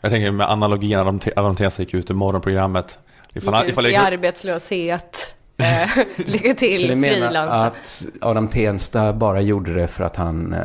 Jag 0.00 0.10
tänker 0.10 0.30
med 0.30 0.50
analogin, 0.50 0.98
Adam 0.98 1.18
Te- 1.18 1.32
Adam 1.36 1.56
Tensta 1.56 1.82
gick 1.82 1.94
ut 1.94 2.10
ur 2.10 2.14
morgonprogrammet. 2.14 2.98
Ifall, 3.34 3.54
gick 3.54 3.64
ut 3.64 3.70
ifall 3.70 3.86
i 3.86 3.90
Erik- 3.92 3.98
arbetslöshet. 4.06 5.34
Eh, 5.56 5.88
lycka 6.16 6.48
Så 6.48 6.54
till, 6.54 6.88
ni 6.88 6.96
menar 6.96 7.14
frilansa. 7.26 7.64
att 7.66 8.06
Adam 8.20 8.48
Tensta 8.48 9.12
bara 9.12 9.40
gjorde 9.40 9.74
det 9.74 9.88
för 9.88 10.04
att 10.04 10.16
han 10.16 10.52
eh, 10.52 10.60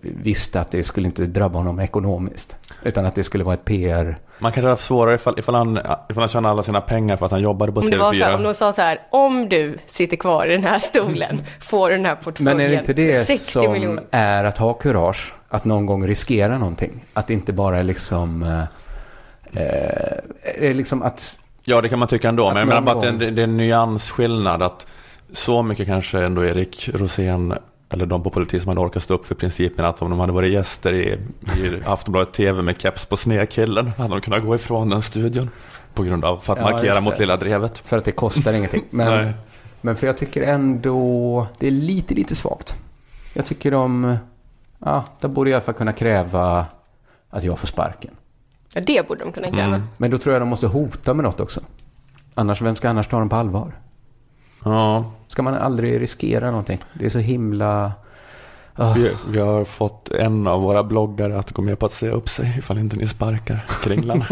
visste 0.00 0.60
att 0.60 0.70
det 0.70 0.82
skulle 0.82 1.06
inte 1.08 1.26
drabba 1.26 1.58
honom 1.58 1.80
ekonomiskt? 1.80 2.56
Utan 2.82 3.06
att 3.06 3.14
det 3.14 3.24
skulle 3.24 3.44
vara 3.44 3.54
ett 3.54 3.64
PR... 3.64 4.18
Man 4.40 4.52
kanske 4.52 4.60
hade 4.60 4.72
haft 4.72 4.84
svårare 4.84 5.14
ifall, 5.14 5.38
ifall, 5.38 5.54
han, 5.54 5.76
ifall 5.76 6.22
han 6.22 6.28
tjänade 6.28 6.52
alla 6.52 6.62
sina 6.62 6.80
pengar 6.80 7.16
för 7.16 7.26
att 7.26 7.32
han 7.32 7.40
jobbade 7.40 7.72
på 7.72 7.80
Om 7.80 7.90
det 7.90 7.96
var 7.96 8.12
så 8.12 8.24
här, 8.24 8.34
om 8.34 8.40
TV4. 8.40 8.44
de 8.44 8.54
sa 8.54 8.72
så 8.72 8.82
här, 8.82 9.00
om 9.10 9.48
du 9.48 9.78
sitter 9.86 10.16
kvar 10.16 10.46
i 10.46 10.52
den 10.52 10.64
här 10.64 10.78
stolen 10.78 11.42
får 11.60 11.90
du 11.90 11.96
den 11.96 12.06
här 12.06 12.14
portföljen. 12.14 12.56
Men 12.56 12.66
är 12.66 12.70
det 12.70 12.76
inte 12.76 12.92
det 12.92 13.26
60 13.26 13.50
som 13.52 13.72
miljoner. 13.72 14.04
är 14.10 14.44
att 14.44 14.58
ha 14.58 14.72
kurage? 14.72 15.32
Att 15.48 15.64
någon 15.64 15.86
gång 15.86 16.06
riskera 16.06 16.58
någonting? 16.58 17.04
Att 17.12 17.30
inte 17.30 17.52
bara 17.52 17.82
liksom... 17.82 18.42
Eh, 18.42 18.60
eh, 19.62 20.68
är 20.68 20.74
liksom 20.74 21.02
att... 21.02 21.38
Ja, 21.64 21.80
det 21.80 21.88
kan 21.88 21.98
man 21.98 22.08
tycka 22.08 22.28
ändå. 22.28 22.46
Att 22.46 22.54
Men 22.54 22.60
jag 22.60 22.68
menar 22.68 22.80
bara 22.80 22.96
att 22.96 23.02
det 23.02 23.08
är, 23.08 23.28
en, 23.28 23.34
det 23.34 23.42
är 23.42 23.44
en 23.44 23.56
nyansskillnad. 23.56 24.62
Att 24.62 24.86
så 25.32 25.62
mycket 25.62 25.86
kanske 25.86 26.20
ändå 26.20 26.44
Erik 26.44 26.88
Rosén 26.94 27.54
eller 27.90 28.06
de 28.06 28.22
på 28.22 28.30
politik 28.30 28.62
som 28.62 28.68
hade 28.68 28.80
orkat 28.80 29.02
stå 29.02 29.14
upp 29.14 29.26
för 29.26 29.34
principen 29.34 29.84
att 29.84 30.02
om 30.02 30.10
de 30.10 30.20
hade 30.20 30.32
varit 30.32 30.52
gäster 30.52 30.92
i, 30.92 31.18
i 31.58 31.82
Aftonbladet 31.86 32.32
TV 32.32 32.62
med 32.62 32.80
keps 32.80 33.06
på 33.06 33.16
snedkillen 33.16 33.92
hade 33.98 34.14
de 34.14 34.20
kunnat 34.20 34.44
gå 34.44 34.54
ifrån 34.54 34.88
den 34.88 35.02
studion. 35.02 35.50
På 35.94 36.02
grund 36.02 36.24
av, 36.24 36.38
för 36.38 36.52
att 36.52 36.58
Ja, 36.58 36.70
markera 36.70 37.00
mot. 37.00 37.18
Lilla 37.18 37.36
Drevet. 37.36 37.78
För 37.78 37.96
att 37.96 38.04
det 38.04 38.12
kostar 38.12 38.52
ingenting. 38.52 38.84
Men, 38.90 39.32
men 39.80 39.96
för 39.96 40.06
jag 40.06 40.18
tycker 40.18 40.42
ändå... 40.42 41.46
Det 41.58 41.66
är 41.66 41.70
lite, 41.70 42.14
lite 42.14 42.36
svagt. 42.36 42.74
Jag 43.34 43.46
tycker 43.46 43.70
de... 43.70 44.16
Ja, 44.78 45.04
där 45.20 45.28
borde 45.28 45.50
jag 45.50 45.54
i 45.54 45.56
alla 45.56 45.64
fall 45.64 45.74
kunna 45.74 45.92
kräva 45.92 46.66
att 47.30 47.44
jag 47.44 47.58
får 47.58 47.66
sparken. 47.66 48.10
Ja, 48.74 48.80
det 48.80 49.08
borde 49.08 49.24
de 49.24 49.32
kunna 49.32 49.50
kräva. 49.50 49.64
Mm. 49.64 49.82
Men 49.96 50.10
då 50.10 50.18
tror 50.18 50.32
jag 50.32 50.42
de 50.42 50.48
måste 50.48 50.66
hota 50.66 51.14
med 51.14 51.24
något 51.24 51.40
också. 51.40 51.60
Annars, 52.34 52.62
vem 52.62 52.74
ska 52.74 52.88
annars 52.88 53.08
ta 53.08 53.18
dem 53.18 53.28
på 53.28 53.36
allvar? 53.36 53.72
Ja, 54.64 55.12
Ska 55.30 55.42
man 55.42 55.54
aldrig 55.54 56.00
riskera 56.00 56.50
någonting? 56.50 56.78
Det 56.92 57.04
är 57.04 57.08
så 57.08 57.18
himla... 57.18 57.92
Ah, 58.74 58.92
vi, 58.92 59.12
vi 59.30 59.38
har 59.38 59.64
fått 59.64 60.10
en 60.10 60.46
av 60.46 60.62
våra 60.62 60.84
bloggare 60.84 61.38
att 61.38 61.52
gå 61.52 61.62
med 61.62 61.78
på 61.78 61.86
att 61.86 61.92
säga 61.92 62.12
upp 62.12 62.28
sig 62.28 62.54
ifall 62.58 62.78
inte 62.78 62.96
ni 62.96 63.08
sparkar 63.08 63.64
Kringlan. 63.82 64.24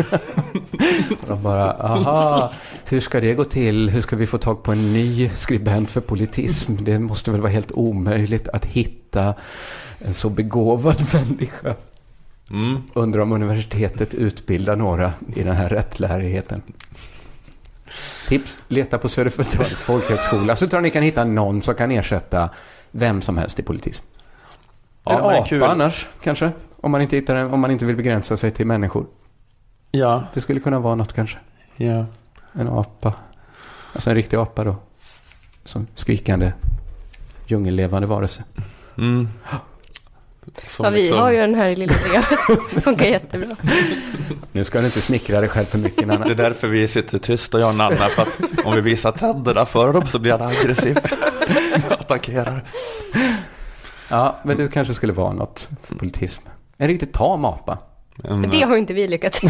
de 1.26 1.42
bara, 1.42 1.72
aha, 1.72 2.52
hur 2.84 3.00
ska 3.00 3.20
det 3.20 3.34
gå 3.34 3.44
till? 3.44 3.90
Hur 3.90 4.00
ska 4.00 4.16
vi 4.16 4.26
få 4.26 4.38
tag 4.38 4.62
på 4.62 4.72
en 4.72 4.92
ny 4.92 5.28
skribent 5.28 5.90
för 5.90 6.00
politism? 6.00 6.76
Det 6.80 6.98
måste 6.98 7.30
väl 7.30 7.40
vara 7.40 7.52
helt 7.52 7.72
omöjligt 7.72 8.48
att 8.48 8.64
hitta 8.64 9.34
en 9.98 10.14
så 10.14 10.30
begåvad 10.30 11.06
människa. 11.12 11.74
Mm. 12.50 12.82
Undrar 12.94 13.22
om 13.22 13.32
universitetet 13.32 14.14
utbildar 14.14 14.76
några 14.76 15.12
i 15.36 15.42
den 15.42 15.56
här 15.56 15.68
rättlärigheten. 15.68 16.62
Tips, 18.28 18.62
leta 18.68 18.98
på 18.98 19.08
Södertörns 19.08 19.80
folkhögskola 19.80 20.56
så 20.56 20.66
tror 20.66 20.76
jag 20.78 20.82
ni 20.82 20.90
kan 20.90 21.02
hitta 21.02 21.24
någon 21.24 21.62
som 21.62 21.74
kan 21.74 21.90
ersätta 21.90 22.50
vem 22.90 23.20
som 23.20 23.38
helst 23.38 23.58
i 23.58 23.62
politism. 23.62 24.04
Ja, 25.04 25.18
en 25.18 25.24
apa 25.36 25.46
kul. 25.46 25.62
annars, 25.62 26.06
kanske. 26.22 26.50
Om 26.80 26.90
man, 26.90 27.00
inte 27.02 27.16
hittar 27.16 27.36
en, 27.36 27.50
om 27.50 27.60
man 27.60 27.70
inte 27.70 27.84
vill 27.86 27.96
begränsa 27.96 28.36
sig 28.36 28.50
till 28.50 28.66
människor. 28.66 29.06
Ja, 29.90 30.22
Det 30.34 30.40
skulle 30.40 30.60
kunna 30.60 30.78
vara 30.80 30.94
något 30.94 31.12
kanske. 31.12 31.38
ja. 31.76 32.06
En 32.52 32.68
apa. 32.68 33.14
Alltså 33.92 34.10
en 34.10 34.16
riktig 34.16 34.36
apa 34.36 34.64
då. 34.64 34.76
Som 35.64 35.86
skrikande, 35.94 36.52
djungellevande 37.46 38.08
varelse. 38.08 38.44
Mm. 38.98 39.28
Som 40.68 40.84
Ja, 40.84 40.90
vi 40.90 41.00
liksom- 41.00 41.18
har 41.18 41.30
ju 41.30 41.36
den 41.38 41.54
här 41.54 41.68
i 41.68 41.76
lilla 41.76 41.94
brevet. 42.02 42.84
Funkar 42.84 43.06
jättebra. 43.06 43.56
Nu 44.52 44.64
ska 44.64 44.78
du 44.80 44.84
inte 44.86 45.00
smickra 45.00 45.40
dig 45.40 45.48
själv 45.48 45.64
för 45.64 45.78
mycket 45.78 46.06
Nanna. 46.06 46.24
Det 46.24 46.32
är 46.32 46.36
därför 46.36 46.68
vi 46.68 46.88
sitter 46.88 47.18
tysta 47.18 47.60
jag 47.60 47.68
och 47.68 47.74
Nanna, 47.74 47.96
för 48.08 48.22
att 48.22 48.64
om 48.64 48.74
vi 48.74 48.80
visar 48.80 49.12
tänderna 49.12 49.66
för 49.66 49.92
dem 49.92 50.06
så 50.06 50.18
blir 50.18 50.32
han 50.32 50.42
aggressiv. 50.42 50.98
Attackerar. 51.90 52.64
Ja, 54.08 54.38
men 54.44 54.56
det 54.56 54.68
kanske 54.72 54.94
skulle 54.94 55.12
vara 55.12 55.32
något 55.32 55.68
för 55.82 55.94
politism. 55.94 56.42
En 56.76 56.88
riktigt 56.88 57.12
tam 57.12 57.44
apa. 57.44 57.78
En, 58.24 58.42
Det 58.42 58.60
har 58.62 58.72
ju 58.72 58.78
inte 58.78 58.94
vi 58.94 59.08
lyckats 59.08 59.40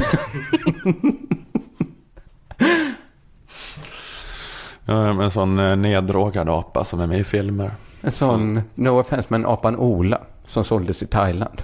ja, 4.84 5.22
en 5.22 5.30
sån 5.30 5.58
eh, 5.58 5.76
neddrogad 5.76 6.48
apa 6.48 6.84
som 6.84 7.00
är 7.00 7.06
med 7.06 7.18
i 7.18 7.24
filmer. 7.24 7.70
En 8.00 8.12
sån, 8.12 8.62
no 8.74 9.00
offense, 9.00 9.28
men 9.30 9.46
apan 9.46 9.76
Ola 9.76 10.20
som 10.48 10.64
såldes 10.64 11.02
i 11.02 11.06
Thailand. 11.06 11.62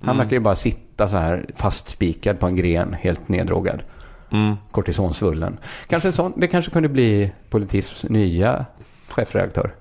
Han 0.00 0.08
Mm. 0.08 0.16
verkar 0.18 0.36
ju 0.36 0.40
bara 0.40 0.56
sitta 0.56 1.08
så 1.08 1.16
här 1.16 1.46
fastspikad 1.56 2.40
på 2.40 2.46
en 2.46 2.56
gren, 2.56 2.92
helt 3.00 3.28
neddrogad. 3.28 3.82
Mm. 4.30 4.54
Kortisonsvullen. 4.70 5.58
Kanske 5.86 6.12
sån, 6.12 6.32
det 6.36 6.46
kanske 6.48 6.70
kunde 6.70 6.88
bli 6.88 7.32
Politisms 7.50 8.04
nya 8.10 8.66
chefredaktör. 9.08 9.74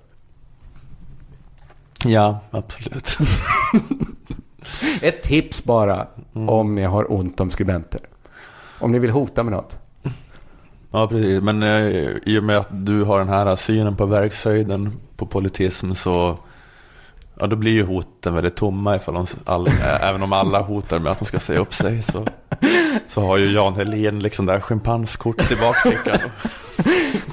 Ja, 2.05 2.39
absolut. 2.51 3.17
Ett 5.01 5.23
tips 5.23 5.63
bara 5.63 6.07
Mm. 6.35 6.49
om 6.49 6.75
ni 6.75 6.83
har 6.83 7.11
ont 7.13 7.39
om 7.39 7.49
skribenter. 7.49 8.01
Om 8.79 8.91
ni 8.91 8.99
vill 8.99 9.09
hota 9.11 9.43
med 9.43 9.53
något. 9.53 9.77
Ja, 10.91 11.07
precis. 11.07 11.41
Men 11.41 11.63
eh, 11.63 11.87
i 12.25 12.39
och 12.39 12.43
med 12.43 12.57
att 12.57 12.67
du 12.71 13.03
har 13.03 13.19
den 13.19 13.29
här 13.29 13.55
synen 13.55 13.95
på 13.95 14.05
verkshöjden 14.05 14.91
på 15.15 15.25
politism 15.25 15.93
så 15.93 16.37
ja, 17.39 17.47
då 17.47 17.55
blir 17.55 17.71
ju 17.71 17.83
hoten 17.83 18.33
väldigt 18.33 18.55
tomma 18.55 18.95
ifall 18.95 19.13
de, 19.13 19.27
all, 19.45 19.67
även 20.01 20.23
om 20.23 20.33
alla 20.33 20.61
hotar 20.61 20.99
med 20.99 21.11
att 21.11 21.19
de 21.19 21.25
ska 21.25 21.39
säga 21.39 21.59
upp 21.59 21.73
sig 21.73 22.03
så, 22.03 22.25
så 23.07 23.21
har 23.21 23.37
ju 23.37 23.51
Jan 23.51 23.75
Helin 23.75 24.19
liksom 24.19 24.45
det 24.45 24.51
här 24.51 24.59
schimpanskortet 24.59 25.51
i 25.51 25.55
bakfickan. 25.55 26.19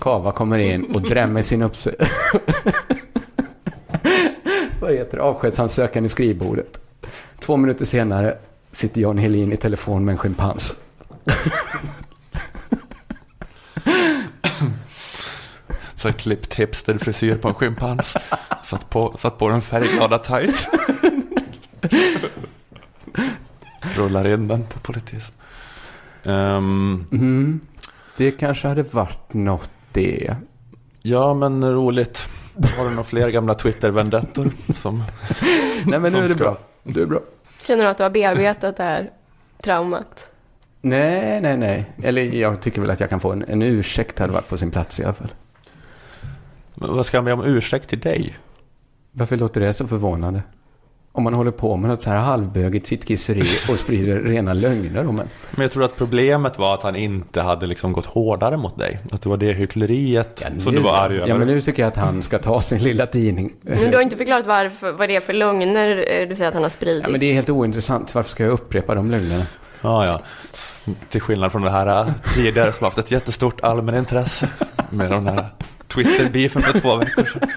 Kava 0.00 0.32
kommer 0.32 0.58
in 0.58 0.84
och 0.84 1.02
drämmer 1.02 1.42
sin 1.42 1.62
uppsägning. 1.62 2.08
Vad 4.80 4.92
heter 4.92 5.16
det? 5.16 5.22
Avskedsansökan 5.22 6.04
i 6.04 6.08
skrivbordet. 6.08 6.80
Två 7.40 7.56
minuter 7.56 7.84
senare 7.84 8.38
sitter 8.72 9.00
Jan 9.00 9.18
Helin 9.18 9.52
i 9.52 9.56
telefon 9.56 10.04
med 10.04 10.12
en 10.12 10.18
schimpans. 10.18 10.76
Så 16.04 16.12
klippt 16.12 16.54
hipsterfrisyr 16.54 17.36
på 17.36 17.48
en 17.48 17.54
schimpans. 17.54 18.14
Satt 18.64 18.90
på, 18.90 19.16
satt 19.18 19.38
på 19.38 19.48
den 19.48 19.60
färgglada 19.62 20.18
tights. 20.18 20.66
Rullar 23.96 24.26
in 24.26 24.48
den 24.48 24.62
på 24.66 24.78
politism. 24.78 25.32
Ehm, 26.24 27.06
Mm. 27.12 27.60
Det 28.16 28.30
kanske 28.30 28.68
hade 28.68 28.82
varit 28.82 29.32
något 29.34 29.70
det. 29.92 30.36
ja, 31.02 31.34
men 31.34 31.72
roligt. 31.72 32.22
Har 32.76 32.84
du 32.84 32.90
några 32.90 33.04
fler 33.04 33.28
gamla 33.28 33.54
Twitter-vendettor 33.54 34.50
som... 34.74 35.02
Nej 35.86 35.98
men 35.98 36.12
nu 36.12 36.18
är 36.18 36.22
det 36.22 36.28
ska- 36.28 36.38
bra. 36.44 36.58
Du 36.82 37.02
är 37.02 37.06
bra. 37.06 37.20
Känner 37.66 37.84
du 37.84 37.90
att 37.90 37.96
du 37.96 38.02
har 38.02 38.10
bearbetat 38.10 38.76
det 38.76 38.82
här 38.82 39.10
traumat? 39.62 40.28
Nej, 40.80 41.40
nej, 41.40 41.56
nej. 41.56 41.84
Eller 42.02 42.22
jag 42.22 42.60
tycker 42.60 42.80
väl 42.80 42.90
att 42.90 43.00
jag 43.00 43.10
kan 43.10 43.20
få 43.20 43.32
en, 43.32 43.44
en 43.48 43.62
ursäkt 43.62 44.18
hade 44.18 44.32
varit 44.32 44.48
på 44.48 44.58
sin 44.58 44.70
plats 44.70 45.00
i 45.00 45.04
alla 45.04 45.12
fall. 45.12 45.32
Men 46.74 46.96
vad 46.96 47.06
ska 47.06 47.16
jag 47.16 47.24
be 47.24 47.32
om 47.32 47.44
ursäkt 47.44 47.88
till 47.88 48.00
dig? 48.00 48.36
Varför 49.12 49.36
låter 49.36 49.60
det 49.60 49.72
så 49.72 49.86
förvånande? 49.86 50.42
Om 51.12 51.24
man 51.24 51.34
håller 51.34 51.50
på 51.50 51.76
med 51.76 51.90
något 51.90 52.02
så 52.02 52.10
här 52.10 52.16
halvbögigt 52.16 52.86
sittkisseri 52.86 53.42
och 53.68 53.78
sprider 53.78 54.20
rena 54.20 54.52
lögner 54.52 55.06
om 55.06 55.20
en. 55.20 55.28
Men 55.50 55.62
jag 55.62 55.72
tror 55.72 55.84
att 55.84 55.96
problemet 55.96 56.58
var 56.58 56.74
att 56.74 56.82
han 56.82 56.96
inte 56.96 57.40
hade 57.40 57.66
liksom 57.66 57.92
gått 57.92 58.06
hårdare 58.06 58.56
mot 58.56 58.78
dig. 58.78 59.00
Att 59.12 59.22
det 59.22 59.28
var 59.28 59.36
det 59.36 59.52
hyckleriet 59.52 60.42
som 60.58 60.74
du 60.74 60.80
var 60.80 60.96
arg 60.96 61.16
över. 61.16 61.28
Ja, 61.28 61.38
men 61.38 61.48
nu 61.48 61.60
tycker 61.60 61.82
jag 61.82 61.88
att 61.88 61.96
han 61.96 62.22
ska 62.22 62.38
ta 62.38 62.60
sin 62.60 62.82
lilla 62.82 63.06
tidning. 63.06 63.52
Men 63.60 63.90
du 63.90 63.96
har 63.96 64.02
inte 64.02 64.16
förklarat 64.16 64.46
varför, 64.46 64.92
vad 64.92 65.08
det 65.08 65.16
är 65.16 65.20
för 65.20 65.32
lögner 65.32 66.04
eh, 66.08 66.28
du 66.28 66.36
säger 66.36 66.48
att 66.48 66.54
han 66.54 66.62
har 66.62 66.70
spridit. 66.70 67.02
Ja, 67.02 67.08
men 67.08 67.20
det 67.20 67.26
är 67.26 67.34
helt 67.34 67.50
ointressant. 67.50 68.14
Varför 68.14 68.30
ska 68.30 68.42
jag 68.42 68.52
upprepa 68.52 68.94
de 68.94 69.10
lögnerna? 69.10 69.46
Ja, 69.80 70.06
ja. 70.06 70.20
Till 71.08 71.20
skillnad 71.20 71.52
från 71.52 71.62
det 71.62 71.70
här 71.70 72.00
äh, 72.00 72.06
tidigare 72.34 72.72
som 72.72 72.84
haft 72.84 72.98
ett 72.98 73.10
jättestort 73.10 73.60
allmänintresse 73.60 74.48
med 74.90 75.10
den 75.10 75.26
här 75.26 75.46
Twitter-beefen 75.94 76.62
för 76.62 76.80
två 76.80 76.96
veckor 76.96 77.24
sedan. 77.24 77.48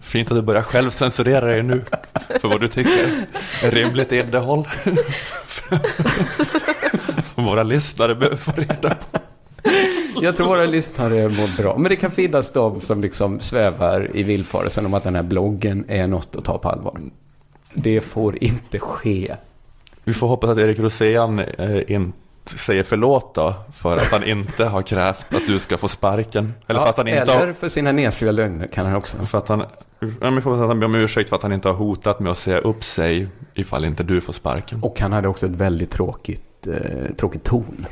Fint 0.00 0.30
att 0.30 0.36
du 0.36 0.42
börjar 0.42 0.62
själv 0.62 0.90
censurera 0.90 1.46
dig 1.46 1.62
nu 1.62 1.84
för 2.40 2.48
vad 2.48 2.60
du 2.60 2.68
tycker 2.68 3.26
är 3.62 3.70
rimligt 3.70 4.12
innehåll. 4.12 4.68
Som 7.34 7.44
våra 7.44 7.62
lyssnare 7.62 8.14
behöver 8.14 8.36
få 8.36 8.52
reda 8.52 8.94
på. 8.94 9.18
Jag 10.20 10.36
tror 10.36 10.46
våra 10.46 10.66
lyssnare 10.66 11.22
mår 11.22 11.56
bra. 11.56 11.78
Men 11.78 11.90
det 11.90 11.96
kan 11.96 12.10
finnas 12.10 12.52
de 12.52 12.80
som 12.80 13.00
liksom 13.00 13.40
svävar 13.40 14.10
i 14.14 14.22
villfarelsen 14.22 14.86
om 14.86 14.94
att 14.94 15.04
den 15.04 15.14
här 15.14 15.22
bloggen 15.22 15.84
är 15.88 16.06
något 16.06 16.36
att 16.36 16.44
ta 16.44 16.58
på 16.58 16.68
allvar. 16.68 17.00
Det 17.74 18.00
får 18.00 18.44
inte 18.44 18.78
ske. 18.78 19.36
Vi 20.04 20.14
får 20.14 20.28
hoppas 20.28 20.50
att 20.50 20.58
Erik 20.58 20.78
Rosén 20.78 21.38
eh, 21.38 21.92
inte 21.92 22.18
säger 22.48 22.82
förlåt 22.82 23.34
då 23.34 23.54
för 23.74 23.96
att 23.96 24.12
han 24.12 24.24
inte 24.24 24.64
har 24.64 24.82
krävt 24.82 25.34
att 25.34 25.46
du 25.46 25.58
ska 25.58 25.78
få 25.78 25.88
sparken. 25.88 26.54
Eller 26.66 26.80
för 26.80 26.88
att 26.88 26.96
han 26.96 27.08
inte 27.08 27.20
eller 27.20 27.46
har... 27.46 27.52
för 27.52 27.68
sina 27.68 27.92
nesliga 27.92 28.32
lögner 28.32 28.66
kan 28.66 28.86
han 28.86 28.94
också. 28.96 29.16
För 29.18 29.38
att 29.38 29.48
han, 29.48 29.60
ja, 30.00 30.06
men 30.20 30.34
vi 30.34 30.40
får 30.40 30.52
att 30.62 30.68
han 30.68 30.80
ber 30.80 30.86
om 30.86 30.94
ursäkt 30.94 31.28
för 31.28 31.36
att 31.36 31.42
han 31.42 31.52
inte 31.52 31.68
har 31.68 31.74
hotat 31.74 32.20
med 32.20 32.32
att 32.32 32.38
säga 32.38 32.58
upp 32.58 32.84
sig 32.84 33.28
ifall 33.54 33.84
inte 33.84 34.02
du 34.02 34.20
får 34.20 34.32
sparken. 34.32 34.82
Och 34.82 35.00
han 35.00 35.12
hade 35.12 35.28
också 35.28 35.46
ett 35.46 35.52
väldigt 35.52 35.90
tråkigt, 35.90 36.66
eh, 36.66 37.14
tråkigt 37.16 37.44
ton. 37.44 37.86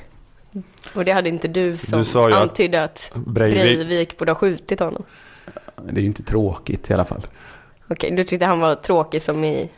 Och 0.95 1.05
det 1.05 1.13
hade 1.13 1.29
inte 1.29 1.49
du 1.49 1.77
som 1.77 1.99
Du 1.99 2.05
sa 2.05 2.29
att 2.29 2.35
antydde 2.35 2.83
att 2.85 3.13
Breivik- 3.15 3.77
Breivik 3.77 4.19
borde 4.19 4.33
ha 4.33 4.37
skjutit 4.39 4.81
honom. 4.81 5.03
Det 5.83 6.01
är 6.01 6.03
ju 6.03 6.07
inte 6.07 6.23
tråkigt 6.23 6.91
i 6.91 6.95
alla 6.95 7.05
fall. 7.05 7.27
Okej, 7.89 8.11
du 8.11 8.25
tyckte 8.25 8.47
han 8.47 8.61
var 8.61 8.75
tråkig 8.75 9.23
som 9.23 9.45
i... 9.45 9.71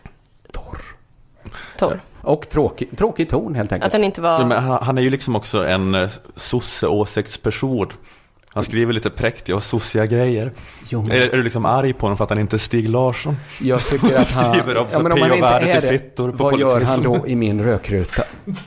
Torr. 0.53 0.81
Torr. 1.79 2.01
Och 2.27 2.49
tråkig, 2.49 2.89
tråkig 2.99 3.31
ton 3.31 3.55
helt 3.55 3.73
enkelt. 3.73 3.87
Att 3.87 3.93
han 3.93 4.05
inte 4.05 4.21
var... 4.21 4.41
Ja, 4.41 4.47
men 4.47 4.63
han, 4.63 4.83
han 4.83 4.99
är 4.99 5.03
ju 5.03 5.11
liksom 5.11 5.37
också 5.37 5.67
en 5.67 5.95
eh, 5.95 6.09
sosse-åsiktsperson. 6.37 7.87
Han 8.49 8.65
skriver 8.65 8.93
lite 8.93 9.11
präktiga 9.11 9.57
och 9.57 9.63
sossiga 9.63 10.07
grejer. 10.07 10.53
Jo, 10.89 11.03
men- 11.03 11.11
Är, 11.13 11.21
är 11.21 11.37
du 11.37 11.43
liksom 11.43 11.67
arg 11.67 11.93
på 11.93 12.01
honom 12.07 12.17
för 12.17 12.25
att 12.25 12.31
han 12.31 12.39
inte 12.39 12.57
är 12.57 12.59
Stig 12.59 12.89
Larsson? 12.89 13.37
Jag 13.61 13.87
tycker 13.87 14.17
att 14.19 14.33
han... 14.35 14.55
Skriver 14.55 14.77
om 14.77 14.87
så 14.91 15.03
men 15.03 15.13
om 15.13 15.23
han 15.23 15.33
inte 15.35 15.47
är 15.47 15.81
det, 15.81 15.89
fittor 15.89 16.31
på 16.33 16.45
vad 16.45 16.59
gör 16.59 16.71
politism. 16.71 16.91
han 16.93 17.03
då 17.03 17.27
i 17.27 17.37
min 17.37 17.65
rökruta? 17.65 18.23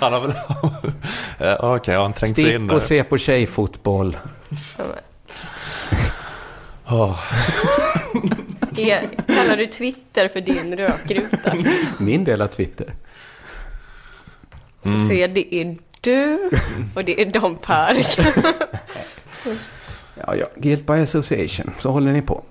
Han 0.00 0.12
har 0.12 0.20
väl... 0.20 0.32
Okej, 1.60 1.94
har 1.94 2.02
han 2.02 2.12
trängt 2.12 2.34
sig 2.34 2.44
in 2.44 2.50
Stick 2.50 2.68
där? 2.68 2.76
och 2.76 2.82
se 2.82 3.04
på 3.04 3.18
tjejfotboll. 3.18 4.16
Åh, 6.88 7.18
Är, 8.76 9.08
kallar 9.26 9.56
du 9.56 9.66
Twitter 9.66 10.28
för 10.28 10.40
din 10.40 10.76
rökruta? 10.76 11.54
Min 11.98 12.24
del 12.24 12.42
av 12.42 12.46
Twitter. 12.46 12.94
Mm. 14.84 15.02
Så 15.02 15.14
ser 15.14 15.28
det 15.28 15.54
är 15.54 15.76
du 16.00 16.50
och 16.94 17.04
det 17.04 17.22
är 17.22 17.26
Don 17.26 17.56
Per. 17.56 18.06
Ja, 20.14 20.36
ja. 20.36 20.46
Guilt 20.56 20.86
by 20.86 20.92
association. 20.92 21.70
Så 21.78 21.90
håller 21.90 22.12
ni 22.12 22.22
på. 22.22 22.42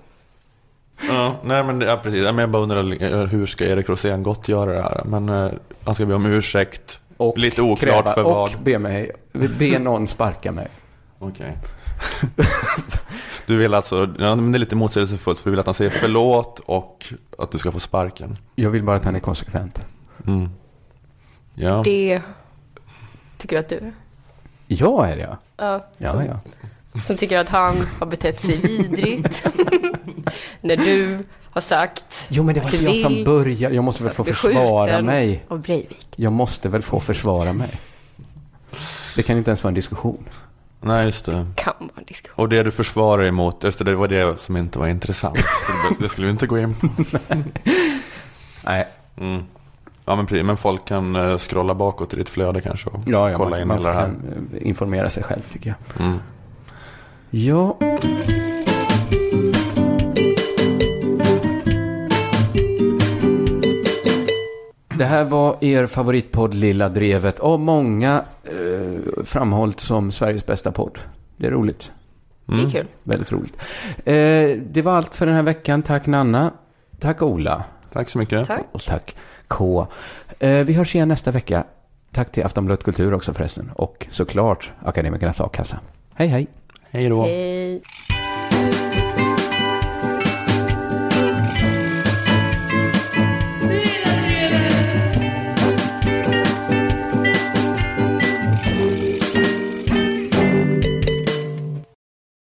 Ja, 1.08 1.36
nej 1.44 1.64
men 1.64 1.80
ja, 1.80 2.00
precis. 2.02 2.24
Jag 2.24 2.50
bara 2.50 2.62
undrar 2.62 3.02
eh, 3.02 3.26
hur 3.26 3.46
ska 3.46 3.64
Erik 3.64 3.88
Rosén 3.88 4.22
gottgöra 4.22 4.72
det 4.72 4.82
här? 4.82 5.02
Men 5.04 5.28
eh, 5.28 5.50
han 5.84 5.94
ska 5.94 6.06
be 6.06 6.14
om 6.14 6.26
ursäkt. 6.26 6.98
Och 7.16 7.38
Lite 7.38 7.62
oklart 7.62 7.94
kräva, 7.94 8.14
för 8.14 8.22
vad. 8.22 8.54
Och 8.54 8.60
be 8.62 8.78
mig, 8.78 9.10
be 9.32 9.78
någon 9.78 10.08
sparka 10.08 10.52
mig. 10.52 10.68
Okej. 11.18 11.58
Du 13.52 13.58
vill 13.58 13.74
alltså, 13.74 14.08
ja, 14.18 14.36
men 14.36 14.52
det 14.52 14.56
är 14.56 14.60
lite 14.60 14.76
motsägelsefullt 14.76 15.38
för 15.38 15.44
du 15.44 15.50
vill 15.50 15.60
att 15.60 15.66
han 15.66 15.74
säger 15.74 15.90
förlåt 15.90 16.58
och 16.66 17.04
att 17.38 17.50
du 17.50 17.58
ska 17.58 17.72
få 17.72 17.80
sparken. 17.80 18.36
Jag 18.54 18.70
vill 18.70 18.82
bara 18.82 18.96
att 18.96 19.04
han 19.04 19.16
är 19.16 19.20
konsekvent. 19.20 19.80
Mm. 20.26 20.48
Ja. 21.54 21.82
Det 21.84 22.22
tycker 23.38 23.56
du 23.56 23.60
att 23.60 23.68
du 23.68 23.76
är? 23.76 23.92
Jag 24.66 25.10
är 25.10 25.16
jag. 25.16 25.36
Ja, 25.56 25.86
Ja, 25.98 26.24
ja. 26.24 26.40
som 27.00 27.16
tycker 27.16 27.38
att 27.38 27.48
han 27.48 27.76
har 27.98 28.06
betett 28.06 28.40
sig 28.40 28.56
vidrigt. 28.56 29.44
När 30.60 30.76
du 30.76 31.18
har 31.50 31.60
sagt 31.60 32.26
Jo, 32.28 32.42
men 32.42 32.54
det 32.54 32.60
var 32.60 32.74
inte 32.74 32.84
jag 32.84 32.96
som 32.96 33.24
började. 33.24 33.74
Jag 33.74 33.84
måste 33.84 34.04
väl 34.04 34.12
få 34.12 34.24
försvara 34.24 35.02
mig. 35.02 35.44
av 35.48 35.60
Breivik. 35.60 36.08
Jag 36.16 36.32
måste 36.32 36.68
väl 36.68 36.82
få 36.82 37.00
försvara 37.00 37.52
mig. 37.52 37.70
Det 39.16 39.22
kan 39.22 39.38
inte 39.38 39.50
ens 39.50 39.62
vara 39.64 39.68
en 39.70 39.74
diskussion. 39.74 40.24
Nej, 40.82 41.04
just 41.06 41.24
det. 41.24 41.46
Kan 41.56 41.74
vara 41.78 41.90
en 41.96 42.04
diskussion. 42.04 42.42
Och 42.42 42.48
det 42.48 42.62
du 42.62 42.70
försvarar 42.70 43.24
emot, 43.24 43.64
just 43.64 43.78
det, 43.78 43.84
det 43.84 43.94
var 43.94 44.08
det 44.08 44.40
som 44.40 44.56
inte 44.56 44.78
var 44.78 44.86
intressant. 44.88 45.34
Det, 45.98 46.02
det 46.02 46.08
skulle 46.08 46.26
vi 46.26 46.30
inte 46.30 46.46
gå 46.46 46.58
in 46.58 46.74
på. 46.74 46.88
Nej, 48.64 48.86
Mm. 49.16 49.42
Ja 50.04 50.16
men 50.16 50.26
precis, 50.26 50.44
men 50.44 50.56
folk 50.56 50.84
kan 50.84 51.16
eh, 51.16 51.38
scrolla 51.38 51.74
bakåt 51.74 52.14
i 52.14 52.16
ditt 52.16 52.28
flöde 52.28 52.60
kanske 52.60 52.90
och 52.90 53.00
ja, 53.06 53.30
ja 53.30 53.36
kolla 53.36 53.50
man, 53.50 53.60
in 53.60 53.68
man 53.68 53.76
hela 53.78 53.88
det 53.88 53.94
här. 53.94 54.02
kan 54.04 54.48
eh, 54.54 54.66
informera 54.66 55.10
sig 55.10 55.22
själv 55.22 55.42
tycker 55.52 55.68
jag. 55.96 56.06
Mm. 56.06 56.18
Ja. 57.30 57.76
Det 65.02 65.06
här 65.06 65.24
var 65.24 65.56
er 65.64 65.86
favoritpodd 65.86 66.54
Lilla 66.54 66.88
Drevet 66.88 67.40
av 67.40 67.60
många 67.60 68.24
eh, 68.44 69.24
framhållt 69.24 69.80
som 69.80 70.10
Sveriges 70.12 70.46
bästa 70.46 70.72
podd. 70.72 70.98
Det 71.36 71.46
är 71.46 71.50
roligt. 71.50 71.92
Det 72.46 72.52
Mm. 72.54 72.66
är 72.66 72.70
kul. 72.70 72.86
Väldigt 73.02 73.32
roligt. 73.32 73.56
Eh, 74.04 74.14
det 74.72 74.82
var 74.84 74.92
allt 74.96 75.14
för 75.14 75.26
den 75.26 75.34
här 75.34 75.42
veckan. 75.42 75.82
Tack 75.82 76.06
Nanna. 76.06 76.50
Tack 77.00 77.22
Ola. 77.22 77.64
Tack 77.92 78.08
så 78.08 78.18
mycket. 78.18 78.46
Tack. 78.46 78.62
Och 78.72 78.82
tack 78.82 79.16
K. 79.48 79.86
Eh, 80.38 80.50
vi 80.50 80.72
hörs 80.72 80.94
igen 80.94 81.08
nästa 81.08 81.30
vecka. 81.30 81.64
Tack 82.12 82.32
till 82.32 82.44
Aftonbladet 82.44 82.84
Kultur 82.84 83.14
också 83.14 83.34
förresten. 83.34 83.70
Och 83.74 84.06
såklart 84.10 84.72
Akademikernas 84.84 85.40
A-kassa. 85.40 85.80
Hej 86.14 86.28
hej. 86.28 86.46
Hej 86.90 87.08
då. 87.08 87.22
Hej. 87.22 87.82